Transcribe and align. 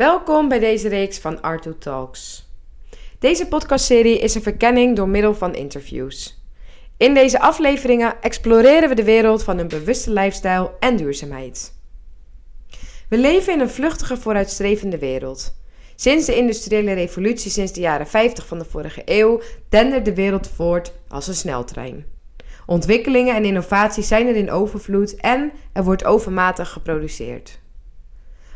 Welkom 0.00 0.48
bij 0.48 0.58
deze 0.58 0.88
reeks 0.88 1.18
van 1.18 1.40
Arto 1.40 1.78
Talks. 1.78 2.48
Deze 3.18 3.46
podcastserie 3.46 4.18
is 4.18 4.34
een 4.34 4.42
verkenning 4.42 4.96
door 4.96 5.08
middel 5.08 5.34
van 5.34 5.54
interviews. 5.54 6.44
In 6.96 7.14
deze 7.14 7.40
afleveringen 7.40 8.14
exploreren 8.20 8.88
we 8.88 8.94
de 8.94 9.04
wereld 9.04 9.42
van 9.42 9.58
een 9.58 9.68
bewuste 9.68 10.12
lifestyle 10.12 10.70
en 10.78 10.96
duurzaamheid. 10.96 11.72
We 13.08 13.18
leven 13.18 13.52
in 13.52 13.60
een 13.60 13.70
vluchtige, 13.70 14.16
vooruitstrevende 14.16 14.98
wereld. 14.98 15.54
Sinds 15.94 16.26
de 16.26 16.36
industriële 16.36 16.92
revolutie 16.92 17.50
sinds 17.50 17.72
de 17.72 17.80
jaren 17.80 18.06
50 18.06 18.46
van 18.46 18.58
de 18.58 18.64
vorige 18.64 19.02
eeuw 19.04 19.40
dendert 19.68 20.04
de 20.04 20.14
wereld 20.14 20.48
voort 20.48 20.92
als 21.08 21.26
een 21.26 21.34
sneltrein. 21.34 22.06
Ontwikkelingen 22.66 23.34
en 23.34 23.44
innovaties 23.44 24.08
zijn 24.08 24.26
er 24.26 24.36
in 24.36 24.50
overvloed 24.50 25.16
en 25.16 25.52
er 25.72 25.84
wordt 25.84 26.04
overmatig 26.04 26.70
geproduceerd. 26.70 27.59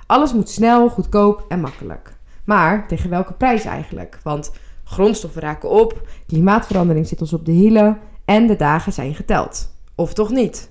Alles 0.06 0.32
moet 0.32 0.48
snel, 0.48 0.88
goedkoop 0.88 1.44
en 1.48 1.60
makkelijk. 1.60 2.16
Maar 2.44 2.88
tegen 2.88 3.10
welke 3.10 3.32
prijs 3.32 3.64
eigenlijk? 3.64 4.18
Want 4.22 4.52
grondstoffen 4.84 5.42
raken 5.42 5.70
op, 5.70 6.08
klimaatverandering 6.26 7.06
zit 7.06 7.20
ons 7.20 7.32
op 7.32 7.44
de 7.44 7.52
hielen 7.52 7.98
en 8.24 8.46
de 8.46 8.56
dagen 8.56 8.92
zijn 8.92 9.14
geteld. 9.14 9.74
Of 9.94 10.14
toch 10.14 10.30
niet? 10.30 10.70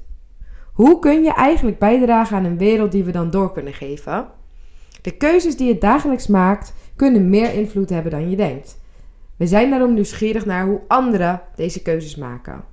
Hoe 0.73 0.99
kun 0.99 1.23
je 1.23 1.34
eigenlijk 1.34 1.80
bijdragen 1.80 2.38
aan 2.38 2.45
een 2.45 2.57
wereld 2.57 2.91
die 2.91 3.04
we 3.04 3.12
dan 3.12 3.30
door 3.30 3.52
kunnen 3.54 3.73
geven? 3.73 4.27
De 5.02 5.12
keuzes 5.12 5.57
die 5.57 5.68
je 5.68 5.77
dagelijks 5.77 6.27
maakt 6.27 6.73
kunnen 6.95 7.29
meer 7.29 7.54
invloed 7.54 7.90
hebben 7.90 8.12
dan 8.12 8.29
je 8.29 8.35
denkt. 8.35 8.81
We 9.35 9.48
zijn 9.48 9.70
daarom 9.70 9.93
nieuwsgierig 9.93 10.45
naar 10.45 10.65
hoe 10.65 10.81
anderen 10.88 11.41
deze 11.55 11.81
keuzes 11.81 12.15
maken. 12.15 12.63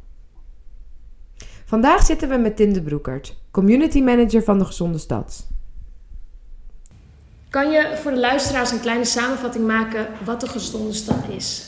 Vandaag 1.65 2.03
zitten 2.03 2.29
we 2.29 2.37
met 2.37 2.56
Tim 2.56 2.83
Broekert, 2.84 3.42
community 3.51 4.03
manager 4.03 4.42
van 4.42 4.59
de 4.59 4.65
Gezonde 4.65 4.98
Stad. 4.98 5.48
Kan 7.51 7.71
je 7.71 7.97
voor 8.03 8.11
de 8.11 8.19
luisteraars 8.19 8.71
een 8.71 8.81
kleine 8.81 9.05
samenvatting 9.05 9.67
maken 9.67 10.07
wat 10.25 10.41
de 10.41 10.48
gezonde 10.48 10.93
stad 10.93 11.25
is? 11.37 11.67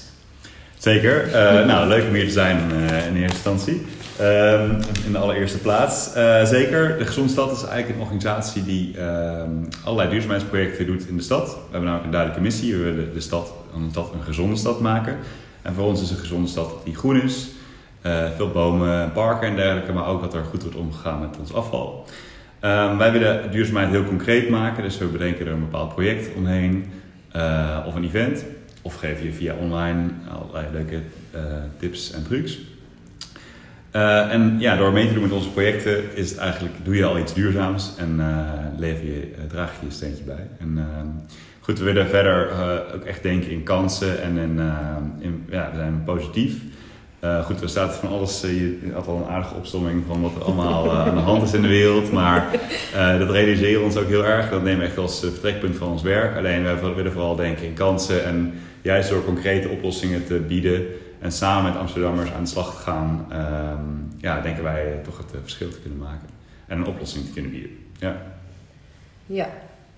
Zeker. 0.78 1.26
Uh, 1.26 1.66
nou, 1.66 1.88
leuk 1.88 2.06
om 2.08 2.14
hier 2.14 2.26
te 2.26 2.32
zijn 2.32 2.58
uh, 2.72 3.06
in 3.06 3.16
eerste 3.16 3.36
instantie. 3.36 3.86
Uh, 4.20 4.62
in 5.04 5.12
de 5.12 5.18
allereerste 5.18 5.58
plaats. 5.58 6.16
Uh, 6.16 6.44
zeker. 6.44 6.98
De 6.98 7.06
Gezonde 7.06 7.30
Stad 7.30 7.52
is 7.52 7.62
eigenlijk 7.62 7.88
een 7.88 8.00
organisatie 8.00 8.64
die 8.64 8.98
ehm, 8.98 9.50
allerlei 9.84 10.10
duurzaamheidsprojecten 10.10 10.86
doet 10.86 11.06
in 11.06 11.16
de 11.16 11.22
stad. 11.22 11.46
We 11.46 11.60
hebben 11.60 11.82
namelijk 11.82 12.04
een 12.04 12.10
duidelijke 12.10 12.42
missie. 12.42 12.76
We 12.76 12.82
willen 12.82 13.14
de 13.14 13.20
stad, 13.20 13.52
een 13.74 13.88
stad 13.90 14.12
een 14.14 14.22
gezonde 14.22 14.56
stad 14.56 14.80
maken. 14.80 15.16
En 15.62 15.74
voor 15.74 15.84
ons 15.84 16.02
is 16.02 16.10
een 16.10 16.16
gezonde 16.16 16.48
stad 16.48 16.70
die 16.84 16.94
groen 16.94 17.22
is. 17.22 17.48
veel 18.36 18.50
bomen, 18.50 19.12
parken 19.12 19.48
en 19.48 19.56
dergelijke. 19.56 19.92
Maar 19.92 20.06
ook 20.06 20.20
dat 20.20 20.34
er 20.34 20.44
goed 20.44 20.62
wordt 20.62 20.76
omgegaan 20.76 21.20
met 21.20 21.38
ons 21.40 21.54
afval. 21.54 22.06
Um, 22.64 22.98
wij 22.98 23.12
willen 23.12 23.50
duurzaamheid 23.50 23.90
heel 23.90 24.04
concreet 24.04 24.48
maken, 24.48 24.82
dus 24.82 24.98
we 24.98 25.04
bedenken 25.04 25.46
er 25.46 25.52
een 25.52 25.60
bepaald 25.60 25.94
project 25.94 26.34
omheen 26.34 26.84
uh, 27.36 27.78
of 27.86 27.94
een 27.94 28.04
event. 28.04 28.44
Of 28.82 28.94
geven 28.94 29.24
je 29.24 29.32
via 29.32 29.54
online 29.54 30.10
allerlei 30.30 30.66
leuke 30.72 31.00
uh, 31.34 31.40
tips 31.78 32.12
en 32.12 32.24
trucs. 32.24 32.58
Uh, 33.96 34.32
en 34.32 34.56
ja, 34.58 34.76
door 34.76 34.92
mee 34.92 35.06
te 35.06 35.12
doen 35.12 35.22
met 35.22 35.32
onze 35.32 35.50
projecten 35.50 36.16
is 36.16 36.30
het 36.30 36.38
eigenlijk, 36.38 36.74
doe 36.84 36.96
je 36.96 37.04
al 37.04 37.18
iets 37.18 37.34
duurzaams 37.34 37.94
en 37.98 38.20
lever 38.78 39.04
je, 39.04 39.34
draag 39.48 39.72
je 39.80 39.86
je 39.86 39.92
steentje 39.92 40.24
bij. 40.24 40.46
En 40.58 40.78
ehm, 40.78 41.06
goed, 41.60 41.78
we 41.78 41.84
willen 41.84 42.08
verder 42.08 42.50
ook 42.94 43.04
echt 43.04 43.22
denken 43.22 43.50
in 43.50 43.62
kansen 43.62 44.22
en 44.22 44.38
in 44.38 45.44
ja, 45.50 45.70
we 45.70 45.76
zijn 45.76 46.02
positief. 46.04 46.54
Uh, 47.24 47.44
goed, 47.44 47.60
er 47.60 47.68
staat 47.68 47.94
van 47.94 48.08
alles, 48.08 48.44
uh, 48.44 48.50
je 48.50 48.92
had 48.92 49.06
al 49.06 49.16
een 49.16 49.32
aardige 49.32 49.54
opsomming 49.54 50.04
van 50.06 50.22
wat 50.22 50.34
er 50.34 50.44
allemaal 50.44 50.84
uh, 50.84 51.06
aan 51.06 51.14
de 51.14 51.20
hand 51.20 51.42
is 51.42 51.52
in 51.52 51.62
de 51.62 51.68
wereld. 51.68 52.12
Maar 52.12 52.50
dat 53.18 53.30
realiseren 53.30 53.80
we 53.80 53.86
ons 53.86 53.96
ook 53.96 54.08
heel 54.08 54.24
erg. 54.24 54.50
Dat 54.50 54.62
nemen 54.62 54.80
we 54.80 54.86
echt 54.86 54.98
als 54.98 55.20
vertrekpunt 55.20 55.76
van 55.76 55.88
ons 55.88 56.02
werk. 56.02 56.36
Alleen 56.36 56.64
we 56.64 56.92
willen 56.94 57.12
vooral 57.12 57.36
denken 57.36 57.66
in 57.66 57.74
kansen 57.74 58.24
en 58.24 58.54
juist 58.80 59.08
door 59.08 59.24
concrete 59.24 59.68
oplossingen 59.68 60.26
te 60.26 60.34
bieden 60.34 60.86
en 61.20 61.32
samen 61.32 61.72
met 61.72 61.80
Amsterdammers 61.80 62.32
aan 62.32 62.42
de 62.42 62.48
slag 62.48 62.74
te 62.74 62.82
gaan, 62.82 63.26
ehm, 63.30 64.20
ja, 64.20 64.40
denken 64.40 64.62
wij 64.62 65.00
toch 65.04 65.18
het 65.18 65.34
verschil 65.40 65.70
te 65.70 65.80
kunnen 65.80 65.98
maken 65.98 66.28
en 66.66 66.78
een 66.78 66.86
oplossing 66.86 67.24
te 67.24 67.32
kunnen 67.32 67.50
bieden. 67.50 67.70
Ja. 67.98 68.16
ja. 69.26 69.48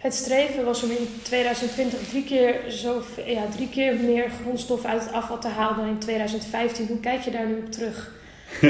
Het 0.05 0.15
streven 0.15 0.65
was 0.65 0.83
om 0.83 0.91
in 0.91 1.09
2020 1.23 2.09
drie 2.09 2.25
keer, 2.25 2.55
zo, 2.69 3.03
ja, 3.27 3.43
drie 3.57 3.69
keer 3.69 3.95
meer 3.97 4.31
grondstof 4.43 4.85
uit 4.85 5.05
het 5.05 5.13
afval 5.13 5.39
te 5.39 5.49
halen 5.49 5.77
dan 5.77 5.87
in 5.87 5.99
2015. 5.99 6.87
Hoe 6.87 7.01
kijk 7.01 7.21
je 7.21 7.31
daar 7.31 7.47
nu 7.47 7.55
op 7.55 7.71
terug? 7.71 8.11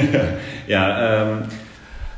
ja, 0.75 1.19
um, 1.21 1.41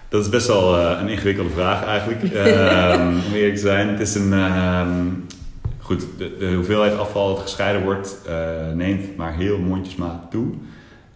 dat 0.09 0.23
is 0.23 0.29
best 0.29 0.47
wel 0.47 0.77
uh, 0.77 0.97
een 1.01 1.07
ingewikkelde 1.07 1.49
vraag 1.49 1.85
eigenlijk, 1.85 2.23
um, 2.23 3.15
om 3.27 3.33
eerlijk 3.33 3.55
te 3.55 3.61
zijn. 3.61 3.87
Het 3.87 3.99
is 3.99 4.15
een, 4.15 4.33
um, 4.33 5.25
goed, 5.79 6.05
de, 6.17 6.37
de, 6.37 6.53
hoeveelheid 6.53 6.97
afval 6.97 7.27
dat 7.27 7.39
gescheiden 7.39 7.83
wordt 7.83 8.17
uh, 8.27 8.71
neemt 8.73 9.15
maar 9.15 9.35
heel 9.35 9.57
mondjesmaat 9.57 10.31
toe. 10.31 10.47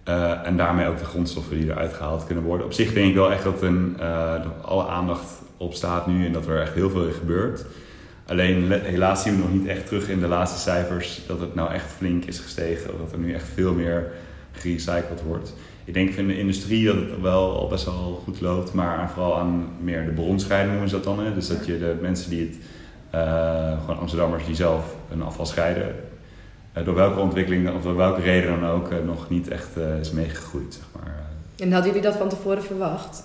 Uh, 0.08 0.48
en 0.48 0.58
daarmee 0.58 0.88
ook 0.88 1.00
de 1.00 1.06
grondstoffen 1.06 1.60
die 1.60 1.70
eruit 1.70 1.94
gehaald 1.94 2.26
kunnen 2.26 2.44
worden. 2.44 2.66
Op 2.66 2.74
zich 2.74 2.94
denk 2.94 3.10
ik 3.10 3.16
wel 3.16 3.32
echt 3.32 3.44
dat 3.44 3.62
een, 3.62 3.98
alle 4.62 4.88
aandacht 4.88 5.42
op 5.58 5.74
staat 5.74 6.08
nu 6.08 6.26
en 6.26 6.34
dat 6.34 6.48
er 6.48 6.62
echt 6.62 6.74
heel 6.74 6.90
veel 6.90 7.06
in 7.06 7.14
gebeurt. 7.14 7.66
Alleen 8.32 8.72
helaas 8.72 9.24
zien 9.24 9.36
we 9.36 9.42
nog 9.42 9.52
niet 9.52 9.68
echt 9.68 9.88
terug 9.88 10.10
in 10.10 10.20
de 10.20 10.28
laatste 10.28 10.60
cijfers 10.60 11.22
dat 11.28 11.40
het 11.40 11.56
nou 11.56 11.74
echt 11.74 11.92
flink 11.92 12.26
is 12.26 12.40
gestegen. 12.40 12.94
Of 12.94 13.00
dat 13.00 13.12
er 13.12 13.18
nu 13.18 13.34
echt 13.34 13.48
veel 13.54 13.74
meer 13.74 14.12
gerecycled 14.52 15.22
wordt. 15.22 15.54
Ik 15.86 15.94
denk 15.94 16.10
in 16.10 16.28
de 16.28 16.38
industrie 16.38 16.86
dat 16.86 16.96
het 16.96 17.22
wel 17.22 17.58
al 17.58 17.68
best 17.68 17.86
wel 17.86 18.22
goed 18.24 18.42
loopt. 18.42 18.74
Maar 18.74 19.10
vooral 19.10 19.38
aan 19.38 19.70
meer 19.82 20.06
de 20.06 20.12
bronscheiding 20.12 20.72
noemen 20.72 20.90
ze 20.90 20.96
dat 20.96 21.04
dan. 21.04 21.26
Hè? 21.26 21.34
Dus 21.34 21.48
dat 21.48 21.66
je 21.66 21.80
de 21.80 21.96
mensen 22.02 22.30
die 22.30 22.42
het, 22.42 22.58
uh, 23.16 23.80
gewoon 23.80 24.00
Amsterdammers 24.00 24.46
die 24.46 24.56
zelf 24.56 24.96
hun 25.10 25.22
afval 25.22 25.46
scheiden. 25.46 25.96
Uh, 26.78 26.86
door 26.86 26.96
welke 26.96 27.20
ontwikkeling 27.20 27.70
of 27.76 27.82
door 27.82 27.96
welke 27.96 28.22
reden 28.22 28.60
dan 28.60 28.70
ook 28.70 28.92
uh, 28.92 28.98
nog 29.06 29.30
niet 29.30 29.48
echt 29.48 29.78
is 30.02 30.12
meegegroeid. 30.12 30.74
Zeg 30.74 30.86
maar. 30.96 31.26
En 31.58 31.72
hadden 31.72 31.92
jullie 31.94 32.08
dat 32.08 32.18
van 32.18 32.30
tevoren 32.30 32.64
verwacht? 32.64 33.24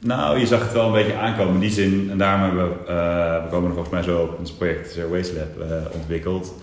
Nou, 0.00 0.38
je 0.38 0.46
zag 0.46 0.62
het 0.62 0.72
wel 0.72 0.86
een 0.86 0.92
beetje 0.92 1.16
aankomen 1.16 1.54
in 1.54 1.60
die 1.60 1.70
zin. 1.70 2.08
En 2.10 2.18
daarom 2.18 2.42
hebben 2.42 2.68
we, 2.68 2.90
uh, 2.92 3.44
we 3.44 3.48
komen 3.50 3.68
er 3.68 3.74
volgens 3.74 3.94
mij 3.94 4.02
zo 4.02 4.22
op 4.22 4.38
ons 4.38 4.52
project 4.52 4.92
Zero 4.92 5.08
Waste 5.08 5.34
Lab 5.34 5.68
uh, 5.68 5.94
ontwikkeld. 5.94 6.54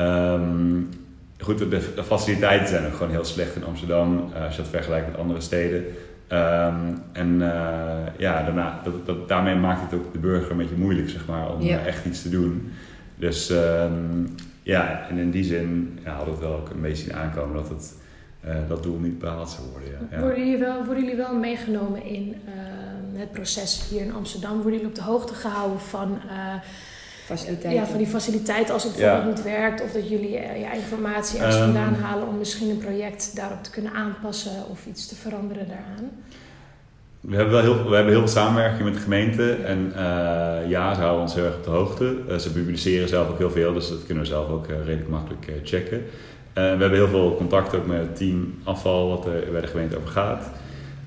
Um, 0.00 0.88
goed, 1.38 1.58
de, 1.58 1.68
de, 1.68 2.04
faciliteiten 2.04 2.68
zijn 2.68 2.86
ook 2.86 2.92
gewoon 2.92 3.10
heel 3.10 3.24
slecht 3.24 3.56
in 3.56 3.64
Amsterdam. 3.64 4.30
Uh, 4.34 4.44
als 4.44 4.56
je 4.56 4.62
dat 4.62 4.70
vergelijkt 4.70 5.06
met 5.06 5.20
andere 5.20 5.40
steden. 5.40 5.84
Um, 6.32 7.02
en 7.12 7.38
ja, 8.16 8.42
daarna, 8.42 8.80
dat, 8.84 9.06
dat, 9.06 9.28
daarmee 9.28 9.54
maakt 9.54 9.80
het 9.80 10.00
ook 10.00 10.12
de 10.12 10.18
burger 10.18 10.50
een 10.50 10.56
beetje 10.56 10.76
moeilijk, 10.76 11.08
zeg 11.08 11.26
maar, 11.26 11.52
om 11.52 11.62
ja. 11.62 11.84
echt 11.84 12.04
iets 12.04 12.22
te 12.22 12.28
doen. 12.28 12.72
Dus 13.16 13.50
um, 13.50 14.34
ja, 14.62 15.06
en 15.08 15.18
in 15.18 15.30
die 15.30 15.44
zin 15.44 15.98
ja, 16.04 16.10
hadden 16.10 16.34
we 16.34 16.40
het 16.40 16.48
wel 16.50 16.58
ook 16.58 16.70
een 16.70 16.80
beetje 16.80 17.04
zien 17.04 17.14
aankomen 17.14 17.54
dat 17.54 17.68
het 17.68 17.94
dat 18.68 18.82
doel 18.82 18.98
niet 18.98 19.18
behaald 19.18 19.50
zou 19.50 19.62
worden. 19.70 19.88
Ja. 19.90 20.16
ja. 20.16 20.22
Worden, 20.22 20.38
jullie 20.38 20.58
wel, 20.58 20.84
worden 20.84 21.02
jullie 21.02 21.18
wel 21.18 21.34
meegenomen 21.34 22.04
in 22.04 22.28
uh, 22.28 23.20
het 23.20 23.32
proces 23.32 23.82
hier 23.90 24.00
in 24.00 24.14
Amsterdam? 24.14 24.54
Worden 24.54 24.72
jullie 24.72 24.86
op 24.86 24.94
de 24.94 25.02
hoogte 25.02 25.34
gehouden 25.34 25.80
van, 25.80 26.20
uh, 26.26 26.54
faciliteiten. 27.30 27.80
Ja, 27.80 27.86
van 27.86 27.98
die 27.98 28.06
faciliteiten 28.06 28.74
als 28.74 28.84
het 28.84 28.96
bijvoorbeeld 28.96 29.38
ja. 29.38 29.42
niet 29.42 29.42
werkt? 29.42 29.82
Of 29.82 29.92
dat 29.92 30.08
jullie 30.08 30.30
ja, 30.30 30.72
informatie 30.72 31.38
ergens 31.38 31.56
um, 31.56 31.62
vandaan 31.62 31.94
halen 31.94 32.28
om 32.28 32.38
misschien 32.38 32.70
een 32.70 32.78
project 32.78 33.36
daarop 33.36 33.62
te 33.62 33.70
kunnen 33.70 33.92
aanpassen 33.92 34.52
of 34.70 34.86
iets 34.86 35.06
te 35.06 35.14
veranderen 35.14 35.68
daaraan? 35.68 36.10
We 37.20 37.36
hebben, 37.36 37.52
wel 37.52 37.62
heel, 37.62 37.88
we 37.88 37.94
hebben 37.94 38.12
heel 38.12 38.22
veel 38.22 38.42
samenwerking 38.42 38.84
met 38.84 38.94
de 38.94 39.00
gemeente 39.00 39.52
en 39.52 39.92
ja, 40.68 40.94
ze 40.94 41.00
houden 41.00 41.22
ons 41.22 41.34
heel 41.34 41.44
erg 41.44 41.56
op 41.56 41.64
de 41.64 41.70
hoogte. 41.70 42.36
ze 42.40 42.52
publiceren 42.52 43.08
zelf 43.08 43.28
ook 43.28 43.38
heel 43.38 43.50
veel, 43.50 43.72
dus 43.72 43.88
dat 43.88 44.06
kunnen 44.06 44.24
we 44.24 44.30
zelf 44.30 44.48
ook 44.48 44.66
redelijk 44.66 45.08
makkelijk 45.08 45.46
checken. 45.62 46.02
Uh, 46.50 46.54
we 46.54 46.60
hebben 46.60 46.92
heel 46.92 47.08
veel 47.08 47.36
contact 47.36 47.74
ook 47.74 47.86
met 47.86 47.98
het 47.98 48.16
team 48.16 48.54
afval 48.64 49.08
wat 49.08 49.26
er 49.26 49.44
bij 49.52 49.60
de 49.60 49.66
gemeente 49.66 49.96
over 49.96 50.08
gaat. 50.08 50.50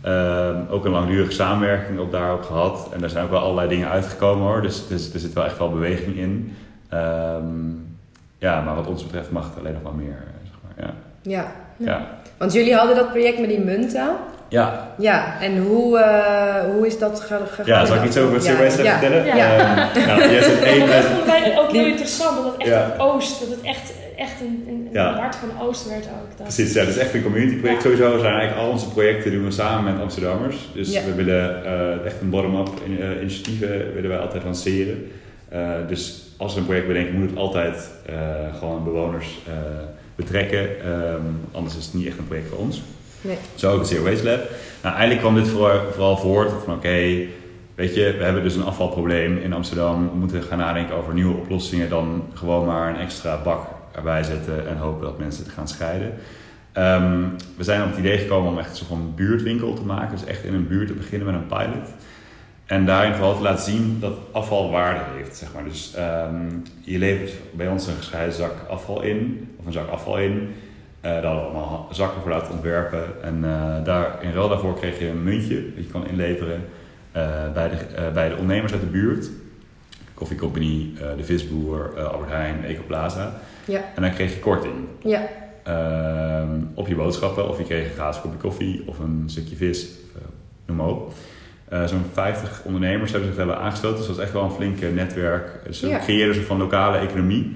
Uh, 0.05 0.71
ook 0.71 0.85
een 0.85 0.91
langdurige 0.91 1.31
samenwerking 1.31 1.99
op 1.99 2.11
daarop 2.11 2.41
gehad. 2.41 2.89
En 2.93 2.99
daar 2.99 3.09
zijn 3.09 3.23
ook 3.23 3.31
wel 3.31 3.39
allerlei 3.39 3.67
dingen 3.67 3.89
uitgekomen 3.89 4.47
hoor. 4.47 4.61
Dus, 4.61 4.87
dus 4.87 5.13
er 5.13 5.19
zit 5.19 5.33
wel 5.33 5.45
echt 5.45 5.57
wel 5.57 5.69
beweging 5.69 6.15
in. 6.15 6.55
Um, 6.93 7.97
ja, 8.37 8.61
maar 8.61 8.75
wat 8.75 8.87
ons 8.87 9.03
betreft 9.03 9.31
mag 9.31 9.49
het 9.49 9.57
alleen 9.59 9.73
nog 9.73 9.81
wel 9.81 9.91
meer. 9.91 10.23
Zeg 10.43 10.55
maar. 10.63 10.85
ja. 10.85 10.93
Ja. 11.21 11.51
ja. 11.77 12.07
Want 12.37 12.53
jullie 12.53 12.75
hadden 12.75 12.95
dat 12.95 13.11
project 13.11 13.39
met 13.39 13.49
die 13.49 13.59
munten. 13.59 14.15
Ja. 14.49 14.93
Ja, 14.97 15.41
en 15.41 15.57
hoe, 15.57 15.99
uh, 15.99 16.73
hoe 16.75 16.87
is 16.87 16.99
dat 16.99 17.19
gegaan? 17.19 17.65
Ja, 17.65 17.85
zal 17.85 17.95
ik 17.95 18.03
iets 18.03 18.17
over 18.17 18.33
het 18.33 18.45
ja. 18.45 18.55
CRS 18.55 18.75
ja. 18.75 18.99
vertellen? 18.99 19.25
Ja. 19.25 19.35
ja. 19.35 19.89
Um, 19.95 20.05
nou, 20.05 20.21
één... 20.63 20.87
Dat 20.87 21.03
vond 21.03 21.25
mij 21.25 21.59
ook 21.59 21.71
heel 21.71 21.85
interessant, 21.85 22.35
dat 22.35 22.45
het 22.45 22.57
echt 22.57 22.69
ja. 22.69 22.89
het 22.91 22.99
oost, 22.99 23.39
dat 23.39 23.49
het 23.49 23.61
echt, 23.61 23.93
echt 24.17 24.41
in 24.41 24.82
ja. 24.93 25.15
hart 25.15 25.35
van 25.35 25.47
de 25.47 25.65
oost 25.65 25.89
werd 25.89 26.05
ook. 26.05 26.37
Dat. 26.37 26.43
Precies, 26.43 26.73
ja, 26.73 26.79
het 26.79 26.89
is 26.89 26.97
echt 26.97 27.13
een 27.13 27.23
community 27.23 27.55
project 27.55 27.81
sowieso. 27.81 28.17
Zijn 28.19 28.33
eigenlijk 28.33 28.61
al 28.65 28.69
onze 28.69 28.89
projecten 28.89 29.31
doen 29.31 29.43
we 29.43 29.51
samen 29.51 29.93
met 29.93 30.01
Amsterdammers. 30.01 30.69
Dus 30.73 31.03
we 31.03 31.13
willen 31.15 31.61
uh, 31.65 32.05
echt 32.05 32.21
een 32.21 32.29
bottom-up 32.29 32.69
in, 32.85 32.91
uh, 32.91 33.21
initiatieven 33.21 33.93
willen 33.93 34.09
wij 34.09 34.19
altijd 34.19 34.43
lanceren. 34.43 35.11
Uh, 35.53 35.69
dus 35.87 36.23
als 36.37 36.53
we 36.53 36.59
een 36.59 36.65
project 36.65 36.87
bedenken, 36.87 37.19
moet 37.19 37.29
het 37.29 37.39
altijd 37.39 37.89
gewoon 38.59 38.83
bewoners 38.83 39.39
betrekken. 40.15 40.59
Um, 40.59 41.39
anders 41.51 41.77
is 41.77 41.85
het 41.85 41.93
niet 41.93 42.07
echt 42.07 42.17
een 42.17 42.27
project 42.27 42.49
voor 42.49 42.57
ons. 42.57 42.81
Nee. 43.21 43.37
Zo 43.55 43.71
ook 43.71 43.79
het 43.79 43.87
Zero 43.87 44.03
Waste 44.03 44.23
Lab. 44.23 44.39
Nou, 44.81 44.95
eigenlijk 44.95 45.19
kwam 45.19 45.35
dit 45.35 45.47
voor, 45.47 45.81
vooral 45.91 46.17
voort 46.17 46.49
van 46.49 46.59
oké, 46.59 46.87
okay, 46.87 47.29
weet 47.75 47.95
je, 47.95 48.15
we 48.17 48.23
hebben 48.23 48.43
dus 48.43 48.55
een 48.55 48.63
afvalprobleem 48.63 49.37
in 49.37 49.53
Amsterdam. 49.53 50.09
We 50.09 50.17
moeten 50.17 50.43
gaan 50.43 50.57
nadenken 50.57 50.95
over 50.95 51.13
nieuwe 51.13 51.37
oplossingen 51.37 51.89
dan 51.89 52.23
gewoon 52.33 52.65
maar 52.65 52.89
een 52.89 52.99
extra 52.99 53.41
bak 53.43 53.67
erbij 53.95 54.23
zetten 54.23 54.67
en 54.67 54.77
hopen 54.77 55.05
dat 55.05 55.19
mensen 55.19 55.43
het 55.43 55.53
gaan 55.53 55.67
scheiden. 55.67 56.13
Ehm, 56.71 57.21
we 57.57 57.63
zijn 57.63 57.81
op 57.81 57.89
het 57.89 57.97
idee 57.97 58.17
gekomen 58.17 58.51
om 58.51 58.59
echt 58.59 58.69
een 58.69 58.75
soort 58.75 58.89
van 58.89 59.13
buurtwinkel 59.15 59.73
te 59.73 59.85
maken. 59.85 60.17
Dus 60.17 60.25
echt 60.25 60.43
in 60.43 60.53
een 60.53 60.67
buurt 60.67 60.87
te 60.87 60.93
beginnen 60.93 61.31
met 61.31 61.35
een 61.35 61.47
pilot. 61.47 61.89
En 62.65 62.85
daarin 62.85 63.13
vooral 63.13 63.35
te 63.35 63.41
laten 63.41 63.71
zien 63.71 63.97
dat 63.99 64.13
afval 64.31 64.71
waarde 64.71 65.01
heeft. 65.15 65.35
Zeg 65.35 65.53
maar. 65.53 65.63
Dus 65.63 65.93
ehm, 65.95 66.45
je 66.81 66.97
levert 66.97 67.31
bij 67.51 67.67
ons 67.67 67.87
een 67.87 67.95
gescheiden 67.95 68.35
zak 68.35 68.53
afval 68.69 69.01
in, 69.01 69.49
of 69.59 69.65
een 69.65 69.71
zak 69.71 69.89
afval 69.89 70.17
in. 70.17 70.31
Uh, 70.31 71.11
daar 71.11 71.23
hadden 71.23 71.41
we 71.41 71.57
allemaal 71.57 71.87
zakken 71.91 72.21
voor 72.21 72.31
laten 72.31 72.53
ontwerpen. 72.53 73.23
En 73.23 73.37
uh, 73.43 73.83
daar, 73.83 74.17
in 74.21 74.31
ruil 74.31 74.49
daarvoor 74.49 74.75
kreeg 74.75 74.99
je 74.99 75.07
een 75.07 75.23
muntje 75.23 75.73
dat 75.75 75.83
je 75.83 75.91
kan 75.91 76.07
inleveren 76.07 76.61
uh, 77.15 77.53
bij, 77.53 77.69
de, 77.69 78.09
bij 78.13 78.29
de 78.29 78.35
ondernemers 78.35 78.71
uit 78.71 78.81
de 78.81 78.87
buurt. 78.87 79.29
Koffie 80.23 80.41
Company, 80.41 80.91
de 81.17 81.23
Visboer, 81.23 82.03
Albert 82.11 82.31
Heijn, 82.31 82.65
Ecoplaza. 82.65 83.33
Ja. 83.65 83.81
En 83.95 84.01
dan 84.01 84.11
kreeg 84.11 84.33
je 84.33 84.39
korting. 84.39 84.73
Ja. 85.01 85.27
Ehm, 85.63 86.61
op 86.73 86.87
je 86.87 86.95
boodschappen. 86.95 87.49
Of 87.49 87.57
je 87.57 87.63
kreeg 87.63 87.85
een 87.85 87.93
gratis 87.93 88.21
kopje 88.21 88.37
koffie 88.37 88.83
of 88.85 88.99
een 88.99 89.23
stukje 89.25 89.55
vis. 89.55 89.87
noem 90.65 90.77
maar 90.77 90.87
op. 90.87 91.13
Uh, 91.73 91.85
Zo'n 91.85 92.05
50 92.11 92.61
ondernemers 92.63 93.11
hebben 93.11 93.29
zich 93.29 93.37
hebben 93.37 93.57
aangesloten. 93.57 93.97
Dus 93.97 94.07
dat 94.07 94.15
was 94.15 94.25
echt 94.25 94.33
wel 94.33 94.43
een 94.43 94.51
flink 94.51 94.93
netwerk. 94.93 95.59
Dus 95.65 95.79
ze 95.79 95.87
ja. 95.87 95.99
creëerden 95.99 96.35
ze 96.35 96.41
van 96.41 96.57
lokale 96.57 96.97
economie. 96.97 97.55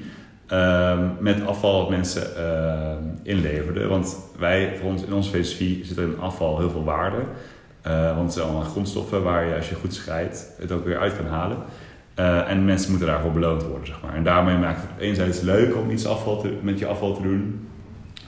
Uh, 0.51 0.99
met 1.19 1.45
afval 1.45 1.79
dat 1.79 1.89
mensen 1.89 2.23
uh, 2.37 2.91
inleverden. 3.23 3.89
Want 3.89 4.17
wij, 4.39 4.75
voor 4.79 4.89
ons, 4.89 5.03
in 5.03 5.13
onze 5.13 5.29
filosofie 5.29 5.85
zit 5.85 5.97
er 5.97 6.03
in 6.03 6.19
afval 6.19 6.59
heel 6.59 6.69
veel 6.69 6.83
waarde. 6.83 7.17
Want 7.83 8.23
het 8.23 8.33
zijn 8.33 8.45
allemaal 8.45 8.69
grondstoffen 8.69 9.23
waar 9.23 9.45
je, 9.45 9.55
als 9.55 9.69
je 9.69 9.75
goed 9.75 9.93
scheidt, 9.93 10.47
het 10.59 10.71
ook 10.71 10.85
weer 10.85 10.99
uit 10.99 11.15
kan 11.15 11.25
halen. 11.25 11.57
En 12.17 12.65
mensen 12.65 12.89
moeten 12.89 13.07
daarvoor 13.07 13.31
beloond 13.31 13.63
worden, 13.63 13.87
zeg 13.87 14.01
maar. 14.01 14.13
En 14.13 14.23
daarmee 14.23 14.57
maakt 14.57 14.81
het 14.81 14.89
enerzijds 14.99 15.41
leuk 15.41 15.75
om 15.75 15.91
iets 15.91 16.05
afval 16.05 16.45
met 16.61 16.79
je 16.79 16.87
afval 16.87 17.15
te 17.15 17.21
doen. 17.21 17.67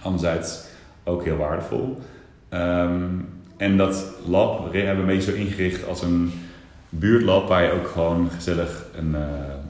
Anderzijds 0.02 0.68
ook 1.04 1.24
heel 1.24 1.38
waardevol. 1.38 2.00
Um, 2.54 3.28
en 3.58 3.78
dat 3.78 4.06
lab 4.28 4.74
hebben 4.74 4.96
we 4.96 5.02
een 5.02 5.18
beetje 5.18 5.32
zo 5.32 5.38
ingericht 5.38 5.88
als 5.88 6.02
een 6.02 6.32
buurtlab 6.90 7.48
waar 7.48 7.64
je 7.64 7.72
ook 7.72 7.88
gewoon 7.88 8.30
gezellig 8.30 8.86
een 8.96 9.12
uh, 9.12 9.20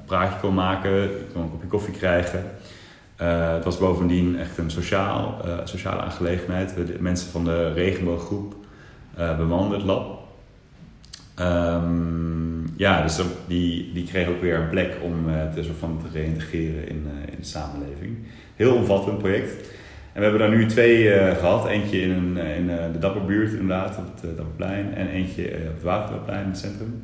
praatje 0.06 0.39
kon 0.39 0.54
maken. 0.54 0.92
Je 0.92 1.25
een 1.36 1.51
kopje 1.51 1.68
koffie 1.68 1.94
krijgen. 1.94 2.44
Uh, 3.21 3.54
het 3.54 3.63
was 3.63 3.77
bovendien 3.77 4.39
echt 4.39 4.57
een 4.57 4.71
sociaal, 4.71 5.42
uh, 5.45 5.54
sociale 5.63 6.01
aangelegenheid. 6.01 6.75
De 6.75 6.98
mensen 7.00 7.31
van 7.31 7.44
de 7.44 7.74
regenbooggroep 7.74 8.56
bemanden 9.38 9.77
het 9.77 9.88
lab. 9.88 10.19
Um, 11.39 12.49
ja, 12.80 13.02
dus 13.02 13.20
die, 13.48 13.92
die 13.94 14.04
kregen 14.04 14.31
ook 14.31 14.42
weer 14.42 14.56
een 14.56 14.70
plek 14.70 14.98
om 15.02 15.26
te, 15.54 15.64
soort 15.64 15.78
van 15.78 16.02
te 16.02 16.20
reïntegreren 16.20 16.88
in, 16.88 17.08
in 17.31 17.38
de 17.40 17.46
samenleving. 17.46 18.18
Heel 18.56 18.76
omvattend 18.76 19.18
project. 19.18 19.52
En 20.14 20.16
we 20.16 20.22
hebben 20.22 20.40
daar 20.40 20.58
nu 20.58 20.66
twee 20.66 21.04
uh, 21.04 21.38
gehad. 21.38 21.68
Eentje 21.68 22.02
in, 22.02 22.10
een, 22.12 22.38
in 22.38 22.68
de 22.68 23.00
Dapperbuurt 23.00 23.52
inderdaad, 23.52 23.98
op 23.98 24.06
het 24.06 24.38
Dapperplein. 24.38 24.94
En 24.94 25.08
eentje 25.08 25.44
op 25.44 25.74
het 25.74 25.84
Waterloopplein 25.84 26.44
in 26.44 26.50
het 26.50 26.58
centrum. 26.58 27.04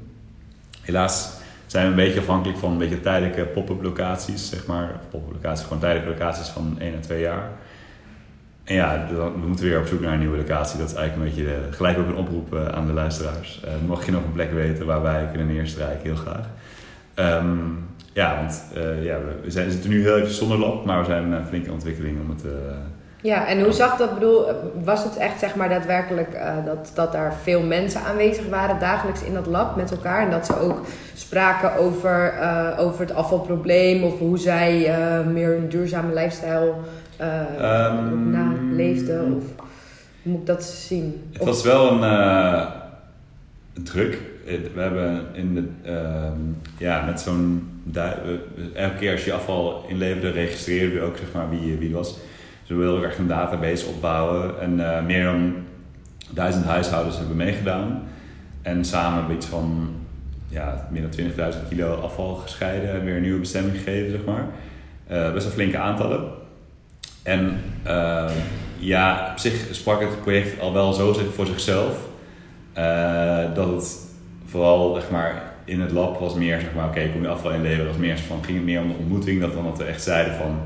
Helaas 0.82 1.40
zijn 1.66 1.84
we 1.84 1.90
een 1.90 2.06
beetje 2.08 2.20
afhankelijk 2.20 2.60
van 2.60 2.72
een 2.72 2.78
beetje 2.78 3.00
tijdelijke 3.00 3.46
pop-up 3.46 3.84
locaties, 3.84 4.50
zeg 4.50 4.66
maar. 4.66 5.00
Pop-up 5.10 5.34
locaties, 5.34 5.64
gewoon 5.64 5.80
tijdelijke 5.80 6.12
locaties 6.12 6.48
van 6.48 6.76
1 6.80 6.96
à 6.96 7.00
2 7.00 7.20
jaar. 7.20 7.50
En 8.66 8.76
ja, 8.76 9.08
we 9.10 9.48
moeten 9.48 9.66
weer 9.66 9.80
op 9.80 9.86
zoek 9.86 10.02
naar 10.02 10.14
een 10.14 10.20
nieuwe 10.20 10.38
locatie. 10.38 10.80
Dat 10.80 10.90
is 10.90 10.96
eigenlijk 10.96 11.30
een 11.30 11.36
beetje 11.36 11.56
de, 11.56 11.76
gelijk 11.76 11.98
ook 11.98 12.08
een 12.08 12.16
oproep 12.16 12.56
aan 12.56 12.86
de 12.86 12.94
luisteraars. 12.94 13.64
mocht 13.86 14.06
je 14.06 14.12
nog 14.12 14.24
een 14.24 14.32
plek 14.32 14.52
weten 14.52 14.86
waar 14.86 15.02
wij 15.02 15.28
kunnen 15.30 15.56
neerstrijken, 15.56 16.04
heel 16.04 16.16
graag. 16.16 16.48
Um, 17.42 17.88
ja, 18.14 18.36
want 18.36 18.64
ja, 19.02 19.18
we, 19.44 19.52
zijn, 19.52 19.72
zitten 19.72 19.90
nu 19.90 20.02
heel 20.02 20.18
even 20.18 20.34
zonder 20.34 20.58
lab, 20.58 20.86
maar 20.86 21.00
we 21.00 21.06
zijn 21.06 21.32
een 21.32 21.46
flinke 21.46 21.72
ontwikkeling 21.72 22.18
om 22.22 22.30
het 22.30 22.44
ja, 23.26 23.48
en 23.48 23.64
hoe 23.64 23.72
zag 23.72 23.98
dat? 23.98 24.14
bedoel, 24.14 24.46
was 24.84 25.04
het 25.04 25.18
echt 25.18 25.40
zeg 25.40 25.56
maar 25.56 25.70
daadwerkelijk 25.70 26.34
uh, 26.34 26.66
dat, 26.66 26.92
dat 26.94 27.12
daar 27.12 27.34
veel 27.44 27.62
mensen 27.62 28.02
aanwezig 28.02 28.50
waren 28.50 28.80
dagelijks 28.80 29.24
in 29.24 29.34
dat 29.34 29.46
lab 29.46 29.76
met 29.76 29.92
elkaar 29.92 30.22
en 30.22 30.32
dat 30.32 30.46
ze 30.46 30.60
ook 30.60 30.82
spraken 31.16 31.76
over, 31.76 32.34
uh, 32.40 32.70
over 32.78 33.00
het 33.00 33.14
afvalprobleem 33.14 34.04
of 34.04 34.20
hoe 34.20 34.38
zij 34.38 35.00
uh, 35.00 35.28
meer 35.28 35.56
een 35.56 35.70
duurzame 35.70 36.14
lifestyle 36.14 36.74
um, 37.22 38.30
naleefden? 38.30 39.34
Of 39.36 39.44
hoe 40.24 40.32
moet 40.32 40.40
ik 40.40 40.46
dat 40.46 40.64
zien? 40.64 41.24
Het 41.32 41.44
was 41.44 41.64
wel 41.64 41.92
een, 41.92 42.02
een 43.74 43.84
druk. 43.84 44.22
We 44.46 44.82
hebben 44.82 45.26
in 45.34 45.54
de, 45.54 45.64
ehm, 45.84 46.40
ja, 46.78 47.06
met 47.06 47.22
zo'n. 47.22 47.70
Elke 48.74 48.96
keer 48.98 49.12
als 49.12 49.26
je 49.26 49.34
afval 49.34 49.86
inleverde, 49.88 50.30
registreerden 50.30 51.00
we 51.00 51.06
ook 51.06 51.18
zeg 51.18 51.32
maar 51.34 51.50
wie, 51.50 51.78
wie 51.78 51.88
het 51.88 51.98
was. 51.98 52.18
Dus 52.68 52.78
we 52.78 52.84
wilden 52.84 53.06
echt 53.06 53.18
een 53.18 53.28
database 53.28 53.86
opbouwen. 53.86 54.62
En 54.62 54.80
uh, 54.80 55.06
meer 55.06 55.24
dan 55.24 55.54
duizend 56.30 56.66
huishoudens 56.66 57.18
hebben 57.18 57.36
meegedaan. 57.36 58.04
En 58.62 58.86
samen 58.86 59.18
hebben 59.18 59.36
iets 59.36 59.46
van 59.46 59.90
ja, 60.48 60.88
meer 60.92 61.02
dan 61.36 61.52
20.000 61.54 61.68
kilo 61.70 61.96
afval 61.96 62.36
gescheiden 62.36 62.92
en 62.92 63.04
weer 63.04 63.16
een 63.16 63.22
nieuwe 63.22 63.40
bestemming 63.40 63.78
gegeven, 63.78 64.12
zeg 64.12 64.26
maar. 64.26 64.48
Uh, 65.12 65.34
best 65.34 65.46
wel 65.46 65.54
flinke 65.54 65.78
aantallen. 65.78 66.35
En 67.26 67.62
uh, 67.88 68.32
ja, 68.78 69.30
op 69.32 69.40
zich 69.40 69.68
sprak 69.72 70.00
het 70.00 70.22
project 70.22 70.60
al 70.60 70.74
wel 70.74 70.94
zo 70.94 71.14
voor 71.34 71.46
zichzelf. 71.46 71.98
dat 73.56 73.68
het 73.68 73.98
vooral 74.46 74.94
zeg 74.94 75.10
maar, 75.10 75.54
in 75.66 75.82
het 75.82 75.92
lab 75.92 76.20
was 76.20 76.34
meer, 76.34 76.60
zeg 76.60 76.74
maar, 76.74 76.88
oké, 76.88 76.98
okay, 76.98 77.12
kom 77.12 77.22
je 77.22 77.28
afval 77.28 77.52
inleveren. 77.52 77.88
Was 77.88 77.98
meer 77.98 78.20
van, 78.20 78.44
ging 78.44 78.58
het 78.58 78.66
meer 78.66 78.82
om 78.82 78.88
de 78.88 78.98
ontmoeting 78.98 79.42
dan 79.42 79.64
dat 79.64 79.78
we 79.78 79.84
echt 79.84 80.04
zeiden 80.04 80.34
van 80.34 80.60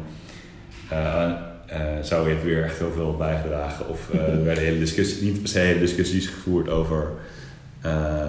uh, 1.74 1.80
zou 2.02 2.30
je 2.30 2.36
het 2.36 2.44
weer 2.44 2.64
echt 2.64 2.78
heel 2.78 2.92
veel 2.92 3.16
bijgedragen. 3.18 3.90
Of 3.90 4.14
er 4.14 4.44
werden 4.44 4.64
hele 4.64 4.80
discussies, 4.80 5.22
niet 5.22 5.40
per 5.40 5.50
se 5.50 5.60
hele 5.60 5.80
discussies 5.80 6.28
gevoerd 6.28 6.70
over, 6.70 7.12
uh, 7.86 8.24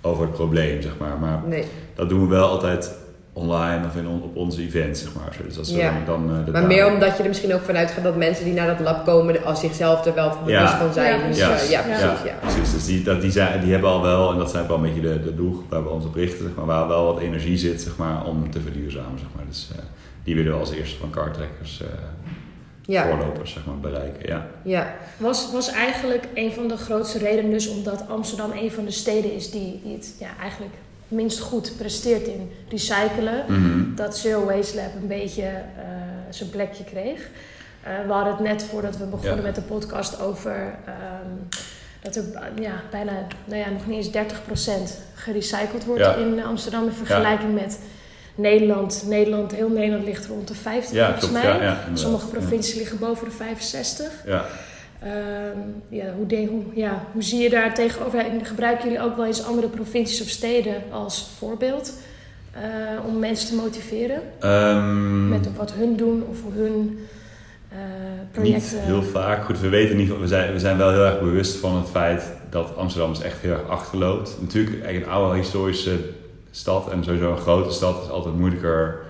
over 0.00 0.22
het 0.22 0.32
probleem, 0.32 0.82
zeg 0.82 0.98
maar. 0.98 1.18
Maar 1.18 1.42
nee. 1.46 1.64
dat 1.94 2.08
doen 2.08 2.20
we 2.20 2.26
wel 2.26 2.48
altijd 2.48 2.92
online 3.36 3.86
of 3.86 3.96
in 3.96 4.06
op 4.06 4.36
onze 4.36 4.62
events, 4.62 5.00
zeg 5.00 5.14
maar. 5.14 5.36
Dus 5.46 5.58
als 5.58 5.70
ja. 5.70 5.92
dan, 6.06 6.44
uh, 6.46 6.52
maar 6.52 6.66
meer 6.66 6.92
omdat 6.92 7.16
je 7.16 7.22
er 7.22 7.28
misschien 7.28 7.54
ook 7.54 7.62
vanuit 7.62 7.90
gaat 7.90 8.04
dat 8.04 8.16
mensen 8.16 8.44
die 8.44 8.54
naar 8.54 8.66
dat 8.66 8.80
lab 8.80 9.04
komen, 9.04 9.44
als 9.44 9.60
zichzelf 9.60 10.06
er 10.06 10.14
wel 10.14 10.38
bewust 10.44 10.72
van 10.72 10.92
zijn. 10.92 11.20
Ja, 11.20 11.26
dus, 11.28 11.38
ja. 11.38 11.46
ja 11.46 11.82
precies. 11.82 12.24
Ja. 12.24 12.34
precies. 12.40 12.72
Dus 12.72 12.84
die, 12.84 13.02
dat, 13.02 13.20
die, 13.20 13.30
zijn, 13.30 13.60
die 13.60 13.72
hebben 13.72 13.90
al 13.90 14.02
wel, 14.02 14.32
en 14.32 14.38
dat 14.38 14.50
zijn 14.50 14.66
wel 14.66 14.76
een 14.76 14.82
beetje 14.82 15.00
de, 15.00 15.22
de 15.22 15.34
doelgroep 15.34 15.70
waar 15.70 15.82
we 15.82 15.88
ons 15.88 16.04
op 16.04 16.14
richten, 16.14 16.44
zeg 16.44 16.54
maar, 16.54 16.66
waar 16.66 16.88
wel 16.88 17.04
wat 17.04 17.18
energie 17.18 17.56
zit, 17.56 17.82
zeg 17.82 17.96
maar, 17.96 18.24
om 18.24 18.50
te 18.50 18.60
verduurzamen, 18.60 19.18
zeg 19.18 19.28
maar. 19.36 19.44
Dus 19.48 19.70
die 20.24 20.34
willen 20.34 20.52
we 20.52 20.58
als 20.58 20.72
eerste 20.72 20.98
van 20.98 21.10
kartrekkers 21.10 21.82
ja. 22.86 23.08
voorlopers 23.08 23.52
zeg 23.52 23.64
maar, 23.64 23.78
bereiken. 23.78 24.28
Ja. 24.28 24.46
Ja. 24.62 24.94
Was, 25.16 25.52
was 25.52 25.72
eigenlijk 25.72 26.28
een 26.34 26.52
van 26.52 26.68
de 26.68 26.76
grootste 26.76 27.18
redenen 27.18 27.50
dus 27.50 27.68
omdat 27.68 28.08
Amsterdam 28.08 28.52
een 28.52 28.70
van 28.70 28.84
de 28.84 28.90
steden 28.90 29.34
is 29.34 29.50
die, 29.50 29.80
die 29.84 29.92
het 29.92 30.16
ja, 30.18 30.28
eigenlijk 30.40 30.74
minst 31.08 31.38
goed 31.38 31.76
presteert 31.76 32.26
in 32.26 32.50
recyclen. 32.68 33.44
Mhm. 33.48 33.94
Dat 33.94 34.18
Zero 34.18 34.44
Waste 34.44 34.76
Lab 34.76 34.94
een 35.00 35.06
beetje 35.06 35.42
uh, 35.42 35.84
zijn 36.30 36.50
plekje 36.50 36.84
kreeg. 36.84 37.18
Uh, 37.18 38.06
we 38.06 38.12
hadden 38.12 38.32
het 38.32 38.42
net 38.42 38.62
voordat 38.62 38.96
we 38.96 39.04
begonnen 39.04 39.42
met 39.42 39.54
de 39.54 39.62
podcast 39.62 40.20
over 40.20 40.74
um, 40.86 41.48
dat 42.02 42.16
er 42.16 42.24
ja, 42.60 42.82
bijna, 42.90 43.12
nou 43.44 43.60
ja, 43.60 43.70
nog 43.70 43.86
niet 43.86 44.14
eens 44.14 44.32
30% 44.90 44.94
gerecycled 45.14 45.84
wordt 45.84 46.16
in 46.16 46.44
Amsterdam 46.44 46.84
in 46.84 46.92
vergelijking 46.92 47.54
met 47.54 47.78
Nederland, 48.34 49.02
Nederland, 49.06 49.54
heel 49.54 49.68
Nederland 49.68 50.04
ligt 50.04 50.26
rond 50.26 50.48
de 50.48 50.54
50 50.54 50.94
ja, 50.94 51.10
volgens 51.10 51.30
mij. 51.42 51.76
Sommige 51.94 52.26
provincies 52.26 52.74
liggen 52.74 52.98
boven 52.98 53.24
de 53.24 53.34
65. 53.34 54.06
Ja. 54.26 54.44
Um, 55.04 55.82
ja, 55.88 56.04
hoe, 56.16 56.46
hoe, 56.46 56.62
ja, 56.74 57.06
hoe 57.12 57.22
zie 57.22 57.42
je 57.42 57.50
daar 57.50 57.74
tegenover? 57.74 58.24
Gebruiken 58.42 58.84
jullie 58.84 59.04
ook 59.04 59.16
wel 59.16 59.26
eens 59.26 59.44
andere 59.44 59.68
provincies 59.68 60.22
of 60.22 60.28
steden 60.28 60.82
als 60.90 61.30
voorbeeld 61.38 61.92
uh, 62.56 63.06
om 63.06 63.18
mensen 63.18 63.48
te 63.48 63.54
motiveren? 63.54 64.22
Um, 64.40 65.28
Met 65.28 65.56
wat 65.56 65.72
hun 65.72 65.96
doen 65.96 66.24
of 66.30 66.38
hun 66.54 66.98
uh, 67.72 67.78
projecten? 68.30 68.76
Niet 68.76 68.84
heel 68.84 69.02
vaak. 69.02 69.44
Goed, 69.44 69.60
we 69.60 69.68
weten 69.68 69.96
niet, 69.96 70.18
we 70.18 70.26
zijn, 70.26 70.52
we 70.52 70.58
zijn 70.58 70.76
wel 70.76 70.90
heel 70.90 71.04
erg 71.04 71.20
bewust 71.20 71.56
van 71.56 71.76
het 71.76 71.88
feit 71.88 72.32
dat 72.50 72.76
Amsterdam 72.76 73.12
is 73.12 73.20
echt 73.20 73.38
heel 73.38 73.52
erg 73.52 73.68
achterloopt. 73.68 74.36
Natuurlijk, 74.40 74.76
eigenlijk 74.76 75.06
een 75.06 75.12
oude 75.12 75.38
historische 75.38 75.98
stad 76.50 76.90
en 76.90 77.04
sowieso 77.04 77.30
een 77.30 77.38
grote 77.38 77.72
stad 77.72 78.02
is 78.02 78.10
altijd 78.10 78.38
moeilijker 78.38 79.00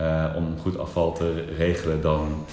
uh, 0.00 0.24
om 0.36 0.58
goed 0.60 0.78
afval 0.78 1.12
te 1.12 1.44
regelen 1.56 2.00
dan 2.00 2.44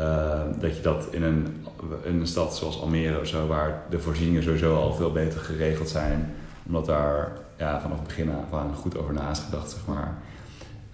uh, 0.00 0.40
dat 0.60 0.76
je 0.76 0.82
dat 0.82 1.06
in 1.10 1.22
een, 1.22 1.66
in 2.02 2.20
een 2.20 2.26
stad 2.26 2.56
zoals 2.56 2.80
Almere 2.80 3.20
of 3.20 3.26
zo, 3.26 3.46
waar 3.46 3.82
de 3.90 3.98
voorzieningen 3.98 4.42
sowieso 4.42 4.76
al 4.76 4.94
veel 4.94 5.12
beter 5.12 5.40
geregeld 5.40 5.88
zijn, 5.88 6.34
omdat 6.66 6.86
daar 6.86 7.32
ja, 7.58 7.80
vanaf 7.80 7.98
het 7.98 8.06
begin 8.06 8.30
af 8.30 8.58
aan 8.58 8.74
goed 8.74 8.98
over 8.98 9.14
na 9.14 9.30
is 9.30 9.38
gedacht, 9.38 9.70
zeg 9.70 9.80
maar. 9.86 10.14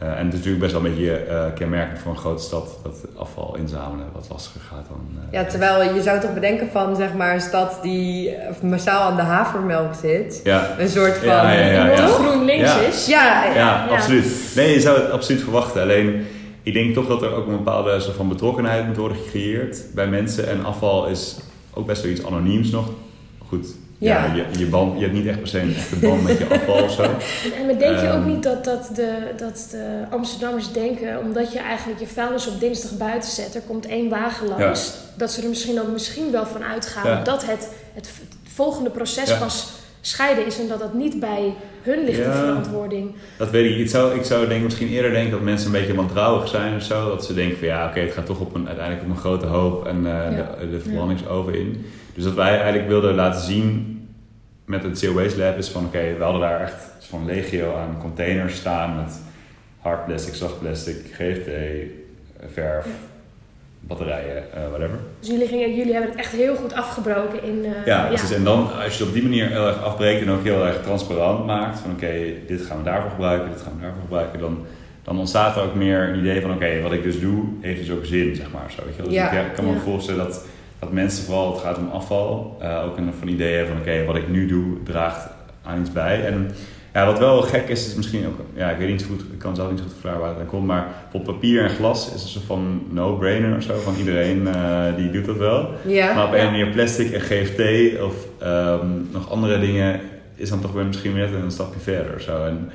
Uh, 0.02 0.08
en 0.08 0.16
het 0.16 0.26
is 0.26 0.32
natuurlijk 0.32 0.60
best 0.60 0.72
wel 0.72 0.84
een 0.84 0.90
beetje 0.90 1.26
uh, 1.28 1.44
kenmerkend 1.54 1.98
voor 1.98 2.12
een 2.12 2.18
grote 2.18 2.42
stad 2.42 2.78
dat 2.82 3.06
afval 3.16 3.56
inzamelen 3.56 4.06
wat 4.12 4.26
lastiger 4.30 4.60
gaat 4.60 4.86
dan. 4.88 5.08
Uh, 5.14 5.32
ja, 5.32 5.44
terwijl 5.44 5.94
je 5.94 6.02
zou 6.02 6.20
toch 6.20 6.34
bedenken 6.34 6.68
van 6.70 6.96
zeg 6.96 7.14
maar 7.14 7.34
een 7.34 7.40
stad 7.40 7.78
die 7.82 8.36
massaal 8.62 9.02
aan 9.02 9.16
de 9.16 9.22
havermelk 9.22 9.94
zit. 10.00 10.40
Ja. 10.44 10.74
Een 10.78 10.88
soort 10.88 11.16
van 11.16 11.26
ja, 11.26 11.52
ja, 11.52 11.86
ja, 11.86 12.06
groen 12.06 12.44
links 12.44 12.76
is. 12.76 13.06
Ja, 13.06 13.44
ja, 13.44 13.86
absoluut. 13.86 14.52
Nee, 14.56 14.72
je 14.72 14.80
zou 14.80 15.00
het 15.00 15.10
absoluut 15.10 15.42
verwachten. 15.42 15.82
Alleen 15.82 16.26
ik 16.62 16.72
denk 16.72 16.94
toch 16.94 17.06
dat 17.06 17.22
er 17.22 17.34
ook 17.34 17.46
een 17.46 17.56
bepaalde 17.56 18.00
soort 18.00 18.16
van 18.16 18.28
betrokkenheid 18.28 18.86
moet 18.86 18.96
worden 18.96 19.16
gecreëerd 19.16 19.84
bij 19.94 20.06
mensen. 20.06 20.48
En 20.48 20.64
afval 20.64 21.06
is 21.06 21.36
ook 21.74 21.86
best 21.86 22.02
wel 22.02 22.12
iets 22.12 22.24
anoniems 22.24 22.70
nog. 22.70 22.90
Goed, 23.38 23.66
ja. 23.98 24.24
ja, 24.24 24.34
je, 24.34 24.58
je, 24.58 24.66
band, 24.66 24.98
je 24.98 25.04
hebt 25.04 25.16
niet 25.16 25.26
echt 25.26 25.38
per 25.38 25.48
se 25.48 25.60
een 25.60 25.74
echte 25.74 25.96
band 25.96 26.22
met 26.22 26.38
je 26.38 26.46
afval 26.48 26.82
of 26.82 26.92
zo. 26.92 27.02
En 27.58 27.66
maar 27.66 27.78
denk 27.78 27.98
je 27.98 28.06
ook 28.06 28.12
ehm, 28.12 28.26
niet 28.26 28.42
dat, 28.42 28.64
dat, 28.64 28.90
de, 28.94 29.12
dat 29.36 29.68
de 29.70 30.04
Amsterdammers 30.10 30.72
denken, 30.72 31.20
omdat 31.20 31.52
je 31.52 31.58
eigenlijk 31.58 32.00
je 32.00 32.06
vuilnis 32.06 32.46
op 32.46 32.60
dinsdag 32.60 32.96
buiten 32.96 33.30
zet, 33.30 33.54
er 33.54 33.60
komt 33.60 33.86
één 33.86 34.08
wagen 34.08 34.48
langs, 34.48 34.92
dat 35.16 35.32
ze 35.32 35.42
er 35.42 35.48
misschien 35.48 35.80
ook 35.80 35.88
misschien 35.92 36.30
wel 36.30 36.46
van 36.46 36.64
uitgaan 36.64 37.24
dat 37.24 37.46
het, 37.46 37.68
het 37.94 38.10
volgende 38.42 38.90
proces 38.90 39.38
pas 39.38 39.68
scheiden 40.00 40.46
is 40.46 40.58
en 40.58 40.68
dat 40.68 40.78
dat 40.78 40.94
niet 40.94 41.20
bij 41.20 41.54
hun 41.82 42.04
ligt, 42.04 42.24
de 42.24 42.32
verantwoording. 42.32 43.14
Dat 43.36 43.50
weet 43.50 43.64
ik 43.64 43.70
niet. 43.70 43.80
Ik 43.80 43.90
zou, 43.90 44.14
ik 44.14 44.24
zou 44.24 44.48
denk, 44.48 44.64
misschien 44.64 44.88
eerder 44.88 45.10
denken 45.10 45.30
dat 45.30 45.40
mensen 45.40 45.66
een 45.66 45.80
beetje 45.80 45.94
wantrouwig 45.94 46.48
zijn 46.48 46.76
of 46.76 46.82
zo. 46.82 47.08
Dat 47.08 47.24
ze 47.24 47.34
denken 47.34 47.58
van 47.58 47.66
ja, 47.66 47.88
oké, 47.88 48.00
het 48.00 48.12
gaat 48.12 48.26
toch 48.26 48.40
op 48.40 48.54
een, 48.54 48.66
uiteindelijk 48.66 49.06
op 49.06 49.10
een 49.10 49.20
grote 49.20 49.46
hoop 49.46 49.86
en 49.86 49.96
uh, 49.96 50.28
de, 50.60 50.70
de 50.70 50.80
verbrandingsoven 50.80 51.54
in. 51.54 51.84
Dus 52.14 52.24
wat 52.24 52.34
wij 52.34 52.54
eigenlijk 52.54 52.88
wilden 52.88 53.14
laten 53.14 53.40
zien 53.40 53.98
met 54.64 54.82
het 54.82 54.98
Zero 54.98 55.12
Waste 55.12 55.38
Lab 55.38 55.58
is 55.58 55.68
van 55.68 55.84
oké, 55.84 56.14
we 56.18 56.22
hadden 56.22 56.40
daar 56.40 56.60
echt 56.60 56.88
van 56.98 57.24
legio 57.24 57.74
aan 57.74 57.98
containers 58.00 58.56
staan 58.56 58.96
met 58.96 59.20
hard 59.78 60.06
plastic, 60.06 60.34
zacht 60.34 60.60
plastic, 60.60 60.96
GFT, 61.12 61.50
verf, 62.52 62.86
batterijen, 63.80 64.44
uh, 64.54 64.68
whatever. 64.68 64.98
Dus 65.20 65.28
jullie, 65.28 65.46
gingen, 65.46 65.76
jullie 65.76 65.92
hebben 65.92 66.10
het 66.10 66.20
echt 66.20 66.32
heel 66.32 66.56
goed 66.56 66.72
afgebroken 66.72 67.42
in... 67.42 67.58
Uh, 67.64 67.86
ja, 67.86 68.06
precies. 68.06 68.32
En 68.32 68.44
dan 68.44 68.72
als 68.84 68.96
je 68.96 68.98
het 68.98 69.08
op 69.08 69.12
die 69.12 69.22
manier 69.22 69.48
heel 69.48 69.66
erg 69.66 69.82
afbreekt 69.82 70.22
en 70.22 70.30
ook 70.30 70.44
heel 70.44 70.66
erg 70.66 70.82
transparant 70.82 71.46
maakt 71.46 71.78
van 71.78 71.90
oké, 71.90 72.12
dit 72.46 72.62
gaan 72.62 72.78
we 72.78 72.84
daarvoor 72.84 73.10
gebruiken, 73.10 73.50
dit 73.50 73.60
gaan 73.60 73.72
we 73.76 73.82
daarvoor 73.82 74.02
gebruiken, 74.02 74.40
dan, 74.40 74.66
dan 75.02 75.18
ontstaat 75.18 75.56
er 75.56 75.62
ook 75.62 75.74
meer 75.74 76.08
een 76.08 76.18
idee 76.18 76.40
van 76.40 76.52
oké, 76.52 76.80
wat 76.82 76.92
ik 76.92 77.02
dus 77.02 77.20
doe, 77.20 77.44
heeft 77.60 77.80
dus 77.80 77.90
ook 77.90 78.04
zin, 78.04 78.34
zeg 78.34 78.50
maar. 78.50 78.72
Zo, 78.76 78.84
weet 78.84 78.96
je? 78.96 79.02
Dus 79.02 79.12
ja. 79.12 79.30
ik, 79.30 79.54
kan 79.54 79.64
me 79.64 79.78
voorstellen 79.78 80.24
dat 80.24 80.44
dat 80.80 80.92
mensen 80.92 81.24
vooral, 81.24 81.52
het 81.52 81.60
gaat 81.60 81.78
om 81.78 81.90
afval, 81.90 82.58
uh, 82.62 82.84
ook 82.84 82.96
een 82.96 83.12
van 83.18 83.28
idee 83.28 83.56
hebben 83.56 83.76
van 83.76 83.82
oké, 83.82 84.04
wat 84.04 84.16
ik 84.16 84.28
nu 84.28 84.46
doe 84.46 84.82
draagt 84.82 85.28
aan 85.62 85.80
iets 85.80 85.92
bij. 85.92 86.26
En 86.26 86.50
ja, 86.92 87.06
wat 87.06 87.18
wel 87.18 87.42
gek 87.42 87.68
is, 87.68 87.86
is 87.86 87.94
misschien 87.94 88.26
ook, 88.26 88.38
ja, 88.54 88.70
ik 88.70 88.78
weet 88.78 88.88
niet 88.88 89.00
zo 89.00 89.06
goed, 89.06 89.20
ik 89.20 89.38
kan 89.38 89.54
zelf 89.54 89.70
niet 89.70 89.78
zo 89.78 89.84
goed 89.84 89.92
verklaren 89.92 90.20
waar 90.20 90.28
het 90.28 90.38
aan 90.38 90.46
komt, 90.46 90.66
maar 90.66 90.86
voor 91.10 91.20
papier 91.20 91.62
en 91.62 91.70
glas 91.70 92.14
is 92.14 92.22
een 92.22 92.28
soort 92.28 92.44
van 92.44 92.82
no-brainer 92.90 93.56
of 93.56 93.62
zo, 93.62 93.78
van 93.78 93.94
iedereen 93.96 94.42
uh, 94.46 94.96
die 94.96 95.10
doet 95.10 95.24
dat 95.24 95.36
wel. 95.36 95.68
Ja, 95.86 96.14
maar 96.14 96.26
op 96.26 96.32
een 96.32 96.44
manier 96.44 96.70
plastic 96.70 97.12
en 97.12 97.20
GFT 97.20 97.60
of 98.02 98.14
um, 98.42 99.08
nog 99.12 99.30
andere 99.30 99.60
dingen 99.60 100.00
is 100.34 100.48
dan 100.48 100.60
toch 100.60 100.72
weer 100.72 100.86
misschien 100.86 101.12
weer 101.12 101.30
net 101.30 101.42
een 101.42 101.50
stapje 101.50 101.80
verder 101.80 102.14
of 102.14 102.20
zo. 102.20 102.44
En 102.44 102.70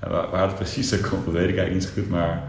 waar, 0.00 0.30
waar 0.30 0.46
het 0.46 0.54
precies 0.54 1.00
komt, 1.00 1.24
dat 1.24 1.34
weet 1.34 1.48
ik 1.48 1.56
eigenlijk 1.56 1.74
niet 1.74 1.82
zo 1.82 1.90
goed, 1.94 2.10
maar 2.10 2.42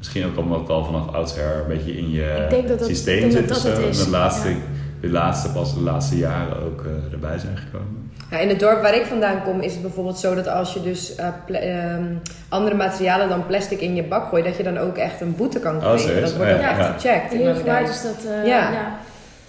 Misschien 0.00 0.26
ook 0.26 0.38
omdat 0.38 0.60
het 0.60 0.68
al 0.68 0.84
vanaf 0.84 1.14
oudsher 1.14 1.60
een 1.60 1.68
beetje 1.68 1.96
in 1.98 2.10
je 2.10 2.46
systeem 2.80 3.30
zit. 3.30 3.48
Dat, 3.48 3.62
dat 3.62 3.76
het 3.76 3.86
is. 3.86 4.04
De 4.04 4.10
laatste, 4.10 4.54
de 5.00 5.08
laatste, 5.10 5.50
pas 5.50 5.74
de 5.74 5.80
laatste 5.80 6.16
jaren 6.16 6.62
ook 6.62 6.84
uh, 6.84 7.12
erbij 7.12 7.38
zijn 7.38 7.56
gekomen. 7.56 8.09
Ja, 8.30 8.38
in 8.38 8.48
het 8.48 8.60
dorp 8.60 8.82
waar 8.82 8.94
ik 8.94 9.04
vandaan 9.04 9.42
kom 9.42 9.60
is 9.60 9.72
het 9.72 9.82
bijvoorbeeld 9.82 10.18
zo 10.18 10.34
dat 10.34 10.48
als 10.48 10.72
je 10.72 10.82
dus 10.82 11.12
uh, 11.18 11.94
um, 11.94 12.20
andere 12.48 12.76
materialen 12.76 13.28
dan 13.28 13.46
plastic 13.46 13.80
in 13.80 13.94
je 13.94 14.02
bak 14.02 14.28
gooit, 14.28 14.44
dat 14.44 14.56
je 14.56 14.62
dan 14.62 14.78
ook 14.78 14.96
echt 14.96 15.20
een 15.20 15.36
boete 15.36 15.60
kan 15.60 15.76
oh, 15.76 15.80
krijgen. 15.80 16.20
dat 16.20 16.36
wordt 16.36 16.52
ook 16.52 16.58
echt 16.58 16.86
gecheckt. 16.86 17.32
Heel 17.32 17.54
goed 17.54 17.88
is 17.88 18.02
dat. 18.02 18.24
Uh, 18.24 18.46
ja. 18.46 18.72
Ja. 18.72 18.98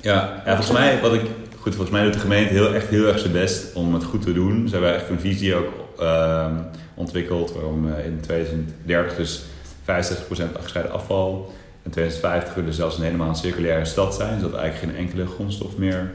Ja. 0.02 0.42
volgens 0.46 0.72
mij, 0.72 1.00
wat 1.02 1.14
ik, 1.14 1.22
goed, 1.60 1.76
volgens 1.76 1.90
mij 1.90 2.04
doet 2.04 2.14
de 2.14 2.20
gemeente 2.20 2.54
heel, 2.54 2.74
echt 2.74 2.88
heel 2.88 3.08
erg 3.08 3.20
zijn 3.20 3.34
best 3.34 3.74
om 3.74 3.94
het 3.94 4.04
goed 4.04 4.22
te 4.22 4.34
doen. 4.34 4.68
Ze 4.68 4.74
hebben 4.74 4.96
echt 4.96 5.10
een 5.10 5.20
visie 5.20 5.56
ook 5.56 5.70
uh, 6.00 6.48
ontwikkeld 6.94 7.54
waarom 7.54 7.88
in 7.88 8.20
2030 8.22 9.16
dus 9.16 9.44
65% 9.82 10.56
afgescheiden 10.56 10.94
afval. 10.94 11.54
In 11.84 11.92
2050 11.92 12.54
willen 12.54 12.70
we 12.70 12.76
zelfs 12.76 12.98
een 12.98 13.04
helemaal 13.04 13.36
circulaire 13.36 13.86
stad 13.86 14.16
zijn, 14.16 14.40
zodat 14.40 14.60
eigenlijk 14.60 14.94
geen 14.94 15.06
enkele 15.06 15.26
grondstof 15.26 15.78
meer 15.78 16.12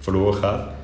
verloren 0.00 0.34
gaat. 0.34 0.75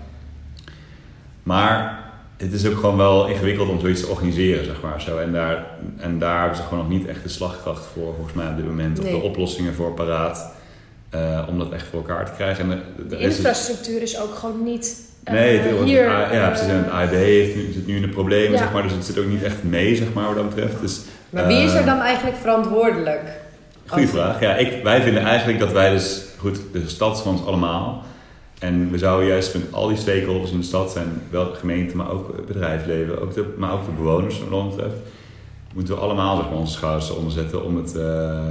Maar 1.42 2.02
het 2.37 2.52
is 2.52 2.66
ook 2.66 2.75
gewoon 2.75 2.96
wel 2.96 3.26
ingewikkeld 3.26 3.68
om 3.68 3.80
zoiets 3.80 4.00
te 4.00 4.06
organiseren, 4.06 4.64
zeg 4.64 4.80
maar. 4.80 5.00
Zo. 5.00 5.18
En, 5.18 5.32
daar, 5.32 5.66
en 5.96 6.18
daar 6.18 6.38
hebben 6.38 6.56
ze 6.56 6.62
gewoon 6.62 6.78
nog 6.78 6.99
niet 6.99 7.06
echt 7.06 7.22
de 7.22 7.28
slagkracht 7.28 7.87
voor, 7.92 8.14
volgens 8.14 8.34
mij 8.34 8.49
op 8.49 8.56
dit 8.56 8.66
moment. 8.66 8.99
Of 8.99 9.04
de 9.04 9.16
oplossingen 9.16 9.75
voor 9.75 9.92
paraat. 9.92 10.52
Uh, 11.14 11.46
om 11.49 11.58
dat 11.58 11.72
echt 11.72 11.87
voor 11.87 11.99
elkaar 11.99 12.26
te 12.26 12.32
krijgen. 12.32 12.70
En 12.70 12.82
de, 12.96 13.06
de, 13.06 13.18
infrastructuur 13.18 14.02
is, 14.02 14.20
ook 14.20 14.34
gewoon 14.34 14.64
niet. 14.64 15.11
Uh, 15.25 15.34
nee, 15.34 15.58
het, 15.58 15.84
hier, 15.84 16.04
ja, 16.32 16.49
precies. 16.49 16.68
En 16.68 16.76
het 16.76 16.90
AIB 16.90 17.11
heeft 17.11 17.54
nu, 17.54 17.72
zit 17.72 17.87
nu 17.87 17.96
in 17.96 18.02
de 18.02 18.08
problemen, 18.08 18.58
zeg 18.58 18.72
maar. 18.72 18.82
Dus 18.82 18.92
het 18.92 19.04
zit 19.04 19.18
ook 19.18 19.26
niet 19.26 19.42
echt 19.42 19.62
mee, 19.62 19.96
zeg 19.96 20.12
maar, 20.12 20.26
wat 20.26 20.37
dat 20.37 20.49
betreft. 20.49 20.80
Dus 20.80 21.00
maar 21.30 21.46
wie 21.46 21.62
is 21.62 21.75
er 21.75 21.84
dan 21.84 22.00
eigenlijk 22.00 22.37
verantwoordelijk? 22.37 23.40
Goeie 23.87 24.08
vraag. 24.08 24.40
Ja, 24.40 24.56
ik, 24.56 24.82
wij 24.82 25.02
vinden 25.02 25.22
eigenlijk 25.22 25.58
dat 25.58 25.72
wij 25.72 25.90
dus, 25.90 26.22
goed, 26.38 26.58
de 26.72 26.88
stad 26.88 27.22
van 27.22 27.32
ons 27.32 27.46
allemaal. 27.46 28.04
En 28.62 28.90
we 28.90 28.99
zouden 28.99 29.28
juist 29.28 29.54
met 29.54 29.73
al 29.73 29.88
die 29.88 29.97
stakeholders 29.97 30.50
in 30.50 30.59
de 30.59 30.64
stad 30.64 30.90
zijn, 30.90 31.09
wel 31.31 31.50
de 31.52 31.59
gemeente, 31.59 31.97
maar 31.97 32.11
ook 32.11 32.47
bedrijfsleven, 32.47 33.23
ook 33.23 33.33
maar 33.57 33.73
ook 33.73 33.85
de 33.85 33.90
bewoners 33.97 34.40
wat 34.50 34.71
betreft, 34.76 34.97
moeten 35.75 35.95
we 35.95 36.00
allemaal 36.00 36.37
zeg 36.37 36.45
maar, 36.45 36.59
onze 36.59 36.73
schouders 36.73 37.11
onderzetten 37.11 37.64
om, 37.64 37.76
het, 37.76 37.95
uh, 37.97 38.49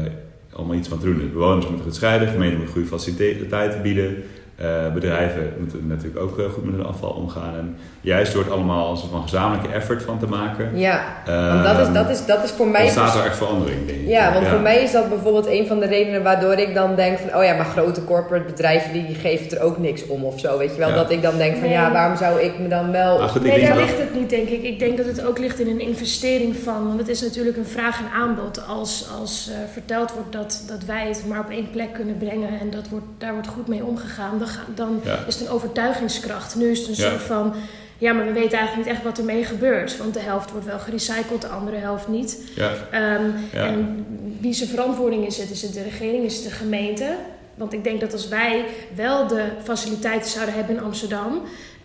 om 0.55 0.73
iets 0.73 0.87
van 0.87 0.99
te 0.99 1.05
doen. 1.05 1.17
De 1.17 1.25
bewoners 1.25 1.65
moeten 1.67 1.85
goed 1.85 1.95
scheiden, 1.95 2.27
de 2.27 2.33
gemeente 2.33 2.57
moet 2.57 2.69
goede 2.69 2.87
faciliteiten 2.87 3.81
bieden, 3.81 4.23
uh, 4.61 4.93
bedrijven 4.93 5.53
moeten 5.59 5.87
natuurlijk 5.87 6.19
ook 6.19 6.39
uh, 6.39 6.45
goed 6.45 6.65
met 6.65 6.75
hun 6.75 6.85
afval 6.85 7.11
omgaan. 7.11 7.55
En 7.55 7.75
juist 8.01 8.33
door 8.33 8.43
het 8.43 8.51
allemaal 8.51 8.87
als 8.87 9.03
een 9.03 9.21
gezamenlijke 9.21 9.73
effort 9.73 10.03
van 10.03 10.19
te 10.19 10.27
maken. 10.27 10.77
Ja, 10.77 11.03
want 11.25 11.63
dat 11.63 11.87
is, 11.87 11.93
dat 11.93 12.09
is, 12.09 12.25
dat 12.25 12.43
is 12.43 12.51
voor 12.51 12.67
mij... 12.67 12.87
staat 12.87 13.15
er 13.15 13.25
echt 13.25 13.37
verandering, 13.37 13.87
denk 13.87 13.99
ik. 13.99 14.07
Ja, 14.07 14.33
want 14.33 14.47
voor 14.47 14.59
mij 14.59 14.83
is 14.83 14.91
dat 14.91 15.09
bijvoorbeeld 15.09 15.47
een 15.47 15.67
van 15.67 15.79
de 15.79 15.85
redenen 15.85 16.23
waardoor 16.23 16.53
ik 16.53 16.73
dan 16.73 16.95
denk 16.95 17.17
van... 17.19 17.35
Oh 17.35 17.43
ja, 17.43 17.55
maar 17.55 17.65
grote 17.65 18.03
corporate 18.03 18.45
bedrijven 18.45 18.93
die 18.93 19.15
geven 19.15 19.57
er 19.57 19.63
ook 19.63 19.77
niks 19.77 20.07
om 20.07 20.23
of 20.23 20.39
zo. 20.39 20.57
Weet 20.57 20.71
je 20.71 20.77
wel, 20.77 20.93
dat 20.93 21.11
ik 21.11 21.21
dan 21.21 21.37
denk 21.37 21.57
van 21.57 21.69
ja, 21.69 21.91
waarom 21.91 22.17
zou 22.17 22.39
ik 22.39 22.59
me 22.59 22.67
dan 22.67 22.91
wel... 22.91 23.27
Goed, 23.27 23.43
nee, 23.43 23.65
daar 23.65 23.77
ligt 23.77 23.97
het 23.97 24.15
niet, 24.15 24.29
denk 24.29 24.47
ik. 24.47 24.63
Ik 24.63 24.79
denk 24.79 24.97
dat 24.97 25.05
het 25.05 25.25
ook 25.25 25.37
ligt 25.37 25.59
in 25.59 25.67
een 25.67 25.81
investering 25.81 26.55
van... 26.55 26.87
Want 26.87 26.99
het 26.99 27.09
is 27.09 27.21
natuurlijk 27.21 27.57
een 27.57 27.65
vraag 27.65 27.99
en 27.99 28.19
aanbod. 28.21 28.67
Als, 28.67 29.07
als 29.21 29.49
uh, 29.49 29.55
verteld 29.71 30.11
wordt 30.13 30.31
dat, 30.31 30.63
dat 30.67 30.83
wij 30.85 31.07
het 31.07 31.23
maar 31.27 31.39
op 31.39 31.49
één 31.49 31.69
plek 31.71 31.93
kunnen 31.93 32.17
brengen... 32.17 32.59
en 32.59 32.69
dat 32.69 32.89
wordt, 32.89 33.05
daar 33.17 33.33
wordt 33.33 33.47
goed 33.47 33.67
mee 33.67 33.83
omgegaan... 33.83 34.39
Dan 34.39 34.47
dan 34.75 35.01
is 35.27 35.35
het 35.35 35.47
een 35.47 35.53
overtuigingskracht. 35.53 36.55
Nu 36.55 36.71
is 36.71 36.79
het 36.79 36.87
een 36.87 36.95
soort 36.95 37.21
van, 37.21 37.53
ja, 38.01 38.13
maar 38.13 38.25
we 38.25 38.31
weten 38.31 38.57
eigenlijk 38.57 38.87
niet 38.87 38.95
echt 38.95 39.03
wat 39.03 39.17
ermee 39.17 39.43
gebeurt. 39.43 39.97
Want 39.97 40.13
de 40.13 40.19
helft 40.19 40.51
wordt 40.51 40.65
wel 40.65 40.79
gerecycled, 40.79 41.41
de 41.41 41.47
andere 41.47 41.77
helft 41.77 42.07
niet. 42.07 42.37
Ja. 42.55 42.71
Ehm, 42.91 43.29
en 43.51 44.05
wie 44.39 44.53
zijn 44.53 44.69
verantwoording 44.69 45.25
is 45.25 45.37
het? 45.37 45.49
Is 45.49 45.61
het 45.61 45.73
de 45.73 45.83
regering? 45.83 46.25
Is 46.25 46.35
het 46.35 46.43
de 46.43 46.51
gemeente? 46.51 47.15
Want 47.55 47.73
ik 47.73 47.83
denk 47.83 47.99
dat 47.99 48.13
als 48.13 48.27
wij 48.27 48.65
wel 48.95 49.27
de 49.27 49.43
faciliteiten 49.63 50.29
zouden 50.29 50.55
hebben 50.55 50.75
in 50.75 50.83
Amsterdam, 50.83 51.41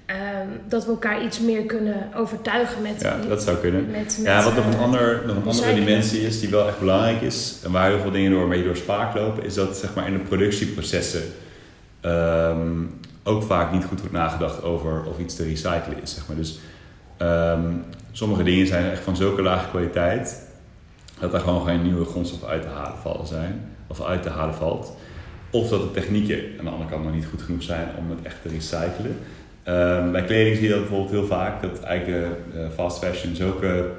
ehm, 0.06 0.18
dat 0.68 0.84
we 0.84 0.90
elkaar 0.90 1.24
iets 1.24 1.40
meer 1.40 1.62
kunnen 1.62 2.08
overtuigen 2.14 2.82
met. 2.82 3.00
Ja, 3.00 3.18
dat 3.28 3.42
zou 3.42 3.56
kunnen. 3.56 3.90
Met, 3.90 4.20
ja, 4.22 4.42
wat 4.42 4.54
nog 4.54 4.66
een, 4.66 4.78
ander, 4.78 5.22
nog 5.26 5.36
een 5.36 5.46
andere 5.46 5.74
dimensie 5.74 6.26
is 6.26 6.40
die 6.40 6.48
wel 6.48 6.68
echt 6.68 6.78
belangrijk 6.78 7.20
is, 7.20 7.58
en 7.64 7.72
waar 7.72 7.88
heel 7.88 8.00
veel 8.00 8.10
dingen 8.10 8.30
door 8.30 8.48
beetje 8.48 8.64
door 8.64 8.76
spaak 8.76 9.14
lopen, 9.14 9.44
is 9.44 9.54
dat 9.54 9.76
zeg 9.76 9.94
maar 9.94 10.06
in 10.06 10.12
de 10.12 10.18
productieprocessen 10.18 11.22
um, 12.02 13.00
ook 13.26 13.42
vaak 13.42 13.72
niet 13.72 13.84
goed 13.84 13.98
wordt 14.00 14.14
nagedacht 14.14 14.62
over 14.62 15.04
of 15.04 15.18
iets 15.18 15.36
te 15.36 15.44
recyclen 15.44 16.02
is. 16.02 16.14
Zeg 16.14 16.26
maar. 16.26 16.36
Dus 16.36 16.58
um, 17.18 17.84
sommige 18.12 18.42
dingen 18.42 18.66
zijn 18.66 18.90
echt 18.90 19.02
van 19.02 19.16
zulke 19.16 19.42
lage 19.42 19.68
kwaliteit 19.68 20.44
dat 21.20 21.34
er 21.34 21.40
gewoon 21.40 21.66
geen 21.66 21.82
nieuwe 21.82 22.04
grondstof 22.04 22.44
uit 22.44 22.62
te 22.62 22.68
halen 22.68 22.98
vallen 22.98 23.26
zijn, 23.26 23.68
of 23.86 24.02
uit 24.02 24.22
te 24.22 24.30
halen 24.30 24.54
valt. 24.54 24.96
Of 25.50 25.68
dat 25.68 25.80
de 25.80 25.90
technieken 25.90 26.38
aan 26.58 26.64
de 26.64 26.70
andere 26.70 26.90
kant 26.90 27.04
nog 27.04 27.14
niet 27.14 27.26
goed 27.26 27.42
genoeg 27.42 27.62
zijn 27.62 27.88
om 27.98 28.10
het 28.10 28.22
echt 28.22 28.42
te 28.42 28.48
recyclen. 28.48 29.16
Um, 29.68 30.12
bij 30.12 30.24
kleding 30.24 30.56
zie 30.56 30.64
je 30.64 30.70
dat 30.70 30.80
bijvoorbeeld 30.80 31.10
heel 31.10 31.26
vaak, 31.26 31.62
dat 31.62 31.80
eigenlijk 31.80 32.28
de 32.52 32.70
fast 32.74 32.98
fashion 32.98 33.34
zulke, 33.34 33.90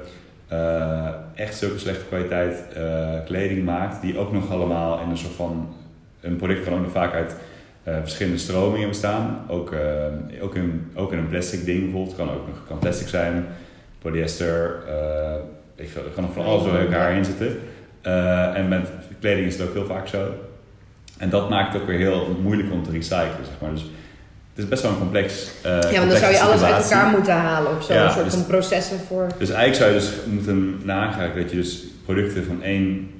uh, 0.52 1.08
echt 1.34 1.56
zulke 1.56 1.78
slechte 1.78 2.04
kwaliteit 2.04 2.64
uh, 2.76 3.08
kleding 3.24 3.64
maakt, 3.64 4.02
die 4.02 4.18
ook 4.18 4.32
nog 4.32 4.50
allemaal 4.50 5.00
in 5.00 5.10
een 5.10 5.18
soort 5.18 5.34
van, 5.34 5.74
een 6.20 6.36
product 6.36 6.64
kan 6.64 6.90
vaak 6.90 7.12
uit 7.14 7.36
verschillende 8.00 8.38
stromingen 8.38 8.88
bestaan. 8.88 9.44
Ook, 9.48 9.72
uh, 9.72 10.42
ook, 10.42 10.54
in, 10.54 10.90
ook 10.94 11.12
in 11.12 11.18
een 11.18 11.28
plastic 11.28 11.64
ding 11.64 11.82
bijvoorbeeld. 11.82 12.16
kan 12.16 12.30
ook 12.30 12.46
nog 12.46 12.66
kan 12.66 12.78
plastic 12.78 13.08
zijn, 13.08 13.46
polyester. 13.98 14.76
Uh, 14.88 15.34
ik, 15.84 15.94
er 15.94 16.10
kan 16.14 16.22
nog 16.22 16.32
van 16.32 16.44
alles 16.44 16.64
door 16.64 16.78
elkaar 16.78 17.12
in 17.12 17.24
zitten. 17.24 17.58
en 18.54 18.68
met 18.68 18.88
kleding 19.20 19.46
is 19.46 19.58
het 19.58 19.68
ook 19.68 19.74
heel 19.74 19.86
vaak 19.86 20.08
zo. 20.08 20.32
En 21.18 21.30
dat 21.30 21.48
maakt 21.48 21.72
het 21.72 21.82
ook 21.82 21.88
weer 21.88 21.98
heel 21.98 22.38
moeilijk 22.42 22.72
om 22.72 22.82
te 22.82 22.90
recyclen. 22.90 23.44
Zeg 23.44 23.54
maar. 23.60 23.70
Dus 23.70 23.82
het 24.58 24.66
is 24.66 24.68
best 24.68 24.82
wel 24.82 24.92
een 24.92 24.98
complex. 24.98 25.50
Uh, 25.66 25.92
ja, 25.92 25.98
want 25.98 26.10
dan 26.10 26.20
zou 26.20 26.32
je 26.32 26.40
alles 26.40 26.62
uit 26.62 26.82
elkaar 26.82 27.10
moeten 27.10 27.34
halen 27.34 27.76
of 27.76 27.84
zo. 27.84 27.92
een 27.92 28.10
soort 28.10 28.24
dus, 28.24 28.34
van 28.34 28.46
processen 28.46 28.98
voor. 29.08 29.26
Dus 29.38 29.50
eigenlijk 29.50 29.74
zou 29.74 29.90
je 29.90 29.98
dus 29.98 30.12
moeten 30.26 30.80
nagaan 30.84 31.30
dat 31.36 31.50
je 31.50 31.56
dus 31.56 31.84
producten 32.04 32.44
van 32.44 32.62
één 32.62 33.10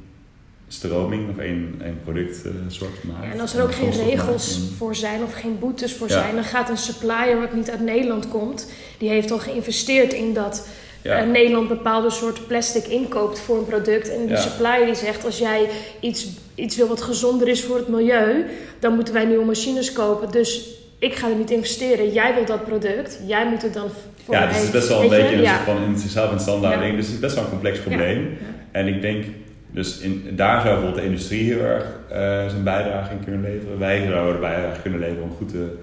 stroming 0.68 1.30
of 1.30 1.38
één, 1.38 1.80
één 1.84 2.00
productsoort 2.04 2.96
uh, 3.04 3.12
maakt. 3.12 3.24
Ja, 3.24 3.32
en 3.32 3.40
als 3.40 3.54
er 3.54 3.62
ook 3.62 3.74
geen 3.74 3.90
regels 3.90 4.60
voor 4.76 4.94
zijn 4.94 5.22
of 5.22 5.34
geen 5.34 5.58
boetes 5.58 5.92
voor 5.94 6.10
zijn, 6.10 6.34
dan 6.34 6.44
gaat 6.44 6.68
een 6.68 6.76
supplier 6.76 7.40
wat 7.40 7.52
niet 7.52 7.70
uit 7.70 7.80
Nederland 7.80 8.28
komt, 8.28 8.70
die 8.98 9.08
heeft 9.08 9.30
al 9.30 9.38
geïnvesteerd 9.38 10.12
in 10.12 10.34
dat 10.34 10.68
ja. 11.02 11.24
uh, 11.24 11.30
Nederland 11.30 11.68
bepaalde 11.68 12.10
soort 12.10 12.46
plastic 12.46 12.86
inkoopt 12.86 13.40
voor 13.40 13.58
een 13.58 13.66
product. 13.66 14.10
En 14.10 14.26
die 14.26 14.36
supplier 14.36 14.84
die 14.84 14.94
zegt, 14.94 15.24
als 15.24 15.38
jij 15.38 15.68
iets, 16.00 16.28
iets 16.54 16.76
wil 16.76 16.88
wat 16.88 17.02
gezonder 17.02 17.48
is 17.48 17.62
voor 17.62 17.76
het 17.76 17.88
milieu, 17.88 18.44
dan 18.78 18.94
moeten 18.94 19.14
wij 19.14 19.24
nieuwe 19.24 19.44
machines 19.44 19.92
kopen. 19.92 20.30
Dus 20.30 20.76
ik 20.98 21.14
ga 21.14 21.28
er 21.28 21.36
niet 21.36 21.50
investeren. 21.50 22.12
Jij 22.12 22.34
wilt 22.34 22.46
dat 22.46 22.64
product. 22.64 23.20
Jij 23.26 23.48
moet 23.48 23.62
het 23.62 23.74
dan 23.74 23.90
voor 24.24 24.34
Ja, 24.34 24.46
dus 24.46 24.56
het 24.56 24.64
is 24.64 24.70
best 24.70 24.88
wel 24.88 25.02
een 25.02 25.08
beetje 25.08 25.36
een 25.36 25.46
soort 25.46 25.64
van 25.64 25.82
in 25.82 25.98
zichzelf 25.98 26.32
een 26.32 26.40
standaarding. 26.40 26.96
Dus 26.96 27.04
het 27.04 27.14
is 27.14 27.20
best 27.20 27.34
wel 27.34 27.44
een 27.44 27.50
complex 27.50 27.78
probleem. 27.78 28.38
En 28.72 28.86
ik 28.86 29.02
denk, 29.02 29.24
dus 29.70 29.98
in, 29.98 30.28
daar 30.36 30.60
zou 30.60 30.72
bijvoorbeeld 30.72 31.02
de 31.02 31.08
industrie 31.08 31.44
heel 31.44 31.60
erg 31.60 31.84
uh, 31.84 32.16
zijn 32.48 32.62
bijdrage 32.64 33.12
in 33.12 33.24
kunnen 33.24 33.40
leveren. 33.40 33.78
Wij 33.78 34.06
zouden 34.06 34.34
de 34.34 34.40
bijdrage 34.40 34.80
kunnen 34.80 35.00
leveren 35.00 35.22
om 35.22 35.30
goed 35.30 35.48
te, 35.48 35.76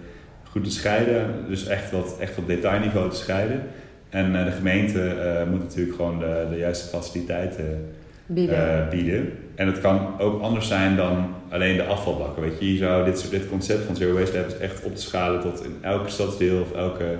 goed 0.49 0.63
te 0.63 0.71
scheiden. 0.71 1.27
Dus 1.47 1.67
echt 1.67 1.91
wat, 1.91 2.15
echt 2.19 2.37
op 2.37 2.47
detailniveau 2.47 3.09
te 3.09 3.15
scheiden. 3.15 3.61
En 4.09 4.31
uh, 4.31 4.45
de 4.45 4.51
gemeente 4.51 4.99
uh, 4.99 5.51
moet 5.51 5.59
natuurlijk 5.59 5.95
gewoon 5.95 6.19
de, 6.19 6.45
de 6.49 6.57
juiste 6.57 6.87
faciliteiten 6.87 7.93
bieden. 8.25 8.87
bieden. 8.89 9.31
En 9.55 9.67
het 9.67 9.81
kan 9.81 10.19
ook 10.19 10.41
anders 10.41 10.67
zijn 10.67 10.95
dan 10.95 11.33
alleen 11.49 11.77
de 11.77 11.85
afvalbakken. 11.85 12.41
Weet 12.41 12.59
je, 12.59 12.71
je 12.71 12.77
zou 12.77 13.05
dit, 13.05 13.29
dit 13.29 13.49
concept 13.49 13.85
van 13.85 13.95
Zero 13.95 14.19
Waste 14.19 14.37
Lab 14.37 14.49
echt 14.49 14.83
op 14.83 14.95
te 14.95 15.01
schalen 15.01 15.41
tot 15.41 15.63
in 15.63 15.75
elke 15.81 16.09
stadsdeel 16.09 16.61
of 16.61 16.71
elke 16.71 17.15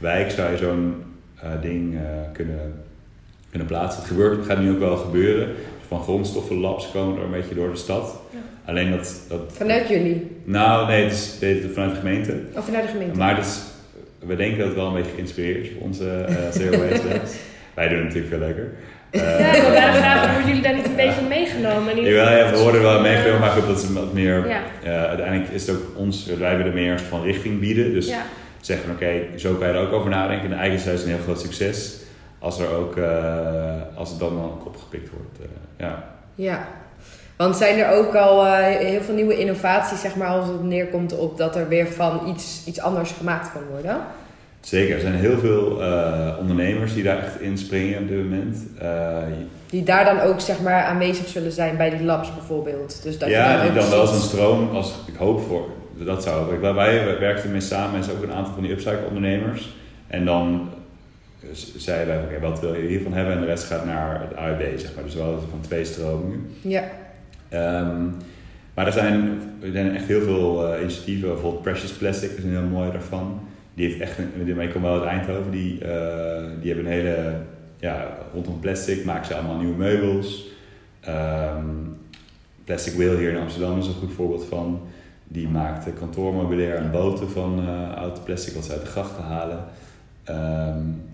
wijk 0.00 0.30
zou 0.30 0.50
je 0.50 0.56
zo'n 0.56 0.94
ding 1.60 1.98
kunnen, 2.32 2.74
kunnen 3.50 3.68
plaatsen. 3.68 4.00
Het 4.00 4.10
gebeurt, 4.10 4.36
het 4.36 4.46
gaat 4.46 4.60
nu 4.60 4.70
ook 4.70 4.78
wel 4.78 4.96
gebeuren 4.96 5.48
van 5.88 6.02
grondstoffenlabs 6.02 6.90
komen 6.92 7.18
er 7.18 7.24
een 7.24 7.30
beetje 7.30 7.54
door 7.54 7.70
de 7.70 7.76
stad. 7.76 8.20
Ja. 8.30 8.38
Alleen 8.64 8.90
dat, 8.90 9.20
dat... 9.28 9.40
Vanuit 9.52 9.88
jullie? 9.88 10.30
Nou, 10.44 10.86
nee, 10.86 11.02
het 11.02 11.12
is, 11.12 11.36
het 11.40 11.72
vanuit 11.72 11.90
de 11.90 11.96
gemeente. 11.96 12.40
Of 12.52 12.58
oh, 12.58 12.64
vanuit 12.64 12.84
de 12.84 12.90
gemeente. 12.90 13.18
Maar 13.18 13.34
dus, 13.34 13.60
we 14.18 14.36
denken 14.36 14.58
dat 14.58 14.66
het 14.66 14.76
wel 14.76 14.86
een 14.86 14.94
beetje 14.94 15.12
geïnspireerd 15.14 15.64
is 15.64 15.70
voor 15.72 15.82
onze 15.82 16.26
uh, 16.28 16.36
Zero 16.60 16.88
Waste 16.88 17.08
Labs. 17.08 17.32
Wij 17.74 17.88
doen 17.88 17.96
het 17.96 18.06
natuurlijk 18.06 18.34
veel 18.34 18.42
leuker. 18.42 18.72
Uh, 19.10 19.40
ja, 19.40 19.54
ik 19.54 19.62
wil 19.62 19.70
vragen, 19.70 20.30
worden 20.30 20.46
jullie 20.46 20.62
daar 20.62 20.74
niet 20.74 20.86
een 20.86 20.96
beetje 20.96 21.22
meegenomen? 21.28 22.02
Ja, 22.04 22.36
ja, 22.36 22.50
we 22.50 22.58
worden 22.58 22.82
wel 22.82 23.00
meegenomen, 23.00 23.40
maar 23.40 23.50
goed, 23.50 23.66
dat 23.66 23.82
is 23.82 23.92
wat 23.92 24.12
meer... 24.12 24.48
Ja. 24.48 24.62
Uh, 24.84 25.04
uiteindelijk 25.04 25.50
is 25.50 25.66
het 25.66 25.76
ook 25.76 25.82
ons, 25.96 26.26
wij 26.38 26.56
willen 26.56 26.74
meer 26.74 27.00
van 27.00 27.22
richting 27.22 27.60
bieden. 27.60 27.92
Dus 27.92 28.08
ja. 28.08 28.22
zeggen 28.60 28.90
oké, 28.90 29.12
zo 29.36 29.54
kan 29.54 29.68
je 29.68 29.74
er 29.74 29.80
ook 29.80 29.92
over 29.92 30.10
nadenken. 30.10 30.52
En 30.52 30.58
eigenlijk 30.58 30.86
is 30.86 31.00
het 31.00 31.02
een 31.02 31.14
heel 31.14 31.24
groot 31.24 31.40
succes 31.40 32.04
als, 32.46 32.58
er 32.58 32.76
ook, 32.76 32.96
uh, 32.96 33.74
als 33.94 34.10
het 34.10 34.18
dan 34.18 34.42
ook 34.44 34.66
opgepikt 34.66 35.10
wordt. 35.10 35.38
Uh, 35.40 35.46
ja. 35.76 36.04
ja, 36.34 36.68
want 37.36 37.56
zijn 37.56 37.78
er 37.78 37.96
ook 37.96 38.14
al 38.14 38.46
uh, 38.46 38.56
heel 38.62 39.00
veel 39.00 39.14
nieuwe 39.14 39.38
innovaties, 39.38 40.00
zeg 40.00 40.16
maar, 40.16 40.28
als 40.28 40.48
het 40.48 40.62
neerkomt 40.62 41.16
op 41.18 41.38
dat 41.38 41.56
er 41.56 41.68
weer 41.68 41.86
van 41.86 42.20
iets, 42.28 42.62
iets 42.66 42.80
anders 42.80 43.10
gemaakt 43.10 43.52
kan 43.52 43.62
worden? 43.70 44.00
Zeker, 44.60 44.94
er 44.94 45.00
zijn 45.00 45.14
heel 45.14 45.38
veel 45.38 45.64
ondernemers 46.40 46.94
die 46.94 47.02
daar 47.02 47.18
echt 47.18 47.40
inspringen 47.40 48.02
op 48.02 48.08
dit 48.08 48.16
moment. 48.16 48.56
die 49.70 49.82
daar 49.82 50.04
dan 50.04 50.20
ook 50.20 50.40
zeg 50.40 50.60
maar, 50.60 50.82
aanwezig 50.82 51.28
zullen 51.28 51.52
zijn 51.52 51.76
bij 51.76 51.90
die 51.90 52.04
labs 52.04 52.34
bijvoorbeeld. 52.34 53.02
Dus 53.02 53.18
dat 53.18 53.28
ja, 53.28 53.62
die 53.62 53.72
dan 53.72 53.90
wel 53.90 54.06
zo'n 54.06 54.20
stroom, 54.20 54.70
als 54.70 54.94
ik 55.06 55.16
hoop 55.16 55.40
voor, 55.40 55.68
dat 56.04 56.22
zou. 56.22 56.60
Wij, 56.60 56.74
wij 56.74 57.18
werken 57.18 57.42
ermee 57.42 57.60
samen 57.60 57.98
met 57.98 58.10
ook 58.10 58.22
een 58.22 58.32
aantal 58.32 58.52
van 58.52 58.62
die 58.62 58.72
upcycle 58.72 59.06
ondernemers. 59.08 59.74
En 60.06 60.24
dan 60.24 60.68
zeiden 61.76 62.06
wij, 62.06 62.24
oké, 62.24 62.40
wat 62.40 62.60
wil 62.60 62.74
je 62.74 62.86
hiervan 62.86 63.12
hebben? 63.12 63.34
En 63.34 63.40
de 63.40 63.46
rest 63.46 63.64
gaat 63.64 63.84
naar 63.84 64.20
het 64.20 64.32
AUB, 64.32 64.78
zeg 64.78 64.94
maar. 64.94 65.04
Dus 65.04 65.14
wel 65.14 65.38
van 65.50 65.60
twee 65.60 65.84
stromingen. 65.84 66.46
Ja. 66.60 66.84
Um, 67.50 68.14
maar 68.74 68.86
er 68.86 68.92
zijn, 68.92 69.40
er 69.62 69.72
zijn 69.72 69.94
echt 69.94 70.06
heel 70.06 70.22
veel 70.22 70.74
uh, 70.74 70.80
initiatieven. 70.80 71.28
Bijvoorbeeld 71.28 71.62
Precious 71.62 71.92
Plastic 71.92 72.30
is 72.30 72.44
een 72.44 72.50
heel 72.50 72.62
mooi 72.62 72.90
daarvan. 72.92 73.40
Die 73.74 73.86
heeft 73.86 74.00
echt, 74.00 74.18
een, 74.18 74.60
ik 74.60 74.72
kom 74.72 74.82
wel 74.82 74.94
uit 75.00 75.04
Eindhoven, 75.04 75.50
die, 75.50 75.72
uh, 75.72 75.80
die 76.60 76.72
hebben 76.72 76.86
een 76.86 76.92
hele, 76.92 77.34
ja, 77.78 78.16
rondom 78.32 78.60
plastic 78.60 79.04
maken 79.04 79.26
ze 79.26 79.34
allemaal 79.34 79.58
nieuwe 79.58 79.76
meubels. 79.76 80.46
Um, 81.08 81.96
plastic 82.64 82.94
Wheel 82.94 83.16
hier 83.16 83.30
in 83.30 83.40
Amsterdam 83.40 83.78
is 83.78 83.86
een 83.86 83.92
goed 83.92 84.12
voorbeeld 84.12 84.44
van. 84.44 84.80
Die 85.28 85.48
maakt 85.48 85.98
kantoormeubilair 85.98 86.74
en 86.74 86.90
boten 86.90 87.30
van 87.30 87.60
uh, 87.62 87.94
oud 87.94 88.24
plastic 88.24 88.54
wat 88.54 88.64
ze 88.64 88.72
uit 88.72 88.80
de 88.80 88.86
grachten 88.86 89.24
halen. 89.24 89.64
Um, 90.28 91.02
er 91.04 91.05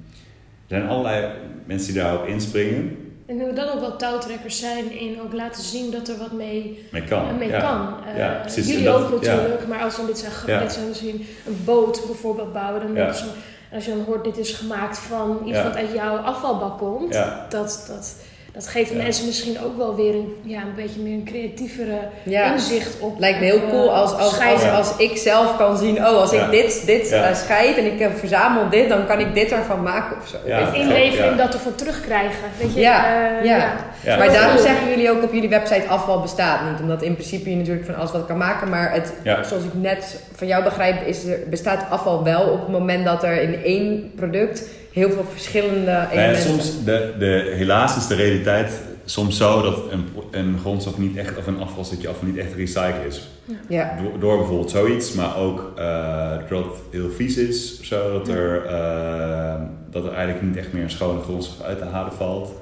zijn 0.73 0.89
allerlei 0.89 1.27
mensen 1.65 1.93
die 1.93 2.03
daarop 2.03 2.27
inspringen. 2.27 2.97
En 3.27 3.41
hoe 3.41 3.53
dan 3.53 3.69
ook 3.69 3.81
wel 3.81 3.97
touwtrekkers 3.97 4.59
zijn 4.59 4.99
in 4.99 5.21
ook 5.21 5.33
laten 5.33 5.63
zien 5.63 5.91
dat 5.91 6.09
er 6.09 6.19
wat 6.19 6.33
mee, 6.33 6.87
mee 6.91 7.05
kan. 7.05 7.39
Mee 7.39 7.51
kan. 7.51 7.95
ja, 8.17 8.35
uh, 8.35 8.41
precies. 8.41 8.67
Jullie 8.67 8.91
ook 8.91 9.11
natuurlijk, 9.11 9.67
maar 9.69 9.83
als 9.83 9.97
we 9.97 10.07
dit 10.07 10.19
zijn, 10.19 10.61
dit 10.61 10.73
zijn 10.73 10.89
misschien 10.89 11.27
een 11.47 11.61
boot 11.65 12.03
bijvoorbeeld 12.07 12.53
bouwen, 12.53 12.95
dan 12.95 13.15
zo, 13.15 13.25
als 13.73 13.85
je 13.85 13.91
dan 13.91 14.05
hoort 14.05 14.25
dit 14.25 14.39
is 14.39 14.53
gemaakt 14.53 14.99
van 14.99 15.43
iets 15.47 15.63
wat 15.63 15.77
uit 15.77 15.93
jouw 15.93 16.17
afvalbak 16.17 16.79
komt, 16.79 17.13
dat, 17.49 17.85
dat, 17.89 18.17
dat 18.53 18.67
geeft 18.67 18.95
mensen 18.95 19.27
misschien 19.27 19.61
ook 19.61 19.77
wel 19.77 19.97
weer 19.97 20.15
een, 20.15 20.37
ja, 20.43 20.61
een 20.61 20.75
beetje 20.77 21.01
meer 21.01 21.13
een 21.13 21.25
creatievere 21.25 21.99
inzicht 22.25 23.01
op. 23.01 23.19
Lijkt 23.19 23.41
me 23.41 23.45
heel 23.45 23.69
cool 23.71 23.89
eh, 23.89 24.01
als, 24.01 24.13
als, 24.13 24.41
als, 24.41 24.71
als, 24.71 24.97
ik 24.97 25.17
zelf 25.17 25.57
kan 25.57 25.77
zien, 25.77 25.97
oh, 25.97 26.05
als 26.05 26.33
ik 26.33 26.51
dit, 26.51 26.83
dit 26.87 27.13
uh, 27.13 27.35
scheid 27.35 27.77
en 27.77 27.93
ik 27.93 27.99
heb 27.99 28.19
verzameld 28.19 28.71
dit, 28.71 28.89
dan 28.89 29.07
kan 29.07 29.21
ik 29.21 29.35
dit 29.35 29.53
ervan 29.53 29.83
maken 29.83 30.17
of 30.23 30.29
zo. 30.29 30.37
Ja. 30.47 30.73
inlevering 30.73 31.37
dat 31.37 31.55
ervoor 31.55 31.75
terugkrijgen. 31.75 32.49
Weet 32.59 32.75
je? 32.75 32.81
Ja, 32.81 33.31
uh, 33.41 33.45
ja. 33.45 33.75
Maar 34.05 34.33
daarom 34.33 34.59
zeggen 34.59 34.89
jullie 34.89 35.11
ook 35.11 35.23
op 35.23 35.33
jullie 35.33 35.49
website 35.49 35.89
afval 35.89 36.21
bestaat 36.21 36.71
niet. 36.71 36.81
Omdat 36.81 37.03
in 37.03 37.15
principe 37.15 37.51
je 37.51 37.57
natuurlijk 37.57 37.87
van 37.87 37.95
alles 37.95 38.13
wat 38.13 38.27
kan 38.27 38.39
maken. 38.39 38.69
Maar 38.69 38.93
het, 38.93 39.13
zoals 39.25 39.65
ik 39.65 39.75
net 39.75 40.21
van 40.35 40.47
jou 40.47 40.65
begrijp, 40.65 41.07
is 41.07 41.25
er, 41.25 41.39
bestaat 41.51 41.91
afval 41.91 42.25
wel 42.25 42.43
op 42.43 42.61
het 42.61 42.69
moment 42.69 43.05
dat 43.05 43.23
er 43.23 43.43
in 43.43 43.65
één 43.65 44.13
product 44.17 44.63
heel 44.93 45.11
veel 45.11 45.25
verschillende 45.31 46.07
elementen. 46.11 46.43
soms, 46.43 46.85
de, 46.85 47.15
de, 47.19 47.53
helaas 47.57 47.97
is 47.97 48.07
de 48.07 48.15
realiteit 48.15 48.73
soms 49.05 49.37
zo 49.37 49.63
dat 49.63 49.91
een, 49.91 50.09
een 50.31 50.59
grondstof 50.61 50.99
niet 50.99 51.17
echt, 51.17 51.39
of 51.39 51.47
een 51.47 51.61
afvalstukje 51.61 52.09
afval 52.09 52.29
niet 52.29 52.37
echt 52.37 52.55
recycled 52.55 53.07
is. 53.07 53.29
Ja. 53.69 53.99
Door, 54.03 54.21
door, 54.21 54.37
bijvoorbeeld 54.37 54.71
zoiets, 54.71 55.13
maar 55.13 55.37
ook 55.37 55.73
uh, 55.79 56.31
doordat 56.49 56.73
het 56.73 56.83
heel 56.91 57.11
vies 57.11 57.37
is, 57.37 57.83
zodat 57.83 58.29
er, 58.29 58.65
uh, 58.65 59.55
dat 59.91 60.05
er 60.05 60.13
eigenlijk 60.13 60.43
niet 60.43 60.57
echt 60.57 60.73
meer 60.73 60.83
een 60.83 60.91
schone 60.91 61.21
grondstof 61.21 61.67
uit 61.67 61.79
te 61.79 61.85
halen 61.85 62.13
valt. 62.13 62.53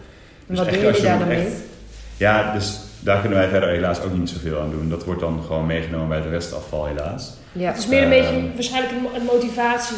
Dus 0.46 0.58
wat 0.58 0.68
doe 0.70 0.78
je 0.78 1.02
daar 1.02 1.18
dan 1.18 1.28
mee? 1.28 1.48
Ja, 2.16 2.52
dus 2.52 2.80
daar 3.00 3.20
kunnen 3.20 3.38
wij 3.38 3.48
verder 3.48 3.68
helaas 3.68 4.00
ook 4.00 4.18
niet 4.18 4.28
zoveel 4.28 4.60
aan 4.60 4.70
doen. 4.70 4.88
Dat 4.88 5.04
wordt 5.04 5.20
dan 5.20 5.42
gewoon 5.46 5.66
meegenomen 5.66 6.08
bij 6.08 6.18
het 6.18 6.28
restafval 6.28 6.86
helaas. 6.86 7.32
Ja. 7.52 7.68
Het 7.68 7.78
is 7.78 7.86
meer 7.86 8.02
een 8.02 8.08
beetje 8.08 8.34
ehm, 8.34 8.54
waarschijnlijk 8.54 8.92
een 9.14 9.24
motivatie 9.24 9.96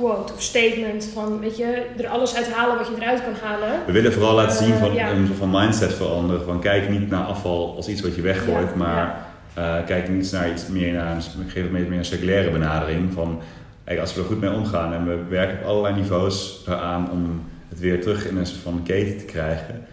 quote 0.00 0.32
of 0.32 0.42
statement 0.42 1.10
van, 1.12 1.40
weet 1.40 1.56
je, 1.56 1.86
er 1.96 2.08
alles 2.08 2.34
uithalen 2.34 2.76
wat 2.76 2.86
je 2.86 2.94
eruit 2.96 3.22
kan 3.22 3.34
halen. 3.42 3.80
We 3.86 3.92
willen 3.92 4.12
vooral 4.12 4.34
laten 4.34 4.64
zien 4.64 4.74
van, 4.74 4.96
uh, 4.96 5.08
van 5.38 5.50
mindset 5.50 5.94
veranderen. 5.94 6.44
Van 6.44 6.60
kijk 6.60 6.88
niet 6.88 7.10
naar 7.10 7.24
afval 7.24 7.76
als 7.76 7.88
iets 7.88 8.00
wat 8.00 8.14
je 8.14 8.22
weggooit, 8.22 8.74
maar 8.74 9.26
uh, 9.58 9.74
kijk 9.86 10.08
niet 10.08 10.32
naar 10.32 10.50
iets 10.50 10.66
meer 10.66 10.92
naar 10.92 11.16
een, 11.16 11.22
geef 11.48 11.70
meer 11.70 11.92
een 11.92 12.04
circulaire 12.04 12.50
benadering. 12.50 13.12
Van, 13.12 13.40
kijk, 13.84 14.00
als 14.00 14.14
we 14.14 14.20
er 14.20 14.26
goed 14.26 14.40
mee 14.40 14.52
omgaan 14.52 14.92
en 14.92 15.06
we 15.06 15.18
werken 15.28 15.58
op 15.58 15.64
allerlei 15.64 15.94
niveaus 15.94 16.62
eraan 16.66 17.10
om 17.10 17.44
het 17.68 17.80
weer 17.80 18.00
terug 18.00 18.26
in 18.26 18.36
een 18.36 18.46
soort 18.46 18.60
van 18.60 18.82
keten 18.84 19.18
te 19.18 19.24
krijgen. 19.24 19.86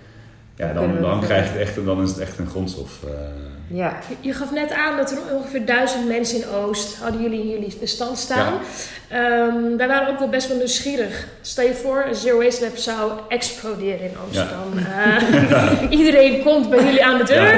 Ja, 0.57 0.73
dan, 0.73 1.01
dan, 1.01 1.21
krijg 1.21 1.45
je 1.45 1.51
het 1.51 1.67
echt, 1.67 1.85
dan 1.85 2.03
is 2.03 2.09
het 2.09 2.19
echt 2.19 2.37
een 2.37 2.49
grondstof. 2.49 2.99
Uh, 3.05 3.11
ja. 3.77 3.99
Je, 4.19 4.33
gaf 4.33 4.51
net 4.51 4.71
aan 4.71 4.97
dat 4.97 5.11
er 5.11 5.17
ongeveer 5.33 5.65
duizend 5.65 6.07
mensen 6.07 6.37
in 6.37 6.47
Oost 6.47 6.97
hadden 6.97 7.21
jullie 7.21 7.41
in 7.41 7.49
jullie 7.49 7.77
bestand 7.79 8.17
staan. 8.17 8.53
Ehm, 9.07 9.77
wij 9.77 9.87
waren 9.87 10.07
ook 10.07 10.19
wel 10.19 10.29
best 10.29 10.47
wel 10.47 10.57
nieuwsgierig. 10.57 11.27
Stel 11.41 11.65
je 11.65 11.73
voor, 11.73 12.05
een 12.07 12.15
Zero 12.15 12.43
Waste 12.43 12.63
Lab 12.63 12.77
zou 12.77 13.11
exploderen 13.29 14.01
in 14.01 14.17
Amsterdam. 14.23 14.73
Uh, 14.77 15.91
iedereen 15.99 16.43
komt 16.43 16.69
bij 16.69 16.83
jullie 16.83 17.05
aan 17.05 17.17
de 17.17 17.23
deur. 17.23 17.53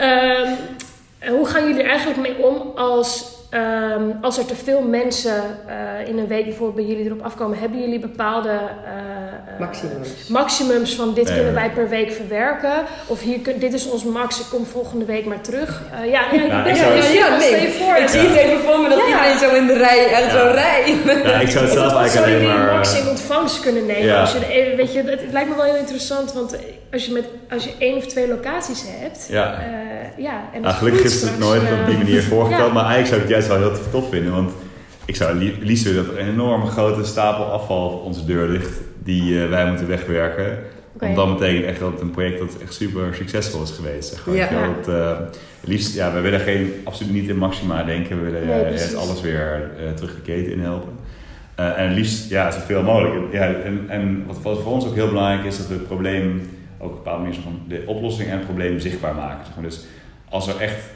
Um, 0.00 1.36
hoe 1.36 1.46
gaan 1.46 1.66
jullie 1.66 1.82
er 1.82 1.90
eigenlijk 1.90 2.20
mee 2.20 2.44
om 2.44 2.72
als 2.76 3.40
Ehm, 3.52 4.02
als 4.20 4.38
er 4.38 4.44
te 4.44 4.54
veel 4.54 4.80
mensen 4.80 5.42
uh, 5.68 6.08
in 6.08 6.18
een 6.18 6.26
week 6.26 6.44
bijvoorbeeld 6.44 6.86
bij 6.86 6.94
jullie 6.94 7.10
erop 7.10 7.22
afkomen, 7.22 7.58
hebben 7.58 7.80
jullie 7.80 7.98
bepaalde 7.98 8.48
uh, 8.48 9.60
maximums. 9.60 10.26
maximums 10.28 10.94
van 10.94 11.14
dit 11.14 11.34
kunnen 11.34 11.54
wij 11.54 11.70
per 11.70 11.88
week 11.88 12.12
verwerken? 12.12 12.72
Of 13.06 13.20
hier, 13.20 13.38
dit 13.58 13.72
is 13.72 13.90
ons 13.90 14.04
max, 14.04 14.40
ik 14.40 14.46
kom 14.50 14.66
volgende 14.66 15.04
week 15.04 15.24
maar 15.24 15.40
terug. 15.40 15.82
ja, 15.90 16.04
ja, 16.04 16.22
ja, 16.32 16.66
ja, 16.66 16.94
ja, 17.12 17.36
nee. 17.36 17.68
voor. 17.68 17.96
Ik 17.96 18.08
zie 18.08 18.20
het 18.20 18.36
even 18.36 18.58
voor 18.58 18.80
me 18.80 18.88
dat 18.88 18.98
iedereen 19.06 19.38
zo 19.38 19.54
in 19.54 19.66
de 19.66 19.76
rij, 19.76 20.12
en 20.12 20.30
zo 20.30 20.50
rij. 20.54 20.96
Ja, 21.24 21.40
ik 21.40 21.48
zou 21.48 21.64
het 21.66 21.74
zelf 21.74 21.96
eigenlijk 21.96 22.32
alleen 22.32 22.46
maar... 22.46 22.56
Zou 22.56 22.66
je 22.66 22.72
max 22.72 23.00
in 23.00 23.08
ontvangst 23.08 23.60
kunnen 23.60 23.86
nemen? 23.86 24.20
Als 24.20 24.32
je, 24.32 24.74
weet 24.76 24.92
je, 24.92 24.98
het, 24.98 25.20
het 25.20 25.32
lijkt 25.32 25.48
me 25.48 25.56
wel 25.56 25.64
heel 25.64 25.76
interessant, 25.76 26.32
want 26.32 26.56
als 26.92 27.06
je, 27.06 27.12
met, 27.12 27.24
als 27.50 27.64
je 27.64 27.72
één 27.78 27.96
of 27.96 28.06
twee 28.06 28.28
locaties 28.28 28.84
hebt, 28.86 29.26
ja. 29.30 29.62
ja, 30.16 30.40
en 30.52 30.60
nou, 30.60 30.74
gelukkig 30.74 31.04
is 31.04 31.22
het 31.22 31.38
nooit 31.38 31.62
op 31.62 31.86
die 31.86 31.96
manier 31.96 32.22
voorgekomen, 32.32 32.72
maar 32.72 32.84
eigenlijk 32.84 33.06
zou 33.06 33.20
ik 33.20 33.26
het 33.26 33.41
juist 33.46 33.62
wel 33.62 33.72
heel 33.72 33.90
tof 33.90 34.10
vinden. 34.10 34.32
Want 34.32 34.52
ik 35.04 35.16
zou 35.16 35.54
liefst 35.60 35.84
willen 35.84 36.04
dat 36.04 36.14
er 36.14 36.20
een 36.20 36.28
enorme 36.28 36.66
grote 36.66 37.04
stapel 37.04 37.44
afval 37.44 37.88
op 37.88 38.04
onze 38.04 38.24
deur 38.24 38.48
ligt 38.48 38.80
die 39.02 39.38
wij 39.38 39.66
moeten 39.68 39.88
wegwerken. 39.88 40.58
Want 40.92 41.16
dan 41.16 41.38
betekent 41.38 41.64
echt 41.64 41.80
dat 41.80 41.92
het 41.92 42.00
een 42.00 42.10
project 42.10 42.38
dat 42.38 42.56
echt 42.62 42.74
super 42.74 43.14
succesvol 43.14 43.62
is 43.62 43.70
geweest. 43.70 44.08
Zeg 44.08 44.26
maar. 44.26 44.36
Ja. 44.36 44.74
Dat, 44.74 44.88
uh, 44.88 45.18
liefst, 45.60 45.94
ja, 45.94 46.12
we 46.12 46.20
willen 46.20 46.40
geen, 46.40 46.72
absoluut 46.84 47.12
niet 47.12 47.28
in 47.28 47.36
maxima 47.36 47.84
denken. 47.84 48.24
We 48.24 48.30
willen 48.30 48.46
nee, 48.46 48.96
alles 48.96 49.20
weer 49.20 49.70
terug 49.94 50.14
de 50.14 50.20
keten 50.20 50.52
in 50.52 50.60
helpen. 50.60 50.92
En 51.54 51.92
liefst 51.92 52.30
ja, 52.30 52.50
zoveel 52.50 52.82
mogelijk. 52.82 53.32
Ja, 53.32 53.52
en, 53.52 53.84
en 53.88 54.24
wat, 54.26 54.38
voor 54.42 54.72
ons 54.72 54.86
ook 54.86 54.94
heel 54.94 55.08
belangrijk 55.08 55.44
is, 55.44 55.56
dat 55.56 55.66
we 55.66 55.74
het 55.74 55.86
probleem, 55.86 56.50
ook 56.78 56.90
op 56.90 56.96
een 56.96 57.02
bepaalde 57.02 57.22
manier 57.22 57.40
de 57.68 57.82
oplossing 57.86 58.28
en 58.28 58.36
het 58.36 58.44
probleem 58.44 58.78
zichtbaar 58.78 59.14
maken. 59.14 59.44
Zeg 59.46 59.54
maar. 59.54 59.64
Dus 59.64 59.84
als 60.28 60.48
er 60.48 60.60
echt 60.60 60.90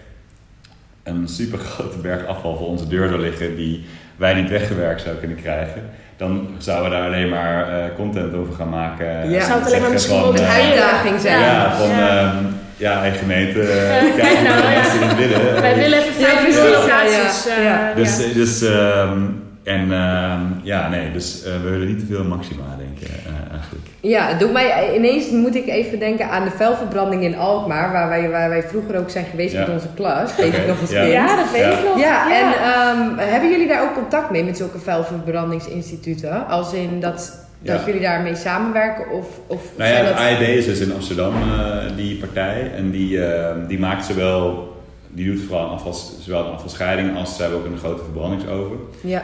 een 1.06 1.28
super 1.28 1.58
grote 1.58 1.98
berg 2.08 2.26
afval 2.26 2.56
voor 2.56 2.66
onze 2.66 2.88
deur 2.88 3.08
zou 3.08 3.20
liggen 3.20 3.56
die 3.56 3.84
wij 4.16 4.34
niet 4.34 4.50
weggewerkt 4.50 5.00
zouden 5.00 5.20
kunnen 5.20 5.42
krijgen 5.42 5.82
dan 6.16 6.48
zouden 6.58 6.90
we 6.90 6.96
daar 6.96 7.06
alleen 7.06 7.28
maar 7.28 7.68
uh, 7.68 7.84
content 7.96 8.34
over 8.34 8.54
gaan 8.54 8.68
maken. 8.68 9.30
Ja, 9.30 9.44
zou 9.44 9.58
het 9.58 9.68
alleen 9.68 9.80
maar 9.80 9.90
misschien 9.90 10.20
wel 10.20 10.28
een 10.28 10.42
uh, 10.42 10.54
uitdaging 10.54 11.20
zijn. 11.20 11.40
Ja, 11.40 11.76
van 11.76 11.88
ja. 11.88 12.34
Um, 12.36 12.54
ja, 12.76 13.00
eigen 13.00 13.18
gemeente. 13.18 13.58
Uh, 13.58 14.14
kijk 14.22 14.40
nou, 14.42 14.62
mensen 14.68 15.00
ja. 15.00 15.16
willen. 15.16 15.60
Wij 15.60 15.76
willen 15.76 15.98
even 15.98 16.12
vijf 16.12 16.56
ja, 16.56 16.80
locaties. 16.80 17.44
Ja, 17.62 17.92
Dus, 17.94 18.32
dus 18.32 18.62
um, 18.62 19.42
en 19.66 19.90
uh, 19.90 20.40
ja, 20.62 20.88
nee, 20.88 21.12
dus 21.12 21.42
uh, 21.46 21.62
we 21.62 21.70
willen 21.70 21.86
niet 21.86 21.98
te 21.98 22.06
veel 22.06 22.24
maxima 22.24 22.62
denken 22.78 23.16
uh, 23.26 23.52
eigenlijk. 23.52 23.86
Ja, 24.00 24.38
doet 24.38 24.52
mij 24.52 24.94
ineens 24.96 25.30
moet 25.30 25.54
ik 25.54 25.66
even 25.66 25.98
denken 25.98 26.30
aan 26.30 26.44
de 26.44 26.50
vuilverbranding 26.50 27.22
in 27.22 27.36
Alkmaar, 27.36 27.92
waar 27.92 28.08
wij, 28.08 28.30
waar 28.30 28.48
wij 28.48 28.62
vroeger 28.62 28.98
ook 28.98 29.10
zijn 29.10 29.24
geweest 29.24 29.54
met 29.54 29.68
onze 29.68 29.88
klas. 29.94 30.36
Weet 30.36 30.54
ik 30.54 30.66
nog 30.66 30.80
eens 30.80 30.90
ja. 30.90 31.02
ja, 31.02 31.36
dat 31.36 31.50
weet 31.52 31.72
ik 31.72 31.84
nog. 31.84 31.98
Ja, 31.98 32.32
en 32.40 32.46
um, 32.46 33.18
hebben 33.18 33.50
jullie 33.50 33.68
daar 33.68 33.82
ook 33.82 33.94
contact 33.94 34.30
mee 34.30 34.44
met 34.44 34.56
zulke 34.56 34.78
vuilverbrandingsinstituten? 34.78 36.46
Als 36.46 36.72
in 36.72 37.00
dat 37.00 37.44
dat 37.58 37.84
jullie 37.86 38.00
daarmee 38.00 38.36
samenwerken? 38.36 39.10
Of, 39.10 39.26
of 39.46 39.62
nou 39.76 39.90
ja, 39.90 39.96
het 39.96 40.16
AED 40.16 40.48
is 40.48 40.64
dus 40.64 40.80
in 40.80 40.92
Amsterdam, 40.92 41.34
uh, 41.34 41.96
die 41.96 42.16
partij. 42.16 42.72
En 42.76 42.90
die, 42.90 43.16
uh, 43.16 43.50
die 43.68 43.78
maakt 43.78 44.04
zowel, 44.04 44.72
die 45.08 45.32
doet 45.32 45.40
vooral 45.46 45.66
afval, 45.66 45.92
zowel 46.20 46.46
een 46.46 46.52
afvalscheiding 46.52 47.16
als 47.16 47.36
ze 47.36 47.42
hebben 47.42 47.58
ook 47.58 47.66
een 47.66 47.78
grote 47.78 48.02
verbrandingsoven. 48.02 48.76
Ja. 49.00 49.22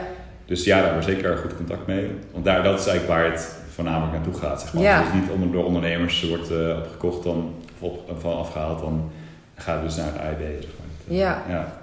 Dus 0.53 0.63
ja, 0.63 0.75
daar 0.75 0.85
hebben 0.85 1.05
we 1.05 1.11
zeker 1.11 1.37
goed 1.37 1.55
contact 1.55 1.87
mee. 1.87 2.11
Want 2.31 2.45
daar, 2.45 2.63
dat 2.63 2.79
is 2.79 2.87
eigenlijk 2.87 3.19
waar 3.19 3.31
het 3.31 3.55
voornamelijk 3.73 4.13
naartoe 4.13 4.33
gaat. 4.33 4.61
Zeg 4.61 4.73
maar. 4.73 4.83
Ja. 4.83 5.03
Het 5.03 5.13
niet 5.13 5.29
onder, 5.29 5.51
door 5.51 5.65
ondernemers 5.65 6.27
wordt 6.27 6.51
uh, 6.51 6.77
opgekocht 6.77 7.23
dan, 7.23 7.53
of 7.79 7.89
op, 7.89 8.11
van 8.19 8.37
afgehaald, 8.37 8.79
dan 8.79 9.11
gaat 9.55 9.75
het 9.75 9.83
dus 9.83 9.95
naar 9.95 10.11
het. 10.15 10.37
Zeg 10.37 10.71
maar. 10.79 11.17
ja. 11.17 11.43
ja. 11.49 11.82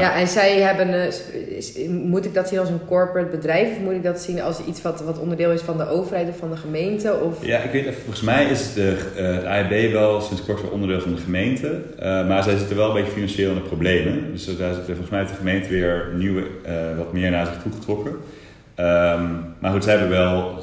Ja. 0.00 0.16
en 0.16 0.26
zij 0.26 0.60
hebben, 0.60 0.88
uh, 0.88 1.88
moet 1.88 2.24
ik 2.24 2.34
dat 2.34 2.48
zien 2.48 2.58
als 2.58 2.68
een 2.68 2.86
corporate 2.86 3.30
bedrijf 3.30 3.70
of 3.70 3.78
moet 3.78 3.92
ik 3.92 4.02
dat 4.02 4.20
zien 4.20 4.42
als 4.42 4.64
iets 4.64 4.82
wat, 4.82 5.00
wat 5.00 5.18
onderdeel 5.18 5.50
is 5.50 5.60
van 5.60 5.76
de 5.76 5.88
overheid 5.88 6.28
of 6.28 6.36
van 6.36 6.50
de 6.50 6.56
gemeente? 6.56 7.14
Of? 7.14 7.46
Ja, 7.46 7.58
ik 7.58 7.70
weet 7.70 7.94
volgens 7.94 8.20
mij 8.20 8.44
is 8.44 8.72
de, 8.74 8.98
uh, 9.16 9.34
het 9.34 9.44
AIB 9.44 9.92
wel 9.92 10.20
sinds 10.20 10.44
kort 10.44 10.62
weer 10.62 10.70
onderdeel 10.70 11.00
van 11.00 11.14
de 11.14 11.20
gemeente, 11.20 11.82
uh, 11.98 12.28
maar 12.28 12.42
zij 12.42 12.56
zitten 12.56 12.76
wel 12.76 12.88
een 12.88 12.94
beetje 12.94 13.12
financieel 13.12 13.50
in 13.50 13.56
de 13.56 13.60
problemen. 13.60 14.32
Dus 14.32 14.56
daar 14.56 14.74
zit 14.74 14.84
volgens 14.84 15.10
mij 15.10 15.24
de 15.24 15.34
gemeente 15.34 15.68
weer 15.68 16.12
nieuwe, 16.14 16.46
wat 16.96 17.12
meer 17.12 17.30
naar 17.30 17.46
zich 17.46 17.62
toe 17.62 17.72
getrokken. 17.72 18.12
Um, 18.78 19.54
maar 19.58 19.70
goed, 19.72 19.84
zij 19.84 19.96
hebben 19.96 20.18
wel, 20.18 20.58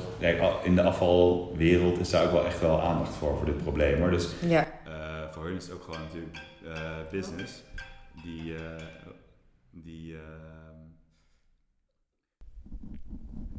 in 0.63 0.75
de 0.75 0.81
afvalwereld 0.81 1.99
is 1.99 2.09
daar 2.09 2.23
ook 2.23 2.31
wel 2.31 2.45
echt 2.45 2.61
wel 2.61 2.81
aandacht 2.81 3.15
voor, 3.15 3.37
voor 3.37 3.45
dit 3.45 3.63
probleem 3.63 3.99
hoor. 3.99 4.11
Dus 4.11 4.27
ja. 4.47 4.67
voor 5.31 5.43
hun 5.43 5.55
is 5.55 5.63
het 5.63 5.73
ook 5.73 5.83
gewoon 5.83 5.99
natuurlijk 6.01 6.37
business 7.11 7.63
die 8.23 8.53
die. 9.73 10.13
Uh... 10.13 10.19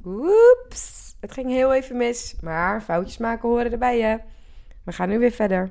Oeps, 0.05 1.16
het 1.20 1.33
ging 1.33 1.48
heel 1.48 1.72
even 1.74 1.96
mis, 1.96 2.37
maar 2.40 2.83
foutjes 2.83 3.18
maken 3.18 3.48
horen 3.48 3.72
erbij 3.72 4.00
hè. 4.00 4.16
We 4.83 4.92
gaan 4.92 5.09
nu 5.09 5.18
weer 5.18 5.31
verder. 5.31 5.70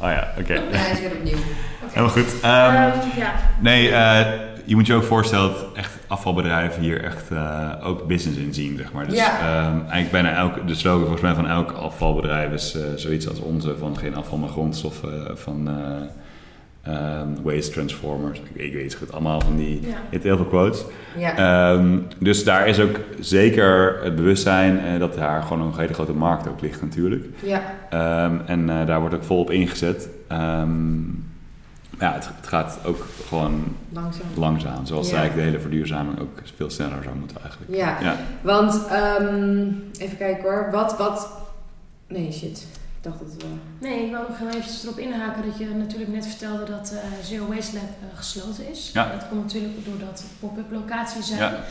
Oh 0.00 0.10
ja, 0.10 0.28
oké. 0.30 0.40
Okay. 0.40 0.56
Ja, 0.56 0.76
hij 0.76 0.90
is 0.90 1.00
weer 1.00 1.12
opnieuw. 1.12 1.36
Helemaal 1.80 2.10
goed. 2.10 2.32
Um, 2.32 3.00
um, 3.02 3.16
ja. 3.16 3.34
Nee, 3.60 3.88
uh, 3.88 4.26
je 4.64 4.74
moet 4.74 4.86
je 4.86 4.94
ook 4.94 5.02
voorstellen 5.02 5.52
dat 5.52 5.72
echt 5.74 5.98
afvalbedrijven 6.06 6.82
hier 6.82 7.04
echt 7.04 7.30
uh, 7.30 7.72
ook 7.82 8.06
business 8.06 8.38
in 8.38 8.54
zien, 8.54 8.76
zeg 8.76 8.92
maar. 8.92 9.06
Dus 9.06 9.16
ja. 9.16 9.66
um, 9.66 9.80
eigenlijk 9.80 10.10
bijna 10.10 10.34
elke, 10.36 10.64
de 10.64 10.74
slogan 10.74 11.00
volgens 11.00 11.22
mij 11.22 11.34
van 11.34 11.46
elk 11.46 11.72
afvalbedrijf 11.72 12.52
is 12.52 12.76
uh, 12.76 12.82
zoiets 12.96 13.28
als 13.28 13.38
onze, 13.38 13.78
van 13.78 13.98
geen 13.98 14.16
afval 14.16 14.38
maar 14.38 14.48
grondstoffen, 14.48 15.38
van 15.38 15.68
Um, 16.88 17.42
waste 17.42 17.70
transformers, 17.70 18.38
ik, 18.38 18.62
ik, 18.62 18.72
weet 18.72 18.98
het 19.00 19.12
allemaal 19.12 19.40
van 19.40 19.56
die 19.56 19.80
ja. 19.86 20.18
heel 20.20 20.36
veel 20.36 20.46
quotes. 20.46 20.84
Ja. 21.16 21.72
Um, 21.72 22.06
dus 22.18 22.44
daar 22.44 22.68
is 22.68 22.80
ook 22.80 23.00
zeker 23.20 24.00
het 24.02 24.16
bewustzijn 24.16 24.80
uh, 24.84 24.98
dat 24.98 25.14
daar 25.14 25.42
gewoon 25.42 25.60
een 25.60 25.78
hele 25.78 25.94
grote 25.94 26.12
markt 26.12 26.48
ook 26.48 26.60
ligt 26.60 26.82
natuurlijk. 26.82 27.24
Ja. 27.42 27.62
Um, 28.24 28.40
en 28.46 28.68
uh, 28.68 28.86
daar 28.86 29.00
wordt 29.00 29.14
ook 29.14 29.24
volop 29.24 29.50
ingezet. 29.50 30.08
ja, 31.98 32.12
het, 32.12 32.28
het, 32.36 32.46
gaat 32.46 32.78
ook 32.84 33.06
gewoon 33.28 33.76
langzaam, 33.92 34.26
langzaam 34.36 34.86
zoals 34.86 35.10
ja. 35.10 35.16
eigenlijk 35.16 35.44
de 35.44 35.50
hele 35.50 35.62
verduurzaming 35.62 36.20
ook 36.20 36.42
veel 36.56 36.70
sneller 36.70 37.02
zou 37.02 37.16
moeten 37.16 37.36
eigenlijk. 37.42 37.74
Ja, 37.74 37.98
ja. 38.00 38.16
want 38.40 38.80
even 39.98 40.16
kijken 40.16 40.42
hoor, 40.42 40.68
wat, 40.72 40.96
wat, 40.98 41.30
nee 42.08 42.32
shit 42.32 42.66
dacht 43.06 43.18
dat 43.18 43.42
we... 43.42 43.46
Nee, 43.78 44.04
ik 44.04 44.10
wil 44.10 44.20
nog 44.28 44.38
heel 44.38 44.60
even 44.60 44.82
erop 44.82 44.98
inhaken 44.98 45.42
dat 45.48 45.58
je 45.58 45.66
natuurlijk 45.66 46.12
net 46.12 46.26
vertelde 46.26 46.64
dat 46.64 46.92
uh, 46.92 47.00
Zero 47.24 47.46
Waste 47.46 47.74
Lab 47.74 47.82
uh, 47.82 48.18
gesloten 48.18 48.68
is. 48.70 48.90
Ja. 48.92 49.10
Dat 49.12 49.28
komt 49.28 49.42
natuurlijk 49.42 49.84
doordat 49.84 50.24
pop-up 50.40 50.70
locaties 50.70 51.26
zijn. 51.26 51.38
Ja. 51.38 51.64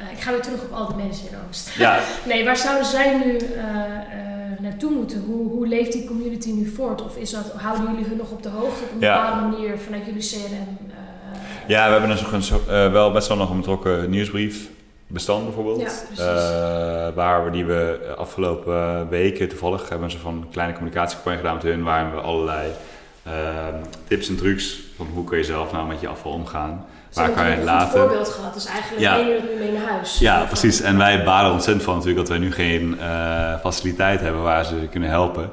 Uh, 0.00 0.12
ik 0.12 0.20
ga 0.20 0.30
weer 0.30 0.42
terug 0.42 0.62
op 0.62 0.72
al 0.72 0.86
die 0.86 0.96
mensen 0.96 1.28
in 1.28 1.36
Oost. 1.48 1.70
Ja. 1.78 1.98
nee, 2.30 2.44
waar 2.44 2.56
zouden 2.56 2.86
zij 2.86 3.18
nu 3.24 3.38
naartoe 4.60 4.90
moeten? 4.90 5.20
Hoe, 5.20 5.48
hoe 5.48 5.66
leeft 5.66 5.92
die 5.92 6.06
community 6.06 6.52
nu 6.52 6.66
voort? 6.66 7.02
Of 7.02 7.16
is 7.16 7.30
dat, 7.30 7.52
houden 7.56 7.90
jullie 7.90 8.08
hun 8.08 8.16
nog 8.16 8.30
op 8.30 8.42
de 8.42 8.48
hoogte 8.48 8.84
op 8.84 8.92
een 8.92 9.00
ja. 9.00 9.14
bepaalde 9.14 9.56
manier 9.56 9.78
vanuit 9.78 10.04
jullie 10.06 10.28
CRM? 10.28 10.78
ja, 11.66 11.86
we 11.86 11.92
hebben 11.92 12.10
een, 12.68 12.92
wel 12.92 13.12
best 13.12 13.28
wel 13.28 13.36
nog 13.36 13.50
een 13.50 13.56
betrokken 13.56 14.10
nieuwsbrief 14.10 14.68
bestand 15.06 15.44
bijvoorbeeld. 15.44 16.06
Ja, 16.16 17.08
uh, 17.08 17.14
waar 17.14 17.44
we 17.44 17.50
die 17.50 17.64
we 17.64 18.14
afgelopen 18.16 19.08
weken 19.08 19.48
toevallig 19.48 19.88
hebben 19.88 20.10
ze 20.10 20.18
van 20.18 20.34
een 20.34 20.48
kleine 20.50 20.74
communicatiecampagne 20.74 21.38
gedaan 21.38 21.54
met 21.54 21.62
hun, 21.62 21.82
waar 21.82 22.14
we 22.14 22.20
allerlei 22.20 22.70
uh, 23.26 23.32
tips 24.08 24.28
en 24.28 24.36
trucs 24.36 24.80
van 24.96 25.06
hoe 25.06 25.24
kun 25.24 25.38
je 25.38 25.44
zelf 25.44 25.72
nou 25.72 25.86
met 25.86 26.00
je 26.00 26.08
afval 26.08 26.32
omgaan. 26.32 26.86
waar 27.12 27.30
kan 27.30 27.44
je 27.44 27.50
het 27.50 27.64
laten? 27.64 28.00
een 28.00 28.06
voorbeeld 28.06 28.28
gehad, 28.28 28.54
dus 28.54 28.66
eigenlijk 28.66 29.02
ja. 29.02 29.16
het 29.16 29.26
nu 29.26 29.58
mee 29.58 29.72
naar 29.72 29.88
huis. 29.88 30.18
Ja, 30.18 30.44
precies. 30.44 30.80
En 30.80 30.96
wij 30.96 31.24
balen 31.24 31.52
ontzettend 31.52 31.84
van 31.84 31.94
natuurlijk 31.94 32.26
dat 32.26 32.36
wij 32.36 32.46
nu 32.46 32.52
geen 32.52 32.96
uh, 33.00 33.58
faciliteit 33.60 34.20
hebben 34.20 34.42
waar 34.42 34.64
ze 34.64 34.88
kunnen 34.90 35.08
helpen. 35.08 35.50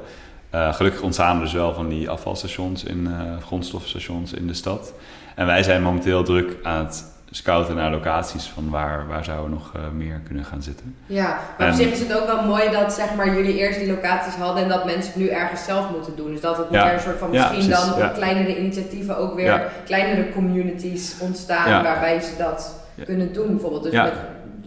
Gelukkig 0.51 1.01
ontstaan 1.01 1.35
er 1.35 1.41
dus 1.41 1.53
wel 1.53 1.73
van 1.73 1.89
die 1.89 2.09
afvalstations, 2.09 2.83
in, 2.83 3.09
grondstoffenstations 3.45 4.33
in 4.33 4.47
de 4.47 4.53
stad. 4.53 4.93
En 5.35 5.45
wij 5.45 5.63
zijn 5.63 5.81
momenteel 5.81 6.23
druk 6.23 6.55
aan 6.63 6.85
het 6.85 7.11
scouten 7.32 7.76
naar 7.76 7.91
locaties 7.91 8.46
van 8.46 8.70
waar, 8.70 9.08
waar 9.08 9.24
zouden 9.24 9.50
we 9.50 9.56
nog 9.56 9.72
uh, 9.76 9.82
meer 9.94 10.22
kunnen 10.26 10.46
gaan 10.46 10.62
zitten. 10.62 10.96
Ja, 11.06 11.39
maar 11.58 11.70
op 11.70 11.76
zich 11.76 11.91
is 11.91 12.00
het 12.00 12.20
ook 12.20 12.26
wel 12.26 12.44
mooi 12.44 12.72
dat 12.72 12.94
zeg 12.94 13.15
maar, 13.15 13.36
jullie 13.36 13.58
eerst 13.58 13.80
die 13.80 13.89
locaties 13.89 14.34
hadden 14.34 14.63
en 14.63 14.70
dat 14.70 14.86
mensen 14.86 15.13
het 15.13 15.15
nu 15.15 15.28
ergens 15.28 15.63
zelf 15.63 15.89
moeten 15.89 16.15
doen. 16.15 16.32
Dus 16.32 16.41
dat 16.41 16.58
het 16.58 16.67
ja. 16.72 16.84
meer 16.84 16.94
een 16.94 17.00
soort 17.00 17.17
van 17.17 17.30
misschien 17.30 17.70
dan 17.70 17.98
ja. 17.98 18.08
kleinere 18.08 18.58
initiatieven 18.58 19.17
ook 19.17 19.36
weer 19.36 19.72
kleinere 19.86 20.32
communities 20.32 21.15
ontstaan 21.20 21.84
waarbij 21.84 22.20
ze 22.20 22.38
dat 22.38 22.76
kunnen 23.06 23.34
doen. 23.34 23.48
Bijvoorbeeld 23.48 23.84
dus 23.84 23.94
met 23.94 24.13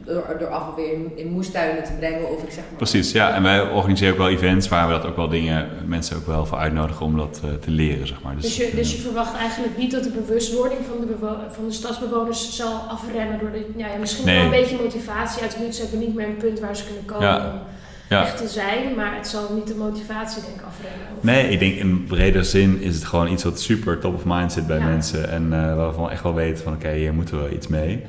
door, 0.05 0.37
door 0.39 0.49
afval 0.49 0.75
weer 0.75 0.93
in, 0.93 1.13
in, 1.15 1.29
moestuinen 1.29 1.85
te 1.85 1.93
brengen 1.99 2.31
of 2.31 2.43
ik 2.43 2.51
zeg 2.51 2.65
maar. 2.69 2.77
Precies, 2.77 3.13
ja. 3.13 3.35
En 3.35 3.43
wij 3.43 3.71
organiseren 3.71 4.13
ook 4.13 4.19
wel 4.19 4.29
events 4.29 4.69
waar 4.69 4.87
we 4.87 4.93
dat 4.93 5.07
ook 5.07 5.17
wel 5.17 5.29
dingen, 5.29 5.69
mensen 5.87 6.17
ook 6.17 6.27
wel 6.27 6.47
voor 6.47 6.59
uitnodigen 6.59 7.07
om 7.07 7.17
dat 7.17 7.41
uh, 7.45 7.51
te 7.53 7.71
leren, 7.71 8.07
zeg 8.07 8.23
maar. 8.23 8.35
Dus, 8.35 8.43
dus, 8.43 8.57
je, 8.57 8.77
dus 8.77 8.93
je 8.93 8.99
verwacht 8.99 9.37
eigenlijk 9.37 9.77
niet 9.77 9.91
dat 9.91 10.03
de 10.03 10.11
bewustwording 10.11 10.81
van 10.89 11.07
de, 11.07 11.17
van 11.51 11.65
de 11.67 11.73
stadsbewoners 11.73 12.57
zal 12.57 12.73
afremmen 12.73 13.39
door 13.39 13.53
de, 13.53 13.67
ja, 13.77 13.87
misschien 14.01 14.27
nee. 14.27 14.37
wel 14.37 14.45
een 14.45 14.51
beetje 14.51 14.77
motivatie 14.83 15.43
uit 15.43 15.75
Ze 15.75 15.83
hebben 15.83 15.99
niet 15.99 16.15
meer 16.15 16.27
een 16.27 16.37
punt 16.37 16.61
waar 16.61 16.77
ze 16.77 16.85
kunnen 16.85 17.05
komen. 17.05 17.27
Ja. 17.27 17.53
Om, 17.53 17.61
ja. 18.09 18.23
echt 18.23 18.37
te 18.37 18.49
zijn, 18.49 18.95
maar 18.97 19.17
het 19.17 19.27
zal 19.27 19.53
niet 19.55 19.67
de 19.67 19.75
motivatie 19.75 20.43
denk 20.43 20.55
ik 20.55 20.67
afremmen. 20.67 21.07
Nee, 21.21 21.49
ik 21.49 21.59
denk 21.59 21.75
in 21.75 22.05
brede 22.05 22.43
zin 22.43 22.81
is 22.81 22.95
het 22.95 23.05
gewoon 23.05 23.33
iets 23.33 23.45
wat 23.45 23.61
super 23.61 23.99
top 23.99 24.15
of 24.15 24.23
mind 24.25 24.53
zit 24.53 24.67
bij 24.67 24.79
ja. 24.79 24.85
mensen 24.85 25.31
en 25.31 25.45
uh, 25.53 25.77
waarvan 25.77 26.11
echt 26.11 26.23
wel 26.23 26.35
weten 26.35 26.65
van 26.65 26.73
oké, 26.73 26.87
okay, 26.87 26.99
hier 26.99 27.15
moeten 27.15 27.43
we 27.43 27.55
iets 27.55 27.67
mee. 27.67 28.05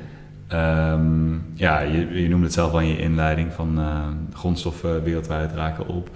Um, 0.52 1.44
ja, 1.54 1.80
je, 1.80 2.22
je 2.22 2.28
noemde 2.28 2.44
het 2.44 2.54
zelf 2.54 2.72
al 2.72 2.80
in 2.80 2.88
je 2.88 2.98
inleiding 2.98 3.52
van 3.52 3.78
uh, 3.78 4.06
grondstoffen 4.32 5.02
wereldwijd 5.02 5.52
raken 5.52 5.88
op. 5.88 6.10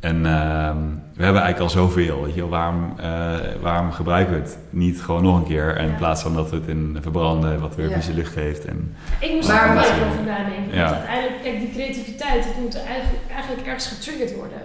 En 0.00 0.26
um, 0.26 1.02
we 1.16 1.24
hebben 1.24 1.42
eigenlijk 1.42 1.74
al 1.74 1.80
zoveel. 1.80 2.24
Weet 2.24 2.34
je, 2.34 2.48
waarom, 2.48 2.94
uh, 3.00 3.34
waarom 3.60 3.92
gebruiken 3.92 4.34
we 4.34 4.40
het 4.40 4.58
niet 4.70 5.02
gewoon 5.02 5.22
nog 5.22 5.36
een 5.36 5.44
keer? 5.44 5.76
En 5.76 5.88
in 5.88 5.96
plaats 5.96 6.22
van 6.22 6.34
dat 6.34 6.50
we 6.50 6.56
het 6.56 6.66
in 6.66 6.98
verbranden, 7.00 7.60
wat 7.60 7.76
weer 7.76 7.90
vieze 7.90 8.14
lucht 8.14 8.34
heeft. 8.34 8.64
En 8.64 8.96
ik 9.20 9.32
moest 9.34 9.48
er 9.48 9.74
wel 9.74 9.82
even 9.82 10.06
over 10.06 10.22
nadenken. 10.24 10.80
Want 10.80 10.94
uiteindelijk, 10.94 11.42
kijk, 11.42 11.58
die 11.58 11.70
creativiteit, 11.70 12.44
het 12.44 12.60
moet 12.60 12.76
eigenlijk, 12.76 13.22
eigenlijk 13.34 13.66
ergens 13.66 13.86
getriggerd 13.86 14.34
worden. 14.34 14.58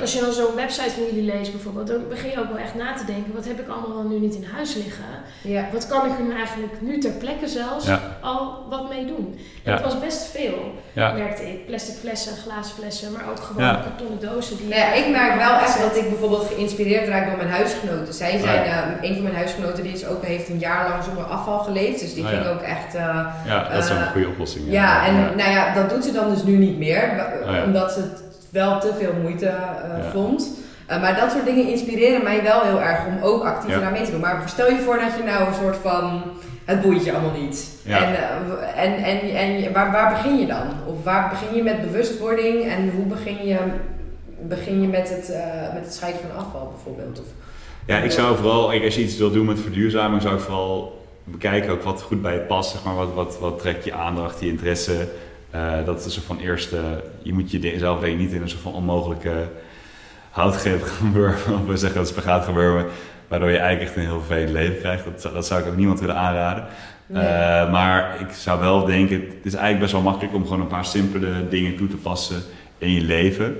Als 0.00 0.12
je 0.12 0.20
dan 0.20 0.32
zo'n 0.32 0.54
website 0.56 0.90
van 0.90 1.04
jullie 1.04 1.32
leest 1.32 1.52
bijvoorbeeld, 1.52 1.86
dan 1.86 2.08
begin 2.08 2.30
je 2.30 2.40
ook 2.40 2.48
wel 2.48 2.58
echt 2.58 2.74
na 2.74 2.92
te 2.92 3.04
denken. 3.04 3.34
Wat 3.34 3.44
heb 3.46 3.60
ik 3.60 3.68
allemaal 3.68 3.94
wel 3.94 4.08
nu 4.08 4.18
niet 4.18 4.34
in 4.34 4.46
huis 4.54 4.74
liggen? 4.74 5.72
Wat 5.72 5.86
kan 5.86 6.06
ik 6.06 6.18
er 6.18 6.24
nu 6.24 6.34
eigenlijk 6.34 6.80
nu 6.80 6.98
ter 6.98 7.12
plekke 7.12 7.48
zelfs 7.48 7.86
al 8.20 8.66
wat 8.68 8.88
mee 8.88 9.06
doen? 9.06 9.38
En 9.64 9.72
het 9.72 9.82
was 9.82 9.98
best 9.98 10.22
veel, 10.26 10.74
merkte 10.94 11.48
ik. 11.52 11.66
Plastic 11.66 11.94
flessen, 11.94 12.36
glazen 12.36 12.74
flessen, 12.74 13.12
maar 13.12 13.30
ook 13.30 13.40
gewoon 13.40 13.82
kartonnen 13.82 14.20
dozen. 14.20 14.56
Die 14.56 14.68
ja, 14.68 14.92
ik 14.92 15.10
merk 15.10 15.36
wel 15.36 15.54
echt 15.58 15.88
dat 15.94 16.02
ik 16.04 16.08
bijvoorbeeld 16.08 16.46
geïnspireerd 16.54 17.08
raak 17.08 17.26
door 17.26 17.36
mijn 17.36 17.48
huisgenoten. 17.48 18.14
Zij 18.14 18.38
zijn, 18.38 18.66
uh, 18.66 19.08
een 19.08 19.14
van 19.14 19.22
mijn 19.22 19.34
huisgenoten 19.34 19.82
die 19.82 19.92
is 19.92 20.06
ook, 20.06 20.24
heeft 20.24 20.48
een 20.48 20.58
jaar 20.58 20.88
lang 20.88 21.04
zonder 21.04 21.24
afval 21.24 21.58
geleefd. 21.58 22.00
Dus 22.00 22.14
die 22.14 22.24
oh, 22.24 22.28
ging 22.28 22.46
ook 22.46 22.60
echt... 22.60 22.94
Uh, 22.94 23.26
ja, 23.46 23.68
dat 23.68 23.84
is 23.84 23.90
een 23.90 24.10
goede 24.12 24.28
oplossing. 24.28 24.64
Ja, 24.66 24.72
ja 24.72 25.06
en 25.06 25.14
nou 25.36 25.50
ja, 25.50 25.74
dat 25.74 25.90
doet 25.90 26.04
ze 26.04 26.12
dan 26.12 26.30
dus 26.30 26.42
nu 26.42 26.56
niet 26.56 26.78
meer. 26.78 27.26
Oh, 27.44 27.64
omdat 27.64 27.92
ze 27.92 28.00
het 28.00 28.22
wel 28.50 28.80
te 28.80 28.94
veel 28.98 29.12
moeite 29.22 29.46
uh, 29.46 30.10
vond. 30.12 30.48
maar 30.86 31.16
dat 31.16 31.30
soort 31.30 31.44
dingen 31.44 31.68
inspireren 31.68 32.22
mij 32.22 32.42
wel 32.42 32.60
heel 32.62 32.82
erg 32.82 33.06
om 33.06 33.22
ook 33.22 33.44
actief 33.44 33.80
naar 33.80 33.92
mee 33.92 34.04
te 34.04 34.10
doen. 34.10 34.20
Maar 34.20 34.42
stel 34.46 34.70
je 34.70 34.78
voor 34.78 34.98
dat 34.98 35.16
je 35.16 35.22
nou 35.22 35.46
een 35.46 35.54
soort 35.54 35.76
van 35.76 36.22
het 36.64 36.80
boeit 36.80 37.04
je 37.04 37.12
allemaal 37.12 37.40
niet. 37.40 37.68
En, 37.84 38.14
en, 38.76 38.96
en, 39.04 39.20
en 39.30 39.72
waar, 39.72 39.92
waar 39.92 40.12
begin 40.12 40.38
je 40.38 40.46
dan? 40.46 40.66
Of 40.86 41.04
waar 41.04 41.28
begin 41.28 41.56
je 41.56 41.62
met 41.62 41.80
bewustwording 41.80 42.64
en 42.64 42.90
hoe 42.90 43.04
begin 43.04 43.46
je 43.46 43.56
begin 44.48 44.80
je 44.80 44.88
met 44.88 45.08
het, 45.08 45.30
uh, 45.30 45.74
met 45.74 45.84
het 45.84 45.94
scheiden 45.94 46.20
van 46.20 46.36
afval 46.36 46.72
bijvoorbeeld? 46.74 47.20
Of, 47.20 47.26
ja, 47.86 47.98
ik 47.98 48.10
zou 48.10 48.36
vooral, 48.36 48.72
als 48.72 48.94
je 48.94 49.02
iets 49.02 49.16
wil 49.16 49.30
doen 49.30 49.46
met 49.46 49.60
verduurzaming, 49.60 50.22
zou 50.22 50.34
ik 50.34 50.40
vooral 50.40 51.04
bekijken 51.24 51.70
ook 51.70 51.82
wat 51.82 52.02
goed 52.02 52.22
bij 52.22 52.34
je 52.34 52.40
past. 52.40 52.70
Zeg 52.70 52.84
maar, 52.84 52.94
wat, 52.94 53.14
wat, 53.14 53.38
wat 53.38 53.58
trekt 53.58 53.84
je 53.84 53.92
aandacht, 53.92 54.40
je 54.40 54.46
interesse. 54.46 55.08
Uh, 55.54 55.84
dat 55.84 56.06
is 56.06 56.16
een 56.16 56.22
van 56.22 56.38
eerste, 56.38 56.78
je 57.22 57.32
moet 57.32 57.50
jezelf 57.50 58.00
denk 58.00 58.12
ik 58.12 58.18
niet 58.18 58.32
in 58.32 58.42
een 58.42 58.48
soort 58.48 58.62
van 58.62 58.74
onmogelijke 58.74 59.48
houtgreep 60.30 60.82
gaan 60.98 61.12
wurmen. 61.12 61.60
Of 61.60 61.66
we 61.66 61.76
zeggen 61.76 61.98
dat 61.98 62.08
spagaat 62.08 62.44
gaan 62.44 62.54
wurmen, 62.54 62.86
waardoor 63.28 63.50
je 63.50 63.58
eigenlijk 63.58 63.88
echt 63.88 63.96
een 63.96 64.10
heel 64.10 64.22
vervelend 64.22 64.52
leven 64.52 64.78
krijgt. 64.78 65.04
Dat, 65.04 65.34
dat 65.34 65.46
zou 65.46 65.60
ik 65.60 65.66
ook 65.66 65.76
niemand 65.76 66.00
willen 66.00 66.16
aanraden. 66.16 66.66
Nee. 67.06 67.22
Uh, 67.22 67.72
maar 67.72 68.20
ik 68.20 68.30
zou 68.30 68.60
wel 68.60 68.84
denken, 68.84 69.20
het 69.20 69.44
is 69.44 69.54
eigenlijk 69.54 69.80
best 69.80 69.92
wel 69.92 70.02
makkelijk 70.02 70.34
om 70.34 70.42
gewoon 70.42 70.60
een 70.60 70.66
paar 70.66 70.84
simpele 70.84 71.48
dingen 71.48 71.76
toe 71.76 71.88
te 71.88 71.96
passen 71.96 72.42
in 72.78 72.92
je 72.92 73.00
leven. 73.00 73.56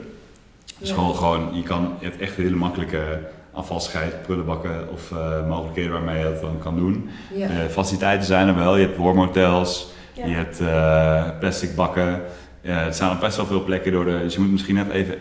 Dus 0.80 0.90
gewoon, 0.90 1.14
gewoon, 1.14 1.48
je, 1.52 1.62
kan, 1.62 1.92
je 1.98 2.04
hebt 2.04 2.20
echt 2.20 2.36
hele 2.36 2.56
makkelijke 2.56 3.18
afvalscheid, 3.52 4.22
prullenbakken 4.22 4.88
of 4.92 5.10
uh, 5.10 5.48
mogelijkheden 5.48 5.92
waarmee 5.92 6.18
je 6.18 6.24
dat 6.24 6.40
dan 6.40 6.58
kan 6.58 6.76
doen. 6.76 7.10
Ja. 7.34 7.50
Uh, 7.50 7.56
faciliteiten 7.70 8.26
zijn 8.26 8.48
er 8.48 8.54
wel. 8.54 8.76
Je 8.76 8.86
hebt 8.86 8.98
warmhotels, 8.98 9.92
ja. 10.12 10.26
je 10.26 10.34
hebt 10.34 10.60
uh, 10.60 11.38
plastic 11.38 11.74
bakken. 11.74 12.22
er 12.62 12.94
staan 12.94 13.14
op 13.14 13.20
best 13.20 13.36
wel 13.36 13.46
veel 13.46 13.64
plekken 13.64 13.92
door 13.92 14.04
de... 14.04 14.18
Dus 14.22 14.34
je 14.34 14.40
moet 14.40 14.50
misschien 14.50 14.74
net 14.74 14.90
even 14.90 15.14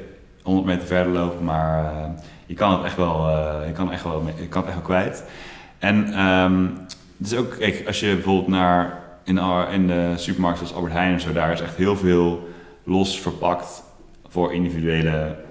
100 0.43 0.67
meter 0.67 0.87
verder 0.87 1.13
lopen, 1.13 1.45
maar 1.45 1.93
je 2.45 2.53
kan 2.53 2.71
het 2.71 2.83
echt 2.83 2.95
wel, 2.95 3.29
je 3.65 3.71
kan 3.71 3.91
echt 3.91 4.03
wel, 4.03 4.23
je 4.39 4.47
kan 4.47 4.61
het 4.61 4.71
echt 4.71 4.79
wel 4.79 4.87
kwijt. 4.87 5.23
En 5.79 6.25
um, 6.25 6.77
het 7.17 7.31
is 7.31 7.35
ook, 7.37 7.55
kijk, 7.59 7.83
als 7.87 7.99
je 7.99 8.13
bijvoorbeeld 8.13 8.47
naar 8.47 8.99
in, 9.23 9.39
in 9.71 9.87
de 9.87 10.13
supermarkt 10.15 10.57
zoals 10.57 10.73
Albert 10.73 10.93
Heijn 10.93 11.13
en 11.13 11.21
zo, 11.21 11.33
daar 11.33 11.51
is 11.51 11.61
echt 11.61 11.75
heel 11.75 11.95
veel 11.95 12.47
los 12.83 13.19
verpakt 13.19 13.83
voor 14.27 14.53
individuele 14.53 15.35
Ehm, 15.37 15.48